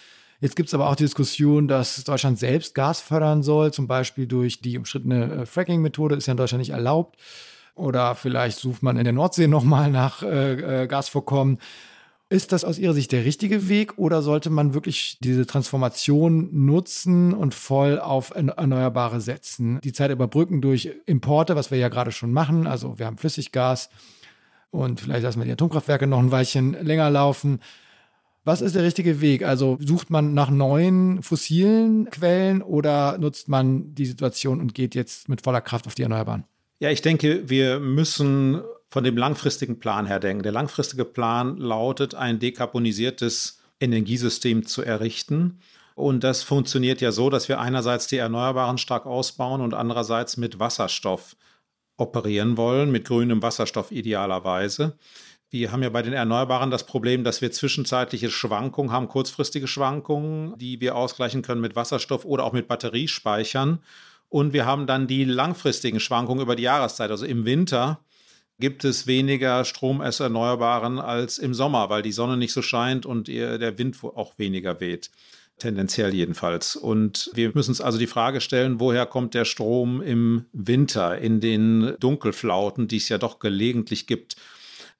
Jetzt 0.43 0.57
gibt 0.57 0.67
es 0.67 0.73
aber 0.73 0.89
auch 0.89 0.97
die 0.97 1.05
Diskussion, 1.05 1.69
dass 1.69 2.03
Deutschland 2.03 2.37
selbst 2.37 2.75
Gas 2.75 2.99
fördern 2.99 3.43
soll, 3.43 3.71
zum 3.71 3.87
Beispiel 3.87 4.27
durch 4.27 4.59
die 4.59 4.77
umstrittene 4.77 5.43
äh, 5.43 5.45
Fracking-Methode, 5.45 6.15
ist 6.15 6.25
ja 6.25 6.31
in 6.31 6.37
Deutschland 6.37 6.59
nicht 6.59 6.71
erlaubt. 6.71 7.17
Oder 7.75 8.13
vielleicht 8.13 8.59
sucht 8.59 8.83
man 8.83 8.97
in 8.97 9.05
der 9.05 9.13
Nordsee 9.13 9.47
nochmal 9.47 9.89
nach 9.89 10.21
äh, 10.21 10.83
äh, 10.83 10.87
Gasvorkommen. 10.87 11.59
Ist 12.27 12.51
das 12.51 12.65
aus 12.65 12.77
Ihrer 12.77 12.93
Sicht 12.93 13.13
der 13.13 13.23
richtige 13.23 13.69
Weg 13.69 13.97
oder 13.97 14.21
sollte 14.21 14.49
man 14.49 14.73
wirklich 14.73 15.17
diese 15.21 15.45
Transformation 15.45 16.49
nutzen 16.51 17.33
und 17.33 17.53
voll 17.53 17.97
auf 17.97 18.31
Erneuerbare 18.35 19.21
setzen? 19.21 19.79
Die 19.81 19.93
Zeit 19.93 20.11
überbrücken 20.11 20.59
durch 20.59 20.91
Importe, 21.05 21.55
was 21.55 21.71
wir 21.71 21.77
ja 21.77 21.87
gerade 21.87 22.11
schon 22.11 22.33
machen. 22.33 22.67
Also 22.67 22.99
wir 22.99 23.05
haben 23.05 23.17
Flüssiggas 23.17 23.89
und 24.71 24.99
vielleicht 24.99 25.23
lassen 25.23 25.39
wir 25.39 25.45
die 25.45 25.53
Atomkraftwerke 25.53 26.05
noch 26.05 26.19
ein 26.19 26.31
Weilchen 26.31 26.73
länger 26.73 27.09
laufen. 27.09 27.61
Was 28.45 28.61
ist 28.61 28.75
der 28.75 28.83
richtige 28.83 29.21
Weg? 29.21 29.43
Also 29.43 29.77
sucht 29.79 30.09
man 30.09 30.33
nach 30.33 30.49
neuen 30.49 31.23
fossilen 31.23 32.09
Quellen 32.09 32.61
oder 32.61 33.17
nutzt 33.17 33.47
man 33.47 33.95
die 33.95 34.05
Situation 34.05 34.59
und 34.59 34.73
geht 34.73 34.95
jetzt 34.95 35.29
mit 35.29 35.41
voller 35.43 35.61
Kraft 35.61 35.87
auf 35.87 35.95
die 35.95 36.03
Erneuerbaren? 36.03 36.43
Ja, 36.79 36.89
ich 36.89 37.01
denke, 37.01 37.49
wir 37.49 37.79
müssen 37.79 38.61
von 38.89 39.05
dem 39.05 39.15
langfristigen 39.15 39.79
Plan 39.79 40.05
her 40.05 40.19
denken. 40.19 40.43
Der 40.43 40.51
langfristige 40.51 41.05
Plan 41.05 41.57
lautet, 41.57 42.15
ein 42.15 42.39
dekarbonisiertes 42.39 43.59
Energiesystem 43.79 44.65
zu 44.65 44.81
errichten. 44.83 45.59
Und 45.95 46.23
das 46.23 46.43
funktioniert 46.43 47.01
ja 47.01 47.11
so, 47.11 47.29
dass 47.29 47.47
wir 47.47 47.59
einerseits 47.59 48.07
die 48.07 48.17
Erneuerbaren 48.17 48.77
stark 48.77 49.05
ausbauen 49.05 49.61
und 49.61 49.73
andererseits 49.73 50.37
mit 50.37 50.59
Wasserstoff 50.59 51.35
operieren 51.97 52.57
wollen, 52.57 52.91
mit 52.91 53.05
grünem 53.05 53.41
Wasserstoff 53.41 53.91
idealerweise. 53.91 54.97
Wir 55.53 55.71
haben 55.71 55.83
ja 55.83 55.89
bei 55.89 56.01
den 56.01 56.13
Erneuerbaren 56.13 56.71
das 56.71 56.87
Problem, 56.87 57.23
dass 57.23 57.43
wir 57.43 57.51
zwischenzeitliche 57.51 58.31
Schwankungen 58.31 58.91
haben, 58.91 59.07
kurzfristige 59.07 59.67
Schwankungen, 59.67 60.57
die 60.57 60.81
wir 60.81 60.95
ausgleichen 60.95 61.43
können 61.43 61.61
mit 61.61 61.75
Wasserstoff 61.75 62.25
oder 62.25 62.43
auch 62.43 62.53
mit 62.53 62.67
Batteriespeichern. 62.67 63.77
Und 64.29 64.53
wir 64.53 64.65
haben 64.65 64.87
dann 64.87 65.05
die 65.05 65.25
langfristigen 65.25 65.99
Schwankungen 65.99 66.41
über 66.41 66.55
die 66.55 66.63
Jahreszeit. 66.63 67.11
Also 67.11 67.27
im 67.27 67.45
Winter 67.45 67.99
gibt 68.57 68.83
es 68.83 69.05
weniger 69.05 69.63
Strom 69.63 70.01
aus 70.01 70.19
Erneuerbaren 70.19 70.97
als 70.97 71.37
im 71.37 71.53
Sommer, 71.53 71.87
weil 71.91 72.01
die 72.01 72.13
Sonne 72.13 72.35
nicht 72.35 72.51
so 72.51 72.63
scheint 72.63 73.05
und 73.05 73.27
der 73.27 73.77
Wind 73.77 73.97
auch 74.03 74.39
weniger 74.39 74.79
weht. 74.79 75.11
Tendenziell 75.59 76.15
jedenfalls. 76.15 76.75
Und 76.75 77.29
wir 77.35 77.51
müssen 77.53 77.69
uns 77.69 77.79
also 77.79 77.99
die 77.99 78.07
Frage 78.07 78.41
stellen, 78.41 78.79
woher 78.79 79.05
kommt 79.05 79.35
der 79.35 79.45
Strom 79.45 80.01
im 80.01 80.45
Winter 80.51 81.19
in 81.19 81.41
den 81.41 81.93
Dunkelflauten, 81.99 82.87
die 82.87 82.97
es 82.97 83.07
ja 83.07 83.19
doch 83.19 83.37
gelegentlich 83.37 84.07
gibt. 84.07 84.35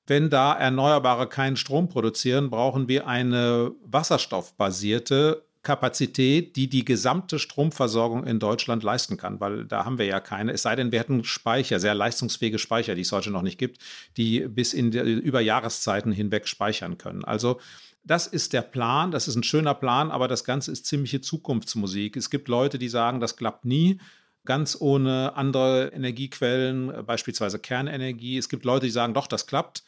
Wenn 0.06 0.30
da 0.30 0.54
Erneuerbare 0.54 1.28
keinen 1.28 1.56
Strom 1.56 1.88
produzieren, 1.88 2.50
brauchen 2.50 2.88
wir 2.88 3.08
eine 3.08 3.72
wasserstoffbasierte 3.86 5.46
Kapazität, 5.64 6.58
die 6.58 6.68
die 6.68 6.84
gesamte 6.84 7.40
Stromversorgung 7.40 8.26
in 8.26 8.38
Deutschland 8.38 8.84
leisten 8.84 9.16
kann, 9.16 9.40
weil 9.40 9.64
da 9.64 9.86
haben 9.86 9.98
wir 9.98 10.06
ja 10.06 10.20
keine. 10.20 10.52
Es 10.52 10.64
sei 10.64 10.76
denn, 10.76 10.92
wir 10.92 11.00
hätten 11.00 11.24
Speicher, 11.24 11.80
sehr 11.80 11.96
leistungsfähige 11.96 12.60
Speicher, 12.60 12.96
die 12.96 13.02
es 13.02 13.14
heute 13.14 13.32
noch 13.32 13.44
nicht 13.44 13.58
gibt, 13.58 13.80
die 14.18 14.42
bis 14.42 14.74
in 14.74 14.92
die, 14.92 15.00
über 15.00 15.40
Jahreszeiten 15.40 16.12
hinweg 16.12 16.50
speichern 16.50 16.98
können. 16.98 17.24
Also 17.24 17.62
das 18.04 18.28
ist 18.28 18.52
der 18.52 18.62
Plan, 18.62 19.12
das 19.12 19.30
ist 19.30 19.38
ein 19.38 19.44
schöner 19.44 19.74
Plan, 19.74 20.12
aber 20.12 20.28
das 20.28 20.44
Ganze 20.44 20.74
ist 20.74 20.86
ziemliche 20.86 21.22
Zukunftsmusik. 21.22 22.18
Es 22.18 22.30
gibt 22.30 22.50
Leute, 22.50 22.78
die 22.78 22.90
sagen, 22.90 23.22
das 23.22 23.38
klappt 23.38 23.64
nie 23.64 24.02
ganz 24.46 24.78
ohne 24.80 25.36
andere 25.36 25.88
Energiequellen, 25.94 27.06
beispielsweise 27.06 27.60
Kernenergie. 27.60 28.38
Es 28.38 28.50
gibt 28.50 28.66
Leute, 28.66 28.86
die 28.86 28.92
sagen, 28.92 29.14
doch, 29.14 29.28
das 29.28 29.48
klappt. 29.48 29.84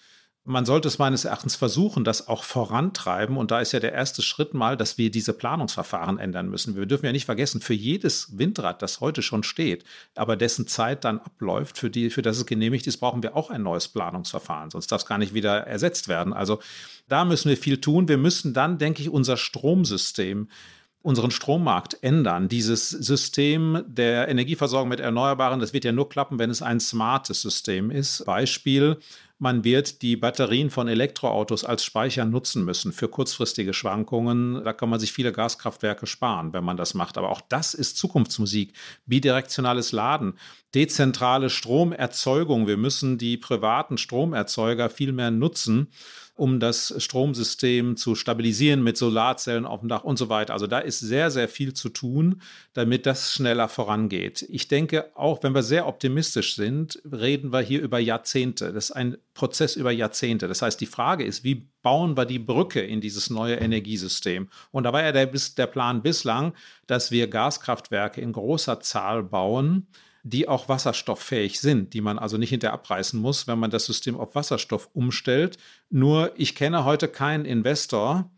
Man 0.48 0.64
sollte 0.66 0.88
es 0.88 1.00
meines 1.00 1.26
Erachtens 1.26 1.56
versuchen, 1.56 2.04
das 2.04 2.28
auch 2.28 2.44
vorantreiben. 2.44 3.36
Und 3.36 3.50
da 3.50 3.62
ist 3.62 3.72
ja 3.72 3.80
der 3.80 3.94
erste 3.94 4.22
Schritt 4.22 4.54
mal, 4.54 4.78
dass 4.78 5.00
wir 5.00 5.10
diese 5.10 5.34
Planungsverfahren 5.34 6.20
ändern 6.20 6.50
müssen. 6.50 6.76
Wir 6.76 6.86
dürfen 6.86 7.08
ja 7.08 7.12
nicht 7.12 7.26
vergessen, 7.26 7.62
für 7.62 7.74
jedes 7.74 8.38
Windrad, 8.38 8.84
das 8.84 9.02
heute 9.02 9.24
schon 9.24 9.42
steht, 9.42 9.84
aber 10.14 10.36
dessen 10.36 10.68
Zeit 10.68 11.04
dann 11.04 11.18
abläuft, 11.18 11.80
für, 11.80 11.90
die, 11.90 12.12
für 12.12 12.22
das 12.22 12.38
es 12.38 12.46
genehmigt 12.46 12.86
ist, 12.86 12.98
brauchen 12.98 13.24
wir 13.24 13.36
auch 13.36 13.50
ein 13.50 13.64
neues 13.64 13.88
Planungsverfahren. 13.88 14.70
Sonst 14.70 14.92
darf 14.92 15.02
es 15.02 15.08
gar 15.08 15.18
nicht 15.18 15.34
wieder 15.34 15.66
ersetzt 15.66 16.08
werden. 16.08 16.32
Also 16.32 16.60
da 17.08 17.26
müssen 17.26 17.50
wir 17.50 17.58
viel 17.58 17.82
tun. 17.82 18.08
Wir 18.08 18.18
müssen 18.18 18.54
dann, 18.54 18.78
denke 18.78 19.02
ich, 19.02 19.10
unser 19.10 19.38
Stromsystem 19.38 20.48
unseren 21.06 21.30
Strommarkt 21.30 22.00
ändern. 22.02 22.50
Dieses 22.50 22.90
System 22.90 23.84
der 23.86 24.28
Energieversorgung 24.28 24.90
mit 24.90 25.00
Erneuerbaren, 25.00 25.60
das 25.60 25.72
wird 25.72 25.86
ja 25.86 25.92
nur 25.92 26.10
klappen, 26.10 26.40
wenn 26.40 26.50
es 26.50 26.64
ein 26.64 26.80
smartes 26.80 27.44
System 27.44 27.92
ist. 27.92 28.26
Beispiel, 28.26 28.98
man 29.38 29.64
wird 29.64 30.02
die 30.02 30.16
Batterien 30.16 30.72
von 30.72 30.88
Elektroautos 30.88 31.64
als 31.64 31.86
Speicher 31.86 32.26
nutzen 32.26 32.66
müssen 32.66 32.92
für 32.92 33.08
kurzfristige 33.08 33.76
Schwankungen. 33.76 34.64
Da 34.64 34.74
kann 34.74 34.90
man 34.90 35.00
sich 35.00 35.12
viele 35.12 35.32
Gaskraftwerke 35.32 36.08
sparen, 36.08 36.54
wenn 36.54 36.64
man 36.64 36.76
das 36.76 36.96
macht. 36.96 37.20
Aber 37.20 37.30
auch 37.30 37.42
das 37.42 37.76
ist 37.76 37.98
Zukunftsmusik. 37.98 38.74
Bidirektionales 39.06 39.92
Laden, 39.92 40.40
dezentrale 40.74 41.52
Stromerzeugung. 41.52 42.66
Wir 42.66 42.78
müssen 42.78 43.20
die 43.20 43.38
privaten 43.38 44.00
Stromerzeuger 44.00 44.90
viel 44.90 45.12
mehr 45.12 45.30
nutzen 45.30 45.92
um 46.36 46.60
das 46.60 46.94
Stromsystem 46.98 47.96
zu 47.96 48.14
stabilisieren 48.14 48.84
mit 48.84 48.98
Solarzellen 48.98 49.66
auf 49.66 49.80
dem 49.80 49.88
Dach 49.88 50.04
und 50.04 50.18
so 50.18 50.28
weiter. 50.28 50.54
Also 50.54 50.68
da 50.68 50.80
ist 50.80 51.00
sehr, 51.00 51.32
sehr 51.32 51.48
viel 51.48 51.74
zu 51.74 51.88
tun, 51.88 52.42
damit 52.74 53.06
das 53.06 53.34
schneller 53.34 53.70
vorangeht. 53.70 54.46
Ich 54.50 54.68
denke, 54.68 55.16
auch 55.16 55.42
wenn 55.44 55.56
wir 55.56 55.64
sehr 55.64 55.88
optimistisch 55.88 56.56
sind, 56.56 57.02
reden 57.10 57.54
wir 57.54 57.62
hier 57.62 57.82
über 57.82 58.00
Jahrzehnte. 58.00 58.74
Das 58.74 58.90
ist 58.90 58.92
ein 58.92 59.18
Prozess 59.34 59.78
über 59.78 59.92
Jahrzehnte. 59.92 60.50
Das 60.50 60.62
heißt, 60.62 60.80
die 60.82 60.86
Frage 60.86 61.24
ist, 61.24 61.46
wie 61.46 61.70
bauen 61.82 62.18
wir 62.18 62.26
die 62.26 62.40
Brücke 62.40 62.82
in 62.82 63.00
dieses 63.00 63.30
neue 63.30 63.56
Energiesystem? 63.56 64.50
Und 64.72 64.84
da 64.84 64.92
war 64.92 65.04
ja 65.04 65.14
der, 65.14 65.28
der 65.28 65.68
Plan 65.68 66.02
bislang, 66.02 66.54
dass 66.86 67.12
wir 67.12 67.30
Gaskraftwerke 67.30 68.20
in 68.20 68.34
großer 68.34 68.82
Zahl 68.82 69.24
bauen, 69.24 69.88
die 70.28 70.48
auch 70.48 70.68
wasserstofffähig 70.68 71.60
sind, 71.60 71.94
die 71.94 72.02
man 72.02 72.18
also 72.18 72.38
nicht 72.38 72.50
hinterher 72.50 72.74
abreißen 72.74 73.20
muss, 73.20 73.46
wenn 73.46 73.60
man 73.60 73.70
das 73.70 73.86
System 73.86 74.20
auf 74.20 74.34
Wasserstoff 74.34 74.90
umstellt. 74.94 75.58
Nur 75.92 76.34
ich 76.36 76.56
kenne 76.56 76.84
heute 76.84 77.08
keinen 77.08 77.46
Investor, 77.46 78.32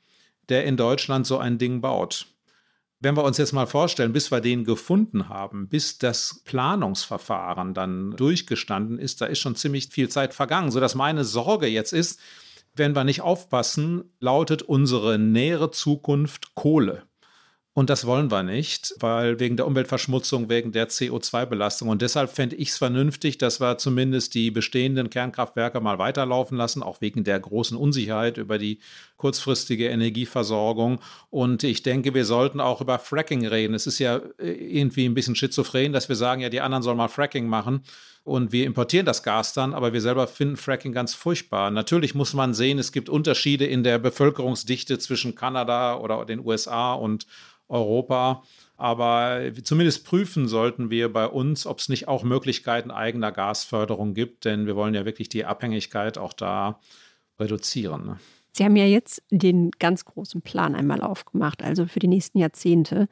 der 0.49 0.65
in 0.65 0.75
Deutschland 0.75 1.25
so 1.25 1.37
ein 1.37 1.57
Ding 1.57 1.79
baut. 1.79 2.27
Wenn 2.99 3.15
wir 3.15 3.23
uns 3.23 3.37
jetzt 3.37 3.53
mal 3.53 3.67
vorstellen, 3.67 4.11
bis 4.11 4.31
wir 4.31 4.41
den 4.41 4.65
gefunden 4.65 5.29
haben, 5.29 5.69
bis 5.69 5.97
das 5.97 6.41
Planungsverfahren 6.43 7.73
dann 7.73 8.11
durchgestanden 8.11 8.99
ist, 8.99 9.21
da 9.21 9.25
ist 9.25 9.39
schon 9.39 9.55
ziemlich 9.55 9.87
viel 9.87 10.09
Zeit 10.09 10.33
vergangen, 10.33 10.71
sodass 10.71 10.93
meine 10.93 11.23
Sorge 11.23 11.67
jetzt 11.67 11.93
ist, 11.93 12.19
wenn 12.75 12.97
wir 12.97 13.05
nicht 13.05 13.21
aufpassen, 13.21 14.11
lautet 14.19 14.61
unsere 14.61 15.17
nähere 15.17 15.71
Zukunft 15.71 16.53
Kohle. 16.53 17.06
Und 17.77 17.91
das 17.91 18.07
wollen 18.07 18.31
wir 18.31 18.41
nicht, 18.41 18.95
weil 19.01 19.39
wegen 19.39 19.55
der 19.55 19.67
Umweltverschmutzung, 19.67 20.49
wegen 20.49 20.71
der 20.71 20.89
CO2-Belastung. 20.89 21.89
Und 21.89 22.01
deshalb 22.01 22.31
fände 22.31 22.55
ich 22.55 22.69
es 22.69 22.77
vernünftig, 22.79 23.37
dass 23.37 23.61
wir 23.61 23.77
zumindest 23.77 24.33
die 24.33 24.49
bestehenden 24.49 25.11
Kernkraftwerke 25.11 25.79
mal 25.79 25.99
weiterlaufen 25.99 26.57
lassen, 26.57 26.81
auch 26.81 27.01
wegen 27.01 27.23
der 27.23 27.39
großen 27.39 27.77
Unsicherheit 27.77 28.39
über 28.39 28.57
die 28.57 28.79
kurzfristige 29.17 29.89
Energieversorgung. 29.89 31.01
Und 31.29 31.63
ich 31.63 31.83
denke, 31.83 32.15
wir 32.15 32.25
sollten 32.25 32.61
auch 32.61 32.81
über 32.81 32.97
Fracking 32.97 33.45
reden. 33.45 33.75
Es 33.75 33.85
ist 33.85 33.99
ja 33.99 34.21
äh, 34.39 34.53
irgendwie 34.53 35.05
ein 35.05 35.13
bisschen 35.13 35.35
schizophren, 35.35 35.93
dass 35.93 36.09
wir 36.09 36.15
sagen, 36.15 36.41
ja, 36.41 36.49
die 36.49 36.61
anderen 36.61 36.81
sollen 36.81 36.97
mal 36.97 37.09
Fracking 37.09 37.47
machen 37.47 37.83
und 38.27 38.51
wir 38.51 38.65
importieren 38.65 39.05
das 39.05 39.23
Gas 39.23 39.53
dann, 39.53 39.73
aber 39.73 39.93
wir 39.93 40.01
selber 40.01 40.27
finden 40.27 40.57
Fracking 40.57 40.91
ganz 40.91 41.13
furchtbar. 41.13 41.71
Natürlich 41.71 42.13
muss 42.13 42.33
man 42.33 42.53
sehen, 42.53 42.77
es 42.77 42.91
gibt 42.91 43.07
Unterschiede 43.07 43.65
in 43.65 43.85
der 43.85 43.99
Bevölkerungsdichte 43.99 44.99
zwischen 44.99 45.33
Kanada 45.33 45.95
oder 45.97 46.25
den 46.25 46.45
USA 46.45 46.93
und 46.93 47.25
Europa. 47.69 48.43
Aber 48.77 49.41
zumindest 49.63 50.05
prüfen 50.05 50.47
sollten 50.47 50.89
wir 50.89 51.11
bei 51.11 51.27
uns, 51.27 51.65
ob 51.65 51.79
es 51.79 51.89
nicht 51.89 52.07
auch 52.07 52.23
Möglichkeiten 52.23 52.91
eigener 52.91 53.31
Gasförderung 53.31 54.13
gibt, 54.13 54.45
denn 54.45 54.67
wir 54.67 54.75
wollen 54.75 54.93
ja 54.93 55.05
wirklich 55.05 55.29
die 55.29 55.45
Abhängigkeit 55.45 56.17
auch 56.17 56.33
da 56.33 56.79
reduzieren. 57.39 58.05
Ne? 58.05 58.17
Sie 58.57 58.63
haben 58.63 58.75
ja 58.75 58.85
jetzt 58.85 59.21
den 59.29 59.71
ganz 59.77 60.05
großen 60.05 60.41
Plan 60.41 60.75
einmal 60.75 61.01
aufgemacht, 61.01 61.63
also 61.63 61.85
für 61.85 61.99
die 61.99 62.07
nächsten 62.07 62.39
Jahrzehnte. 62.39 63.07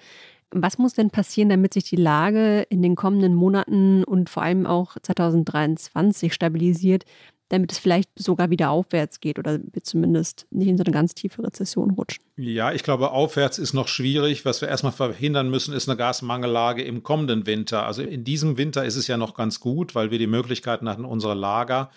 Was 0.52 0.78
muss 0.78 0.94
denn 0.94 1.10
passieren, 1.10 1.50
damit 1.50 1.74
sich 1.74 1.84
die 1.84 1.96
Lage 1.96 2.62
in 2.70 2.82
den 2.82 2.96
kommenden 2.96 3.36
Monaten 3.36 4.04
und 4.04 4.30
vor 4.30 4.44
allem 4.44 4.66
auch 4.66 4.96
2023 5.02 6.34
stabilisiert, 6.34 7.06
damit 7.50 7.72
es 7.72 7.78
vielleicht 7.78 8.10
sogar 8.16 8.50
wieder 8.50 8.72
aufwärts 8.72 9.20
geht 9.20 9.38
oder 9.38 9.60
wir 9.60 9.84
zumindest 9.84 10.48
nicht 10.50 10.68
in 10.68 10.78
so 10.78 10.84
eine 10.84 10.94
ganz 10.94 11.14
tiefe 11.14 11.44
Rezession 11.44 11.92
rutschen? 11.92 12.24
Ja, 12.38 12.72
ich 12.72 12.84
glaube, 12.84 13.12
aufwärts 13.12 13.60
ist 13.60 13.74
noch 13.74 13.88
schwierig. 13.88 14.46
Was 14.46 14.62
wir 14.62 14.68
erstmal 14.68 14.94
verhindern 14.94 15.50
müssen, 15.50 15.74
ist 15.74 15.88
eine 15.88 15.98
Gasmangellage 15.98 16.84
im 16.84 17.04
kommenden 17.04 17.46
Winter. 17.46 17.86
Also 17.86 18.02
in 18.02 18.24
diesem 18.24 18.58
Winter 18.58 18.84
ist 18.84 18.96
es 18.96 19.08
ja 19.08 19.18
noch 19.18 19.36
ganz 19.36 19.60
gut, 19.60 19.94
weil 19.94 20.10
wir 20.10 20.18
die 20.18 20.28
Möglichkeiten 20.28 20.90
hatten, 20.90 21.06
unsere 21.06 21.36
Lager 21.36 21.92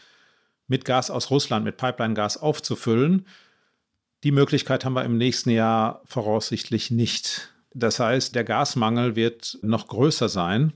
mit 0.67 0.85
Gas 0.85 1.11
aus 1.11 1.31
Russland, 1.31 1.65
mit 1.65 1.79
Pipeline-Gas 1.79 2.37
aufzufüllen. 2.37 3.27
Die 4.25 4.33
Möglichkeit 4.33 4.85
haben 4.85 4.95
wir 4.95 5.05
im 5.05 5.17
nächsten 5.17 5.51
Jahr 5.51 6.03
voraussichtlich 6.05 6.91
nicht. 6.91 7.55
Das 7.73 8.01
heißt, 8.01 8.35
der 8.35 8.45
Gasmangel 8.45 9.17
wird 9.17 9.59
noch 9.63 9.87
größer 9.87 10.29
sein 10.29 10.75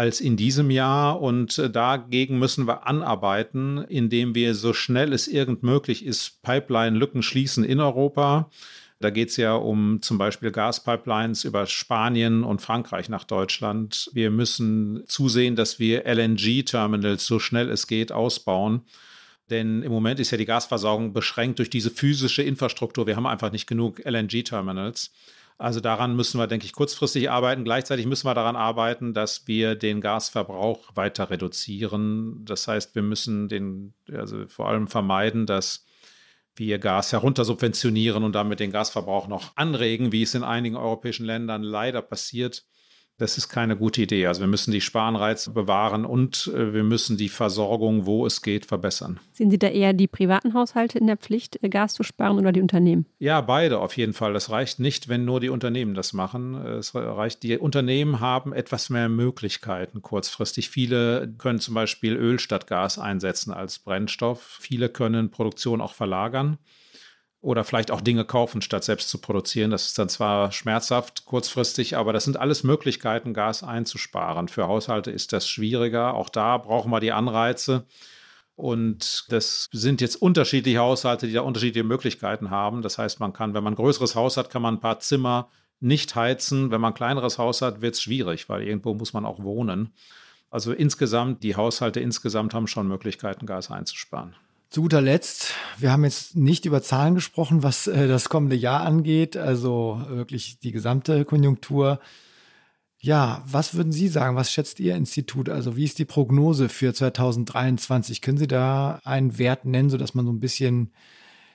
als 0.00 0.22
in 0.22 0.38
diesem 0.38 0.70
Jahr 0.70 1.20
und 1.20 1.58
äh, 1.58 1.68
dagegen 1.68 2.38
müssen 2.38 2.66
wir 2.66 2.86
anarbeiten, 2.86 3.84
indem 3.86 4.34
wir 4.34 4.54
so 4.54 4.72
schnell 4.72 5.12
es 5.12 5.28
irgend 5.28 5.62
möglich 5.62 6.06
ist, 6.06 6.40
Pipeline-Lücken 6.40 7.22
schließen 7.22 7.64
in 7.64 7.80
Europa. 7.80 8.48
Da 8.98 9.10
geht 9.10 9.28
es 9.28 9.36
ja 9.36 9.54
um 9.54 10.00
zum 10.00 10.16
Beispiel 10.16 10.52
Gaspipelines 10.52 11.44
über 11.44 11.66
Spanien 11.66 12.44
und 12.44 12.62
Frankreich 12.62 13.10
nach 13.10 13.24
Deutschland. 13.24 14.08
Wir 14.14 14.30
müssen 14.30 15.02
zusehen, 15.06 15.54
dass 15.54 15.78
wir 15.78 16.06
LNG-Terminals 16.06 17.26
so 17.26 17.38
schnell 17.38 17.68
es 17.68 17.86
geht 17.86 18.10
ausbauen. 18.10 18.80
Denn 19.50 19.82
im 19.82 19.92
Moment 19.92 20.18
ist 20.18 20.30
ja 20.30 20.38
die 20.38 20.46
Gasversorgung 20.46 21.12
beschränkt 21.12 21.58
durch 21.58 21.68
diese 21.68 21.90
physische 21.90 22.42
Infrastruktur. 22.42 23.06
Wir 23.06 23.16
haben 23.16 23.26
einfach 23.26 23.52
nicht 23.52 23.66
genug 23.66 24.00
LNG-Terminals. 24.06 25.12
Also 25.60 25.80
daran 25.80 26.16
müssen 26.16 26.40
wir, 26.40 26.46
denke 26.46 26.64
ich, 26.64 26.72
kurzfristig 26.72 27.30
arbeiten. 27.30 27.64
Gleichzeitig 27.64 28.06
müssen 28.06 28.26
wir 28.26 28.32
daran 28.32 28.56
arbeiten, 28.56 29.12
dass 29.12 29.46
wir 29.46 29.74
den 29.74 30.00
Gasverbrauch 30.00 30.96
weiter 30.96 31.28
reduzieren. 31.28 32.46
Das 32.46 32.66
heißt, 32.66 32.94
wir 32.94 33.02
müssen 33.02 33.46
den, 33.48 33.92
also 34.10 34.48
vor 34.48 34.70
allem 34.70 34.88
vermeiden, 34.88 35.44
dass 35.44 35.84
wir 36.56 36.78
Gas 36.78 37.12
heruntersubventionieren 37.12 38.24
und 38.24 38.34
damit 38.34 38.58
den 38.58 38.72
Gasverbrauch 38.72 39.28
noch 39.28 39.54
anregen, 39.54 40.12
wie 40.12 40.22
es 40.22 40.34
in 40.34 40.44
einigen 40.44 40.76
europäischen 40.76 41.26
Ländern 41.26 41.62
leider 41.62 42.00
passiert. 42.00 42.64
Das 43.20 43.36
ist 43.36 43.50
keine 43.50 43.76
gute 43.76 44.00
Idee. 44.00 44.26
Also 44.26 44.40
wir 44.40 44.46
müssen 44.46 44.72
die 44.72 44.80
Sparenreize 44.80 45.50
bewahren 45.50 46.06
und 46.06 46.50
äh, 46.54 46.72
wir 46.72 46.84
müssen 46.84 47.18
die 47.18 47.28
Versorgung, 47.28 48.06
wo 48.06 48.24
es 48.24 48.40
geht, 48.40 48.64
verbessern. 48.64 49.20
Sehen 49.34 49.50
Sie 49.50 49.58
da 49.58 49.68
eher 49.68 49.92
die 49.92 50.06
privaten 50.06 50.54
Haushalte 50.54 50.98
in 50.98 51.06
der 51.06 51.18
Pflicht, 51.18 51.62
äh, 51.62 51.68
Gas 51.68 51.92
zu 51.92 52.02
sparen 52.02 52.38
oder 52.38 52.50
die 52.50 52.62
Unternehmen? 52.62 53.04
Ja, 53.18 53.42
beide 53.42 53.80
auf 53.80 53.94
jeden 53.98 54.14
Fall. 54.14 54.32
Das 54.32 54.48
reicht 54.48 54.80
nicht, 54.80 55.10
wenn 55.10 55.26
nur 55.26 55.38
die 55.38 55.50
Unternehmen 55.50 55.92
das 55.92 56.14
machen. 56.14 56.54
Es 56.54 56.94
reicht, 56.94 57.42
die 57.42 57.58
Unternehmen 57.58 58.20
haben 58.20 58.54
etwas 58.54 58.88
mehr 58.88 59.10
Möglichkeiten 59.10 60.00
kurzfristig. 60.00 60.70
Viele 60.70 61.30
können 61.36 61.60
zum 61.60 61.74
Beispiel 61.74 62.14
Öl 62.16 62.38
statt 62.38 62.66
Gas 62.68 62.98
einsetzen 62.98 63.52
als 63.52 63.80
Brennstoff. 63.80 64.56
Viele 64.62 64.88
können 64.88 65.30
Produktion 65.30 65.82
auch 65.82 65.92
verlagern 65.92 66.56
oder 67.42 67.64
vielleicht 67.64 67.90
auch 67.90 68.02
Dinge 68.02 68.24
kaufen, 68.24 68.60
statt 68.60 68.84
selbst 68.84 69.08
zu 69.08 69.18
produzieren. 69.18 69.70
Das 69.70 69.86
ist 69.86 69.98
dann 69.98 70.08
zwar 70.08 70.52
schmerzhaft 70.52 71.24
kurzfristig, 71.24 71.96
aber 71.96 72.12
das 72.12 72.24
sind 72.24 72.36
alles 72.36 72.64
Möglichkeiten, 72.64 73.32
Gas 73.32 73.62
einzusparen. 73.62 74.48
Für 74.48 74.68
Haushalte 74.68 75.10
ist 75.10 75.32
das 75.32 75.48
schwieriger. 75.48 76.14
Auch 76.14 76.28
da 76.28 76.58
brauchen 76.58 76.90
wir 76.90 77.00
die 77.00 77.12
Anreize. 77.12 77.86
Und 78.56 79.24
das 79.30 79.70
sind 79.72 80.02
jetzt 80.02 80.16
unterschiedliche 80.16 80.80
Haushalte, 80.80 81.26
die 81.26 81.32
da 81.32 81.40
unterschiedliche 81.40 81.84
Möglichkeiten 81.84 82.50
haben. 82.50 82.82
Das 82.82 82.98
heißt, 82.98 83.18
man 83.18 83.32
kann, 83.32 83.54
wenn 83.54 83.64
man 83.64 83.72
ein 83.72 83.76
größeres 83.76 84.14
Haus 84.14 84.36
hat, 84.36 84.50
kann 84.50 84.60
man 84.60 84.74
ein 84.74 84.80
paar 84.80 85.00
Zimmer 85.00 85.48
nicht 85.80 86.14
heizen. 86.14 86.70
Wenn 86.70 86.82
man 86.82 86.92
ein 86.92 86.96
kleineres 86.96 87.38
Haus 87.38 87.62
hat, 87.62 87.80
wird 87.80 87.94
es 87.94 88.02
schwierig, 88.02 88.50
weil 88.50 88.62
irgendwo 88.62 88.92
muss 88.92 89.14
man 89.14 89.24
auch 89.24 89.42
wohnen. 89.42 89.94
Also 90.50 90.72
insgesamt, 90.72 91.42
die 91.42 91.56
Haushalte 91.56 92.00
insgesamt 92.00 92.52
haben 92.52 92.66
schon 92.66 92.86
Möglichkeiten, 92.86 93.46
Gas 93.46 93.70
einzusparen. 93.70 94.36
Zu 94.70 94.82
guter 94.82 95.00
Letzt, 95.00 95.54
wir 95.78 95.90
haben 95.90 96.04
jetzt 96.04 96.36
nicht 96.36 96.64
über 96.64 96.80
Zahlen 96.80 97.16
gesprochen, 97.16 97.64
was 97.64 97.88
äh, 97.88 98.06
das 98.06 98.28
kommende 98.28 98.54
Jahr 98.54 98.82
angeht, 98.82 99.36
also 99.36 100.00
wirklich 100.06 100.60
die 100.60 100.70
gesamte 100.70 101.24
Konjunktur. 101.24 101.98
Ja, 103.00 103.42
was 103.46 103.74
würden 103.74 103.90
Sie 103.90 104.06
sagen? 104.06 104.36
Was 104.36 104.52
schätzt 104.52 104.78
Ihr 104.78 104.94
Institut? 104.94 105.48
Also 105.48 105.76
wie 105.76 105.82
ist 105.82 105.98
die 105.98 106.04
Prognose 106.04 106.68
für 106.68 106.94
2023? 106.94 108.20
Können 108.20 108.38
Sie 108.38 108.46
da 108.46 109.00
einen 109.02 109.38
Wert 109.38 109.64
nennen, 109.64 109.90
sodass 109.90 110.14
man 110.14 110.24
so 110.24 110.32
ein 110.32 110.38
bisschen 110.38 110.92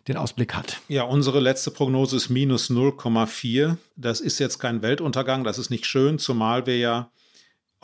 den 0.09 0.18
Ausblick 0.18 0.53
hat? 0.53 0.82
Ja, 0.89 1.03
unsere 1.03 1.39
letzte 1.39 1.72
Prognose 1.72 2.18
ist 2.18 2.28
minus 2.28 2.70
0,4. 2.70 3.78
Das 3.95 4.20
ist 4.20 4.39
jetzt 4.39 4.59
kein 4.59 4.82
Weltuntergang, 4.82 5.45
das 5.45 5.57
ist 5.57 5.70
nicht 5.70 5.86
schön, 5.86 6.20
zumal 6.20 6.66
wir 6.66 6.78
ja 6.78 7.11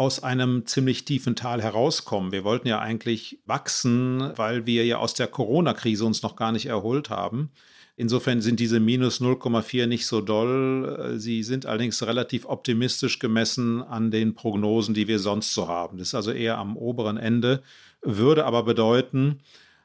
aus 0.02 0.24
einem 0.24 0.66
ziemlich 0.66 1.06
tiefen 1.06 1.36
Tal 1.36 1.62
herauskommen. 1.62 2.32
Wir 2.32 2.44
wollten 2.44 2.68
ja 2.68 2.80
eigentlich 2.80 3.40
wachsen, 3.46 4.32
weil 4.36 4.66
wir 4.66 4.84
ja 4.84 4.98
aus 4.98 5.14
der 5.14 5.28
Corona-Krise 5.28 6.06
uns 6.06 6.24
noch 6.24 6.36
gar 6.36 6.52
nicht 6.52 6.66
erholt 6.66 7.12
haben. 7.12 7.52
Insofern 7.98 8.42
sind 8.42 8.60
diese 8.60 8.80
minus 8.80 9.22
0,4 9.22 9.86
nicht 9.86 10.08
so 10.08 10.22
doll. 10.22 11.14
Sie 11.18 11.44
sind 11.44 11.68
allerdings 11.68 12.02
relativ 12.02 12.48
optimistisch 12.48 13.20
gemessen 13.20 13.84
an 13.84 14.10
den 14.10 14.34
Prognosen, 14.34 14.96
die 14.96 15.08
wir 15.08 15.20
sonst 15.20 15.54
so 15.54 15.68
haben. 15.68 16.00
Das 16.00 16.08
ist 16.08 16.16
also 16.16 16.32
eher 16.32 16.58
am 16.58 16.78
oberen 16.78 17.18
Ende, 17.18 17.62
würde 18.02 18.46
aber 18.46 18.64
bedeuten, 18.64 19.42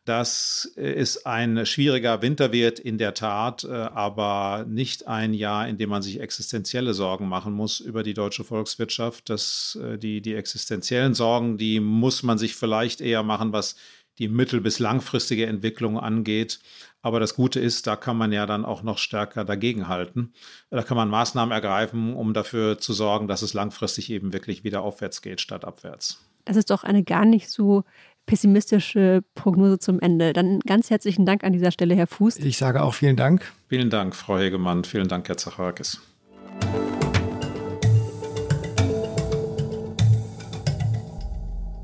dass 0.07 0.71
es 0.77 1.27
ein 1.27 1.67
schwieriger 1.67 2.23
Winter 2.23 2.53
wird, 2.53 2.79
in 2.79 2.97
der 2.97 3.13
Tat, 3.13 3.65
äh, 3.65 3.73
aber 3.73 4.65
nicht 4.69 5.07
ein 5.09 5.35
Jahr, 5.35 5.69
in 5.69 5.79
dem 5.79 5.91
man 5.91 6.03
sich 6.03 6.21
existenzielle 6.21 6.95
Sorgen 6.95 7.29
machen 7.29 7.53
muss 7.53 7.81
über 7.81 8.03
die 8.03 8.15
deutsche 8.15 8.45
Volkswirtschaft. 8.45 9.29
Das, 9.29 9.79
äh, 9.83 9.99
die, 9.99 10.23
die 10.23 10.35
existenziellen 10.35 11.15
Sorgen, 11.15 11.59
die 11.59 11.81
muss 11.81 12.23
man 12.23 12.39
sich 12.39 12.55
vielleicht 12.55 13.01
eher 13.01 13.23
machen, 13.23 13.53
was 13.53 13.77
die 14.19 14.29
mittel- 14.29 14.61
bis 14.61 14.79
langfristige 14.79 15.47
Entwicklung 15.47 15.99
angeht. 15.99 16.61
Aber 17.03 17.21
das 17.21 17.35
Gute 17.35 17.61
ist, 17.61 17.87
da 17.87 17.97
kann 17.97 18.17
man 18.17 18.33
ja 18.33 18.47
dann 18.47 18.65
auch 18.65 18.83
noch 18.83 18.99
stärker 18.99 19.45
dagegenhalten. 19.45 20.33
Da 20.71 20.83
kann 20.83 20.97
man 20.97 21.11
Maßnahmen 21.11 21.53
ergreifen, 21.53 22.15
um 22.15 22.33
dafür 22.33 22.79
zu 22.79 22.93
sorgen, 22.93 23.29
dass 23.29 23.43
es 23.43 23.55
langfristig 23.55 24.11
eben 24.11 24.33
wirklich 24.33 24.65
wieder 24.65 24.83
aufwärts 24.83 25.21
geht 25.21 25.41
statt 25.41 25.65
abwärts. 25.65 26.25
Das 26.45 26.57
ist 26.57 26.71
doch 26.71 26.85
eine 26.85 27.03
gar 27.03 27.25
nicht 27.25 27.51
so 27.51 27.85
pessimistische 28.27 29.23
Prognose 29.35 29.79
zum 29.79 30.01
Ende. 30.01 30.33
Dann 30.33 30.61
ganz 30.61 30.91
herzlichen 30.91 31.25
Dank 31.25 31.45
an 31.45 31.53
dieser 31.53 31.71
Stelle, 31.71 31.95
Herr 31.95 32.07
Fuß. 32.07 32.39
Ich 32.39 32.59
sage 32.59 32.83
auch 32.83 32.95
vielen 32.95 33.17
Dank. 33.17 33.53
Vielen 33.69 33.89
Dank, 33.89 34.15
Frau 34.15 34.37
Hegemann. 34.39 34.85
Vielen 34.85 35.09
Dank, 35.09 35.29
Herr 35.29 35.37
Zacharakis. 35.37 36.01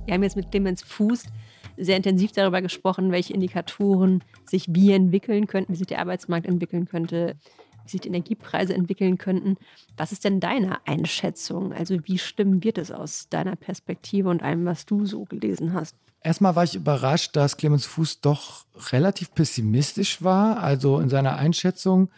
Wir 0.04 0.14
haben 0.14 0.24
jetzt 0.24 0.36
mit 0.36 0.50
Clemens 0.50 0.82
Fuß 0.82 1.22
sehr 1.78 1.96
intensiv 1.96 2.32
darüber 2.32 2.60
gesprochen, 2.60 3.12
welche 3.12 3.32
Indikatoren 3.32 4.22
sich 4.44 4.66
wie 4.68 4.92
entwickeln 4.92 5.46
könnten, 5.46 5.72
wie 5.72 5.76
sich 5.76 5.86
der 5.86 6.00
Arbeitsmarkt 6.00 6.46
entwickeln 6.46 6.86
könnte, 6.86 7.36
wie 7.84 7.90
sich 7.90 8.02
die 8.02 8.08
Energiepreise 8.08 8.74
entwickeln 8.74 9.16
könnten. 9.16 9.56
Was 9.96 10.12
ist 10.12 10.24
denn 10.24 10.38
deine 10.38 10.86
Einschätzung? 10.86 11.72
Also 11.72 11.96
wie 12.04 12.18
schlimm 12.18 12.62
wird 12.62 12.76
es 12.76 12.90
aus 12.90 13.28
deiner 13.30 13.56
Perspektive 13.56 14.28
und 14.28 14.42
allem, 14.42 14.66
was 14.66 14.84
du 14.84 15.06
so 15.06 15.24
gelesen 15.24 15.72
hast? 15.72 15.96
Erstmal 16.24 16.54
war 16.56 16.64
ich 16.64 16.74
überrascht, 16.74 17.36
dass 17.36 17.56
Clemens 17.56 17.86
Fuß 17.86 18.20
doch 18.20 18.64
relativ 18.92 19.34
pessimistisch 19.34 20.22
war, 20.22 20.58
also 20.62 21.00
in 21.00 21.08
seiner 21.08 21.36
Einschätzung, 21.36 22.10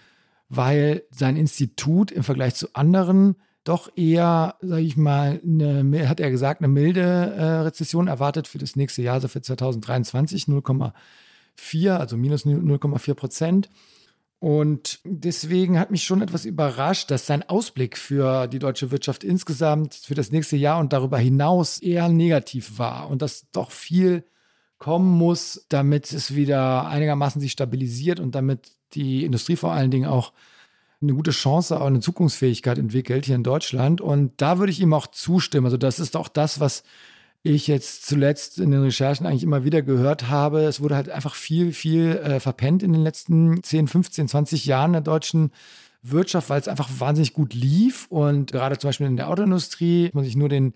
weil 0.48 1.04
sein 1.10 1.36
Institut 1.36 2.10
im 2.10 2.22
Vergleich 2.22 2.54
zu 2.54 2.74
anderen 2.74 3.36
doch 3.64 3.90
eher, 3.96 4.56
sage 4.60 4.82
ich 4.82 4.98
mal, 4.98 5.40
eine, 5.42 6.08
hat 6.08 6.20
er 6.20 6.30
gesagt, 6.30 6.60
eine 6.60 6.68
milde 6.68 7.00
äh, 7.00 7.44
Rezession 7.62 8.08
erwartet 8.08 8.46
für 8.46 8.58
das 8.58 8.76
nächste 8.76 9.00
Jahr, 9.00 9.14
also 9.14 9.28
für 9.28 9.40
2023 9.40 10.44
0,4, 10.44 11.96
also 11.96 12.18
minus 12.18 12.44
0,4 12.44 13.14
Prozent. 13.14 13.70
Und 14.44 15.00
deswegen 15.04 15.78
hat 15.78 15.90
mich 15.90 16.04
schon 16.04 16.20
etwas 16.20 16.44
überrascht, 16.44 17.10
dass 17.10 17.26
sein 17.26 17.48
Ausblick 17.48 17.96
für 17.96 18.46
die 18.46 18.58
deutsche 18.58 18.90
Wirtschaft 18.90 19.24
insgesamt 19.24 19.94
für 19.94 20.14
das 20.14 20.32
nächste 20.32 20.54
Jahr 20.58 20.80
und 20.80 20.92
darüber 20.92 21.16
hinaus 21.16 21.78
eher 21.78 22.10
negativ 22.10 22.78
war 22.78 23.08
und 23.08 23.22
dass 23.22 23.50
doch 23.52 23.70
viel 23.70 24.22
kommen 24.76 25.10
muss, 25.16 25.64
damit 25.70 26.12
es 26.12 26.34
wieder 26.34 26.86
einigermaßen 26.88 27.40
sich 27.40 27.52
stabilisiert 27.52 28.20
und 28.20 28.34
damit 28.34 28.72
die 28.92 29.24
Industrie 29.24 29.56
vor 29.56 29.72
allen 29.72 29.90
Dingen 29.90 30.10
auch 30.10 30.34
eine 31.00 31.14
gute 31.14 31.30
Chance, 31.30 31.80
auch 31.80 31.86
eine 31.86 32.00
Zukunftsfähigkeit 32.00 32.76
entwickelt 32.76 33.24
hier 33.24 33.36
in 33.36 33.44
Deutschland. 33.44 34.02
Und 34.02 34.32
da 34.42 34.58
würde 34.58 34.72
ich 34.72 34.80
ihm 34.80 34.92
auch 34.92 35.06
zustimmen. 35.06 35.64
Also 35.64 35.78
das 35.78 35.98
ist 35.98 36.16
auch 36.16 36.28
das, 36.28 36.60
was 36.60 36.82
ich 37.44 37.66
jetzt 37.66 38.06
zuletzt 38.06 38.58
in 38.58 38.70
den 38.70 38.82
Recherchen 38.82 39.26
eigentlich 39.26 39.42
immer 39.42 39.64
wieder 39.64 39.82
gehört 39.82 40.28
habe, 40.30 40.62
es 40.62 40.80
wurde 40.80 40.96
halt 40.96 41.10
einfach 41.10 41.34
viel, 41.34 41.72
viel 41.72 42.16
äh, 42.16 42.40
verpennt 42.40 42.82
in 42.82 42.94
den 42.94 43.02
letzten 43.02 43.62
10, 43.62 43.86
15, 43.86 44.28
20 44.28 44.64
Jahren 44.64 44.92
der 44.92 45.02
deutschen 45.02 45.52
Wirtschaft, 46.02 46.48
weil 46.48 46.60
es 46.60 46.68
einfach 46.68 46.88
wahnsinnig 46.98 47.34
gut 47.34 47.52
lief. 47.52 48.06
Und 48.08 48.52
gerade 48.52 48.78
zum 48.78 48.88
Beispiel 48.88 49.06
in 49.06 49.18
der 49.18 49.28
Autoindustrie, 49.28 50.04
muss 50.06 50.14
man 50.14 50.24
sich 50.24 50.36
nur 50.36 50.48
den, 50.48 50.72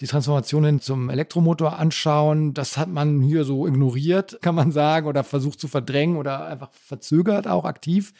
die 0.00 0.06
Transformationen 0.06 0.80
zum 0.80 1.10
Elektromotor 1.10 1.76
anschauen. 1.76 2.54
Das 2.54 2.76
hat 2.76 2.88
man 2.88 3.20
hier 3.20 3.42
so 3.42 3.66
ignoriert, 3.66 4.38
kann 4.42 4.54
man 4.54 4.70
sagen, 4.70 5.08
oder 5.08 5.24
versucht 5.24 5.58
zu 5.58 5.66
verdrängen 5.66 6.16
oder 6.16 6.46
einfach 6.46 6.70
verzögert 6.72 7.48
auch 7.48 7.64
aktiv. 7.64 8.12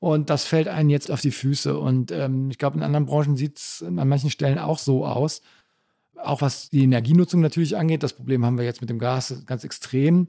Und 0.00 0.28
das 0.28 0.44
fällt 0.44 0.68
einen 0.68 0.90
jetzt 0.90 1.10
auf 1.10 1.22
die 1.22 1.30
Füße. 1.30 1.78
Und 1.78 2.12
ähm, 2.12 2.50
ich 2.50 2.58
glaube, 2.58 2.76
in 2.76 2.82
anderen 2.82 3.06
Branchen 3.06 3.36
sieht 3.36 3.56
es 3.56 3.82
an 3.82 3.94
manchen 4.06 4.30
Stellen 4.30 4.58
auch 4.58 4.78
so 4.78 5.06
aus. 5.06 5.40
Auch 6.22 6.42
was 6.42 6.70
die 6.70 6.84
Energienutzung 6.84 7.40
natürlich 7.40 7.76
angeht. 7.76 8.02
Das 8.02 8.12
Problem 8.12 8.44
haben 8.44 8.58
wir 8.58 8.64
jetzt 8.64 8.80
mit 8.80 8.90
dem 8.90 8.98
Gas 8.98 9.42
ganz 9.46 9.64
extrem. 9.64 10.28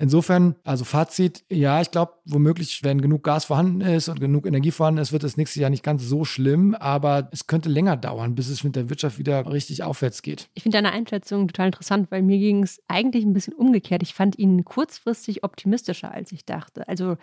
Insofern, 0.00 0.54
also 0.62 0.84
Fazit, 0.84 1.42
ja, 1.50 1.80
ich 1.80 1.90
glaube, 1.90 2.12
womöglich, 2.24 2.84
wenn 2.84 3.00
genug 3.00 3.24
Gas 3.24 3.46
vorhanden 3.46 3.80
ist 3.80 4.08
und 4.08 4.20
genug 4.20 4.46
Energie 4.46 4.70
vorhanden 4.70 5.00
ist, 5.00 5.10
wird 5.10 5.24
das 5.24 5.36
nächste 5.36 5.60
Jahr 5.60 5.70
nicht 5.70 5.82
ganz 5.82 6.04
so 6.04 6.24
schlimm, 6.24 6.76
aber 6.76 7.28
es 7.32 7.48
könnte 7.48 7.68
länger 7.68 7.96
dauern, 7.96 8.36
bis 8.36 8.48
es 8.48 8.62
mit 8.62 8.76
der 8.76 8.90
Wirtschaft 8.90 9.18
wieder 9.18 9.50
richtig 9.50 9.82
aufwärts 9.82 10.22
geht. 10.22 10.48
Ich 10.54 10.62
finde 10.62 10.78
deine 10.78 10.92
Einschätzung 10.92 11.48
total 11.48 11.66
interessant, 11.66 12.12
weil 12.12 12.22
mir 12.22 12.38
ging 12.38 12.62
es 12.62 12.80
eigentlich 12.86 13.24
ein 13.24 13.32
bisschen 13.32 13.54
umgekehrt. 13.54 14.04
Ich 14.04 14.14
fand 14.14 14.38
ihn 14.38 14.64
kurzfristig 14.64 15.42
optimistischer, 15.42 16.12
als 16.12 16.30
ich 16.30 16.44
dachte. 16.44 16.86
Also 16.86 17.16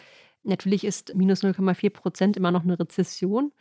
natürlich 0.43 0.83
ist 0.83 1.15
minus 1.15 1.43
0,4 1.43 1.89
Prozent 1.91 2.35
immer 2.35 2.51
noch 2.51 2.63
eine 2.63 2.77
Rezession 2.77 3.53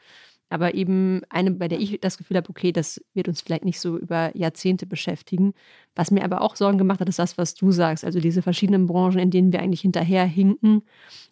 aber 0.50 0.74
eben 0.74 1.22
eine, 1.30 1.50
bei 1.50 1.68
der 1.68 1.80
ich 1.80 1.98
das 2.00 2.18
Gefühl 2.18 2.36
habe, 2.36 2.48
okay, 2.48 2.70
das 2.70 3.02
wird 3.14 3.28
uns 3.28 3.40
vielleicht 3.40 3.64
nicht 3.64 3.80
so 3.80 3.98
über 3.98 4.36
Jahrzehnte 4.36 4.86
beschäftigen. 4.86 5.54
Was 5.96 6.10
mir 6.10 6.24
aber 6.24 6.42
auch 6.42 6.54
Sorgen 6.56 6.78
gemacht 6.78 7.00
hat, 7.00 7.08
ist 7.08 7.18
das, 7.18 7.38
was 7.38 7.54
du 7.54 7.72
sagst, 7.72 8.04
also 8.04 8.20
diese 8.20 8.42
verschiedenen 8.42 8.86
Branchen, 8.86 9.18
in 9.18 9.30
denen 9.30 9.52
wir 9.52 9.60
eigentlich 9.60 9.80
hinterher 9.80 10.24
hinken 10.24 10.82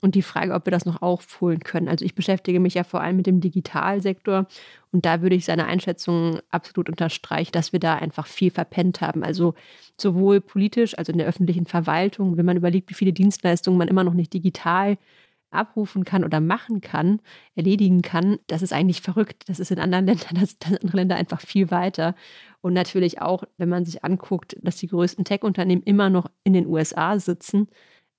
und 0.01 0.15
die 0.15 0.23
Frage, 0.23 0.55
ob 0.55 0.67
wir 0.67 0.71
das 0.71 0.87
noch 0.87 1.03
aufholen 1.03 1.61
können. 1.61 1.89
Also 1.89 2.05
ich 2.05 2.15
beschäftige 2.15 2.59
mich 2.59 2.75
ja 2.75 2.85
vor 2.85 3.01
allem 3.01 3.17
mit 3.17 3.27
dem 3.27 3.41
Digitalsektor 3.41 4.47
und 4.93 5.05
da 5.07 5.23
würde 5.23 5.37
ich 5.37 5.45
seine 5.45 5.67
Einschätzung 5.67 6.41
absolut 6.51 6.89
unterstreichen, 6.89 7.53
dass 7.53 7.73
wir 7.73 7.81
da 7.81 7.97
einfach 7.97 8.27
viel 8.27 8.51
verpennt 8.51 9.01
haben. 9.01 9.25
Also 9.25 9.55
sowohl 10.01 10.41
politisch, 10.41 10.97
also 10.99 11.13
in 11.13 11.19
der 11.19 11.27
öffentlichen 11.27 11.67
Verwaltung, 11.67 12.37
wenn 12.37 12.47
man 12.47 12.57
überlegt, 12.57 12.91
wie 12.91 12.95
viele 12.95 13.13
Dienstleistungen 13.13 13.79
man 13.79 13.89
immer 13.89 14.05
noch 14.05 14.15
nicht 14.15 14.33
digital 14.33 14.99
abrufen 15.53 16.05
kann 16.05 16.25
oder 16.25 16.41
machen 16.41 16.81
kann, 16.81 17.21
erledigen 17.55 18.03
kann, 18.03 18.39
das 18.47 18.63
ist 18.63 18.73
eigentlich 18.73 19.03
verrückt. 19.03 19.45
Das 19.49 19.61
ist 19.61 19.71
in 19.71 19.79
anderen 19.79 20.07
Ländern, 20.07 20.35
das 20.41 20.51
sind 20.51 20.83
andere 20.83 20.97
Länder 20.99 21.17
einfach 21.17 21.41
viel 21.41 21.71
weiter. 21.71 22.15
Und 22.61 22.75
natürlich 22.75 23.21
auch, 23.21 23.45
wenn 23.59 23.69
man 23.69 23.85
sich 23.85 24.05
anguckt, 24.05 24.57
dass 24.63 24.77
die 24.77 24.89
größten 24.89 25.25
Tech-Unternehmen 25.25 25.83
immer 25.83 26.11
noch 26.11 26.31
in 26.45 26.53
den 26.53 26.67
USA 26.67 27.19
sitzen, 27.19 27.69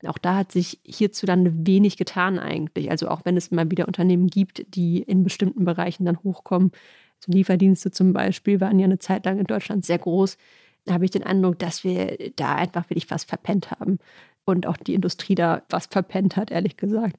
auch 0.05 0.17
da 0.17 0.35
hat 0.35 0.51
sich 0.51 0.79
hierzulande 0.83 1.53
wenig 1.55 1.97
getan 1.97 2.39
eigentlich. 2.39 2.91
Also 2.91 3.07
auch 3.07 3.21
wenn 3.23 3.37
es 3.37 3.51
mal 3.51 3.69
wieder 3.71 3.87
Unternehmen 3.87 4.27
gibt, 4.27 4.75
die 4.75 5.01
in 5.01 5.23
bestimmten 5.23 5.65
Bereichen 5.65 6.05
dann 6.05 6.21
hochkommen. 6.23 6.71
So 7.19 7.31
Lieferdienste 7.31 7.91
zum 7.91 8.11
Beispiel 8.11 8.59
waren 8.59 8.79
ja 8.79 8.85
eine 8.85 8.99
Zeit 8.99 9.25
lang 9.25 9.39
in 9.39 9.45
Deutschland 9.45 9.85
sehr 9.85 9.99
groß. 9.99 10.37
Da 10.85 10.93
habe 10.93 11.05
ich 11.05 11.11
den 11.11 11.23
Eindruck, 11.23 11.59
dass 11.59 11.85
wir 11.85 12.31
da 12.35 12.55
einfach 12.55 12.89
wirklich 12.89 13.05
fast 13.05 13.29
verpennt 13.29 13.71
haben 13.71 13.99
und 14.45 14.67
auch 14.67 14.77
die 14.77 14.93
Industrie 14.93 15.35
da 15.35 15.63
was 15.69 15.87
verpennt 15.87 16.35
hat, 16.35 16.51
ehrlich 16.51 16.77
gesagt. 16.77 17.17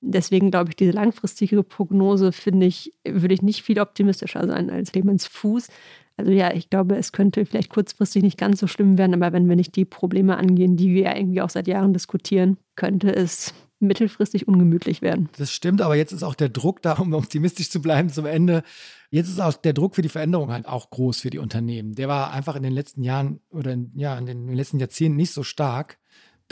Deswegen 0.00 0.50
glaube 0.50 0.70
ich, 0.70 0.76
diese 0.76 0.90
langfristige 0.90 1.62
Prognose 1.62 2.32
finde 2.32 2.66
ich, 2.66 2.92
würde 3.06 3.34
ich 3.34 3.42
nicht 3.42 3.62
viel 3.62 3.80
optimistischer 3.80 4.44
sein 4.46 4.68
als 4.68 4.90
Clemens 4.90 5.26
Fuß. 5.26 5.68
Also 6.16 6.32
ja, 6.32 6.52
ich 6.52 6.70
glaube, 6.70 6.96
es 6.96 7.12
könnte 7.12 7.46
vielleicht 7.46 7.70
kurzfristig 7.70 8.22
nicht 8.22 8.36
ganz 8.36 8.60
so 8.60 8.66
schlimm 8.66 8.98
werden, 8.98 9.14
aber 9.14 9.32
wenn 9.32 9.48
wir 9.48 9.56
nicht 9.56 9.76
die 9.76 9.84
Probleme 9.84 10.36
angehen, 10.36 10.76
die 10.76 10.92
wir 10.92 11.16
irgendwie 11.16 11.40
auch 11.40 11.50
seit 11.50 11.68
Jahren 11.68 11.92
diskutieren, 11.92 12.58
könnte 12.74 13.14
es 13.14 13.54
mittelfristig 13.78 14.48
ungemütlich 14.48 15.02
werden. 15.02 15.28
Das 15.36 15.52
stimmt, 15.52 15.80
aber 15.80 15.96
jetzt 15.96 16.12
ist 16.12 16.22
auch 16.22 16.34
der 16.34 16.48
Druck 16.48 16.82
da, 16.82 16.94
um 16.94 17.12
optimistisch 17.12 17.70
zu 17.70 17.80
bleiben 17.80 18.10
zum 18.10 18.26
Ende. 18.26 18.62
Jetzt 19.10 19.28
ist 19.28 19.40
auch 19.40 19.54
der 19.54 19.72
Druck 19.72 19.94
für 19.94 20.02
die 20.02 20.08
Veränderung 20.08 20.50
halt 20.50 20.66
auch 20.66 20.90
groß 20.90 21.20
für 21.20 21.30
die 21.30 21.38
Unternehmen. 21.38 21.94
Der 21.94 22.08
war 22.08 22.32
einfach 22.32 22.56
in 22.56 22.62
den 22.62 22.72
letzten 22.72 23.02
Jahren 23.02 23.40
oder 23.50 23.76
ja, 23.94 24.16
in 24.16 24.26
den 24.26 24.48
letzten 24.52 24.78
Jahrzehnten 24.78 25.16
nicht 25.16 25.32
so 25.32 25.42
stark 25.42 25.98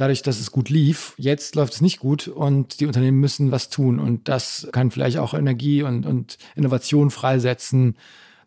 dadurch, 0.00 0.22
dass 0.22 0.40
es 0.40 0.50
gut 0.50 0.70
lief. 0.70 1.14
Jetzt 1.16 1.54
läuft 1.54 1.74
es 1.74 1.80
nicht 1.80 2.00
gut 2.00 2.28
und 2.28 2.80
die 2.80 2.86
Unternehmen 2.86 3.20
müssen 3.20 3.50
was 3.50 3.68
tun. 3.68 3.98
Und 3.98 4.28
das 4.28 4.68
kann 4.72 4.90
vielleicht 4.90 5.18
auch 5.18 5.34
Energie 5.34 5.82
und, 5.82 6.06
und 6.06 6.38
Innovation 6.56 7.10
freisetzen. 7.10 7.96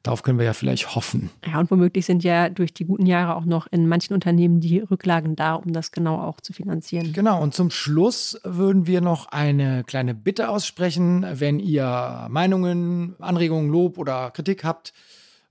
Darauf 0.01 0.22
können 0.22 0.38
wir 0.38 0.45
ja 0.45 0.54
vielleicht 0.54 0.95
hoffen. 0.95 1.30
Ja, 1.45 1.60
und 1.60 1.72
womöglich 1.72 2.06
sind 2.06 2.26
ja 2.26 2.49
durch 2.49 2.74
die 2.74 2.84
guten 2.84 3.06
Jahre 3.06 3.36
auch 3.36 3.45
noch 3.45 3.68
in 3.72 3.88
manchen 3.88 4.14
Unternehmen 4.14 4.60
die 4.60 4.80
Rücklagen 4.80 5.38
da, 5.38 5.54
um 5.54 5.72
das 5.72 5.93
genau 5.93 6.20
auch 6.20 6.41
zu 6.41 6.51
finanzieren. 6.51 7.14
Genau, 7.14 7.41
und 7.41 7.54
zum 7.54 7.72
Schluss 7.72 8.38
würden 8.43 8.86
wir 8.86 8.99
noch 8.99 9.28
eine 9.28 9.86
kleine 9.86 10.14
Bitte 10.14 10.49
aussprechen. 10.49 11.26
Wenn 11.32 11.60
ihr 11.60 12.28
Meinungen, 12.30 13.16
Anregungen, 13.20 13.72
Lob 13.72 13.97
oder 13.97 14.32
Kritik 14.32 14.66
habt, 14.66 14.93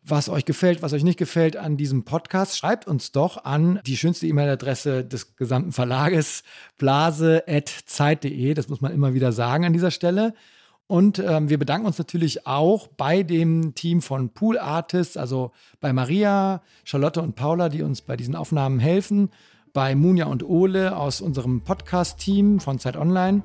was 0.05 0.29
euch 0.29 0.45
gefällt, 0.45 0.83
was 0.83 0.93
euch 0.93 1.05
nicht 1.05 1.19
gefällt 1.19 1.57
an 1.57 1.77
diesem 1.77 2.05
Podcast, 2.05 2.59
schreibt 2.59 2.87
uns 2.87 3.13
doch 3.13 3.45
an 3.45 3.81
die 3.87 3.97
schönste 3.97 4.27
E-Mail-Adresse 4.27 5.05
des 5.05 5.37
gesamten 5.37 5.73
Verlages, 5.73 6.43
blase.zeit.de. 6.79 8.55
Das 8.55 8.69
muss 8.69 8.81
man 8.81 8.93
immer 8.93 9.15
wieder 9.15 9.33
sagen 9.33 9.65
an 9.65 9.73
dieser 9.73 9.93
Stelle. 9.93 10.35
Und 10.89 11.21
ähm, 11.21 11.49
wir 11.49 11.59
bedanken 11.59 11.87
uns 11.87 11.99
natürlich 11.99 12.47
auch 12.47 12.89
bei 12.89 13.23
dem 13.23 13.75
Team 13.75 14.03
von 14.03 14.31
Pool 14.31 14.59
Artists, 14.59 15.17
also 15.17 15.53
bei 15.81 15.93
Maria, 15.93 16.63
Charlotte 16.85 17.23
und 17.23 17.37
Paula, 17.37 17.69
die 17.69 17.83
uns 17.83 18.03
bei 18.03 18.17
diesen 18.17 18.35
Aufnahmen 18.35 18.81
helfen, 18.81 19.31
bei 19.73 19.95
Munja 19.95 20.27
und 20.27 20.43
Ole 20.43 20.97
aus 20.97 21.21
unserem 21.21 21.63
Podcast-Team 21.63 22.61
von 22.61 22.79
Zeit 22.79 22.97
Online. 22.97 23.43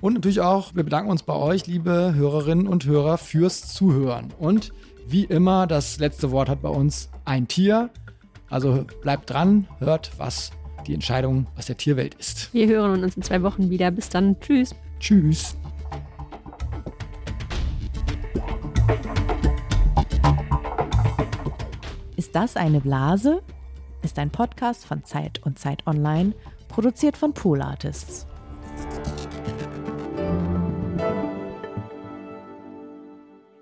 Und 0.00 0.14
natürlich 0.14 0.40
auch, 0.40 0.74
wir 0.74 0.84
bedanken 0.84 1.10
uns 1.10 1.24
bei 1.24 1.34
euch, 1.34 1.66
liebe 1.66 2.14
Hörerinnen 2.14 2.68
und 2.68 2.86
Hörer, 2.86 3.18
fürs 3.18 3.74
Zuhören. 3.74 4.32
Und 4.38 4.72
wie 5.08 5.24
immer, 5.24 5.66
das 5.66 5.98
letzte 5.98 6.30
Wort 6.30 6.48
hat 6.48 6.62
bei 6.62 6.68
uns 6.68 7.10
ein 7.24 7.48
Tier. 7.48 7.90
Also 8.48 8.84
bleibt 9.02 9.30
dran, 9.30 9.66
hört, 9.78 10.12
was 10.18 10.50
die 10.86 10.94
Entscheidung 10.94 11.46
aus 11.56 11.66
der 11.66 11.76
Tierwelt 11.76 12.14
ist. 12.14 12.52
Wir 12.54 12.68
hören 12.68 13.02
uns 13.02 13.16
in 13.16 13.22
zwei 13.22 13.42
Wochen 13.42 13.70
wieder. 13.70 13.90
Bis 13.90 14.08
dann. 14.08 14.38
Tschüss. 14.40 14.74
Tschüss. 15.00 15.56
Ist 22.16 22.34
das 22.34 22.56
eine 22.56 22.80
Blase? 22.80 23.42
Ist 24.02 24.18
ein 24.18 24.30
Podcast 24.30 24.86
von 24.86 25.04
Zeit 25.04 25.40
und 25.44 25.58
Zeit 25.58 25.86
Online, 25.86 26.32
produziert 26.68 27.16
von 27.16 27.32
Pool 27.32 27.60
Artists. 27.60 28.26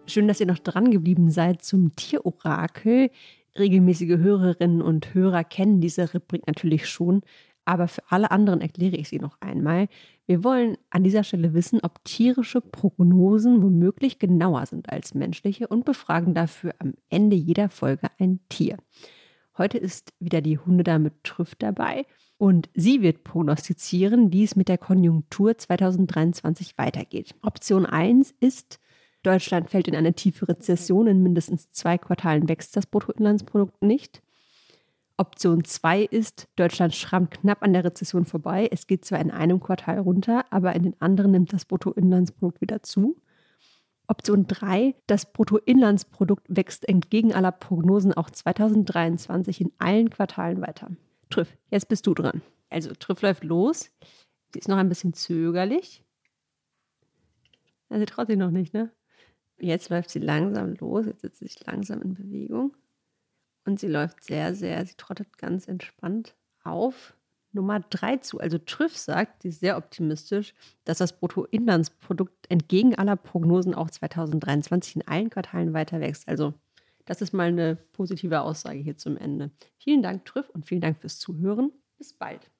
Schön, 0.07 0.29
dass 0.29 0.39
ihr 0.39 0.47
noch 0.47 0.59
dran 0.59 0.91
geblieben 0.91 1.31
seid 1.31 1.63
zum 1.63 1.97
Tierorakel. 1.97 3.11
Regelmäßige 3.59 4.19
Hörerinnen 4.19 4.83
und 4.83 5.15
Hörer 5.15 5.45
kennen 5.45 5.81
diese 5.81 6.13
Rubrik 6.13 6.47
natürlich 6.47 6.89
schon, 6.89 7.23
aber 7.65 7.89
für 7.89 8.03
alle 8.11 8.31
anderen 8.31 8.61
erkläre 8.61 8.97
ich 8.97 9.09
sie 9.09 9.19
noch 9.19 9.41
einmal. 9.41 9.89
Wir 10.27 10.45
wollen 10.45 10.77
an 10.91 11.05
dieser 11.05 11.25
Stelle 11.25 11.55
wissen, 11.55 11.81
ob 11.83 12.05
tierische 12.05 12.61
Prognosen 12.61 13.63
womöglich 13.63 14.19
genauer 14.19 14.67
sind 14.67 14.91
als 14.91 15.15
menschliche 15.15 15.69
und 15.69 15.87
befragen 15.87 16.35
dafür 16.35 16.75
am 16.81 16.93
Ende 17.09 17.37
jeder 17.37 17.71
Folge 17.71 18.09
ein 18.19 18.41
Tier. 18.51 18.77
Heute 19.57 19.79
ist 19.79 20.13
wieder 20.19 20.43
die 20.43 20.59
Hundedame 20.59 21.13
Trüff 21.23 21.55
dabei 21.55 22.05
und 22.37 22.69
sie 22.75 23.01
wird 23.01 23.25
prognostizieren, 23.25 24.33
wie 24.33 24.45
es 24.45 24.55
mit 24.55 24.69
der 24.69 24.79
Konjunktur 24.79 25.57
2023 25.57 26.77
weitergeht. 26.77 27.35
Option 27.41 27.87
1 27.87 28.35
ist 28.41 28.81
Deutschland 29.25 29.71
fällt 29.71 29.89
in 29.89 29.97
eine 29.97 30.15
tiefe 30.15 30.47
Rezession. 30.49 31.07
In 31.09 31.23
mindestens 31.23 31.71
zwei 31.71 31.99
Quartalen 31.99 32.49
wächst 32.49 32.77
das 32.77 32.87
Bruttoinlandsprodukt 32.87 33.83
nicht. 33.83 34.23
Option 35.17 35.65
2 35.65 36.03
ist, 36.03 36.49
Deutschland 36.57 36.93
schrammt 36.95 37.31
knapp 37.31 37.63
an 37.63 37.73
der 37.73 37.85
Rezession 37.85 38.25
vorbei. 38.25 38.69
Es 38.73 38.89
geht 38.89 39.05
zwar 39.05 39.21
in 39.21 39.31
einem 39.31 39.61
Quartal 39.61 39.99
runter, 40.01 40.45
aber 40.51 40.75
in 40.75 40.83
den 40.83 41.01
anderen 41.01 41.31
nimmt 41.31 41.53
das 41.53 41.65
Bruttoinlandsprodukt 41.67 42.61
wieder 42.61 42.83
zu. 42.83 43.17
Option 44.09 44.47
3, 44.47 44.95
das 45.07 45.33
Bruttoinlandsprodukt 45.33 46.45
wächst 46.49 46.89
entgegen 46.89 47.33
aller 47.33 47.53
Prognosen 47.53 48.13
auch 48.13 48.29
2023 48.29 49.61
in 49.61 49.73
allen 49.79 50.11
Quartalen 50.11 50.61
weiter. 50.61 50.91
Trüff, 51.31 51.57
jetzt 51.71 51.89
bist 51.89 52.07
du 52.07 52.15
dran. 52.15 52.43
Also 52.69 52.93
Trüff 52.93 53.23
läuft 53.23 53.45
los. 53.45 53.91
Sie 54.53 54.59
ist 54.59 54.69
noch 54.69 54.77
ein 54.77 54.89
bisschen 54.89 55.15
zögerlich. 55.15 56.03
Also 57.89 58.05
traut 58.05 58.27
sich 58.27 58.37
noch 58.37 58.51
nicht, 58.51 58.75
ne? 58.75 58.91
Jetzt 59.65 59.89
läuft 59.89 60.11
sie 60.11 60.19
langsam 60.19 60.75
los, 60.75 61.07
jetzt 61.07 61.23
sitzt 61.23 61.39
sie 61.39 61.47
sich 61.47 61.65
langsam 61.67 62.03
in 62.03 62.15
Bewegung. 62.15 62.77
Und 63.65 63.81
sie 63.81 63.89
läuft 63.89 64.23
sehr, 64.23 64.55
sehr, 64.55 64.85
sie 64.85 64.95
trottet 64.97 65.39
ganz 65.39 65.69
entspannt 65.69 66.35
auf 66.63 67.15
Nummer 67.53 67.81
3 67.81 68.19
zu. 68.19 68.41
Also 68.41 68.59
Trüff 68.59 68.97
sagt, 68.97 69.43
sie 69.43 69.49
ist 69.49 69.61
sehr 69.61 69.79
optimistisch, 69.79 70.55
dass 70.85 70.99
das 70.99 71.19
Bruttoinlandsprodukt 71.19 72.51
entgegen 72.51 72.95
aller 72.95 73.17
Prognosen 73.17 73.75
auch 73.75 73.89
2023 73.89 74.97
in 74.97 75.09
allen 75.09 75.31
Quartalen 75.31 75.73
weiter 75.73 76.01
wächst. 76.01 76.29
Also 76.29 76.53
das 77.07 77.23
ist 77.23 77.33
mal 77.33 77.49
eine 77.49 77.77
positive 77.93 78.43
Aussage 78.43 78.81
hier 78.81 78.99
zum 78.99 79.17
Ende. 79.17 79.51
Vielen 79.79 80.03
Dank, 80.03 80.27
Trüff, 80.27 80.51
und 80.51 80.67
vielen 80.67 80.81
Dank 80.83 81.01
fürs 81.01 81.19
Zuhören. 81.19 81.73
Bis 81.97 82.13
bald. 82.13 82.51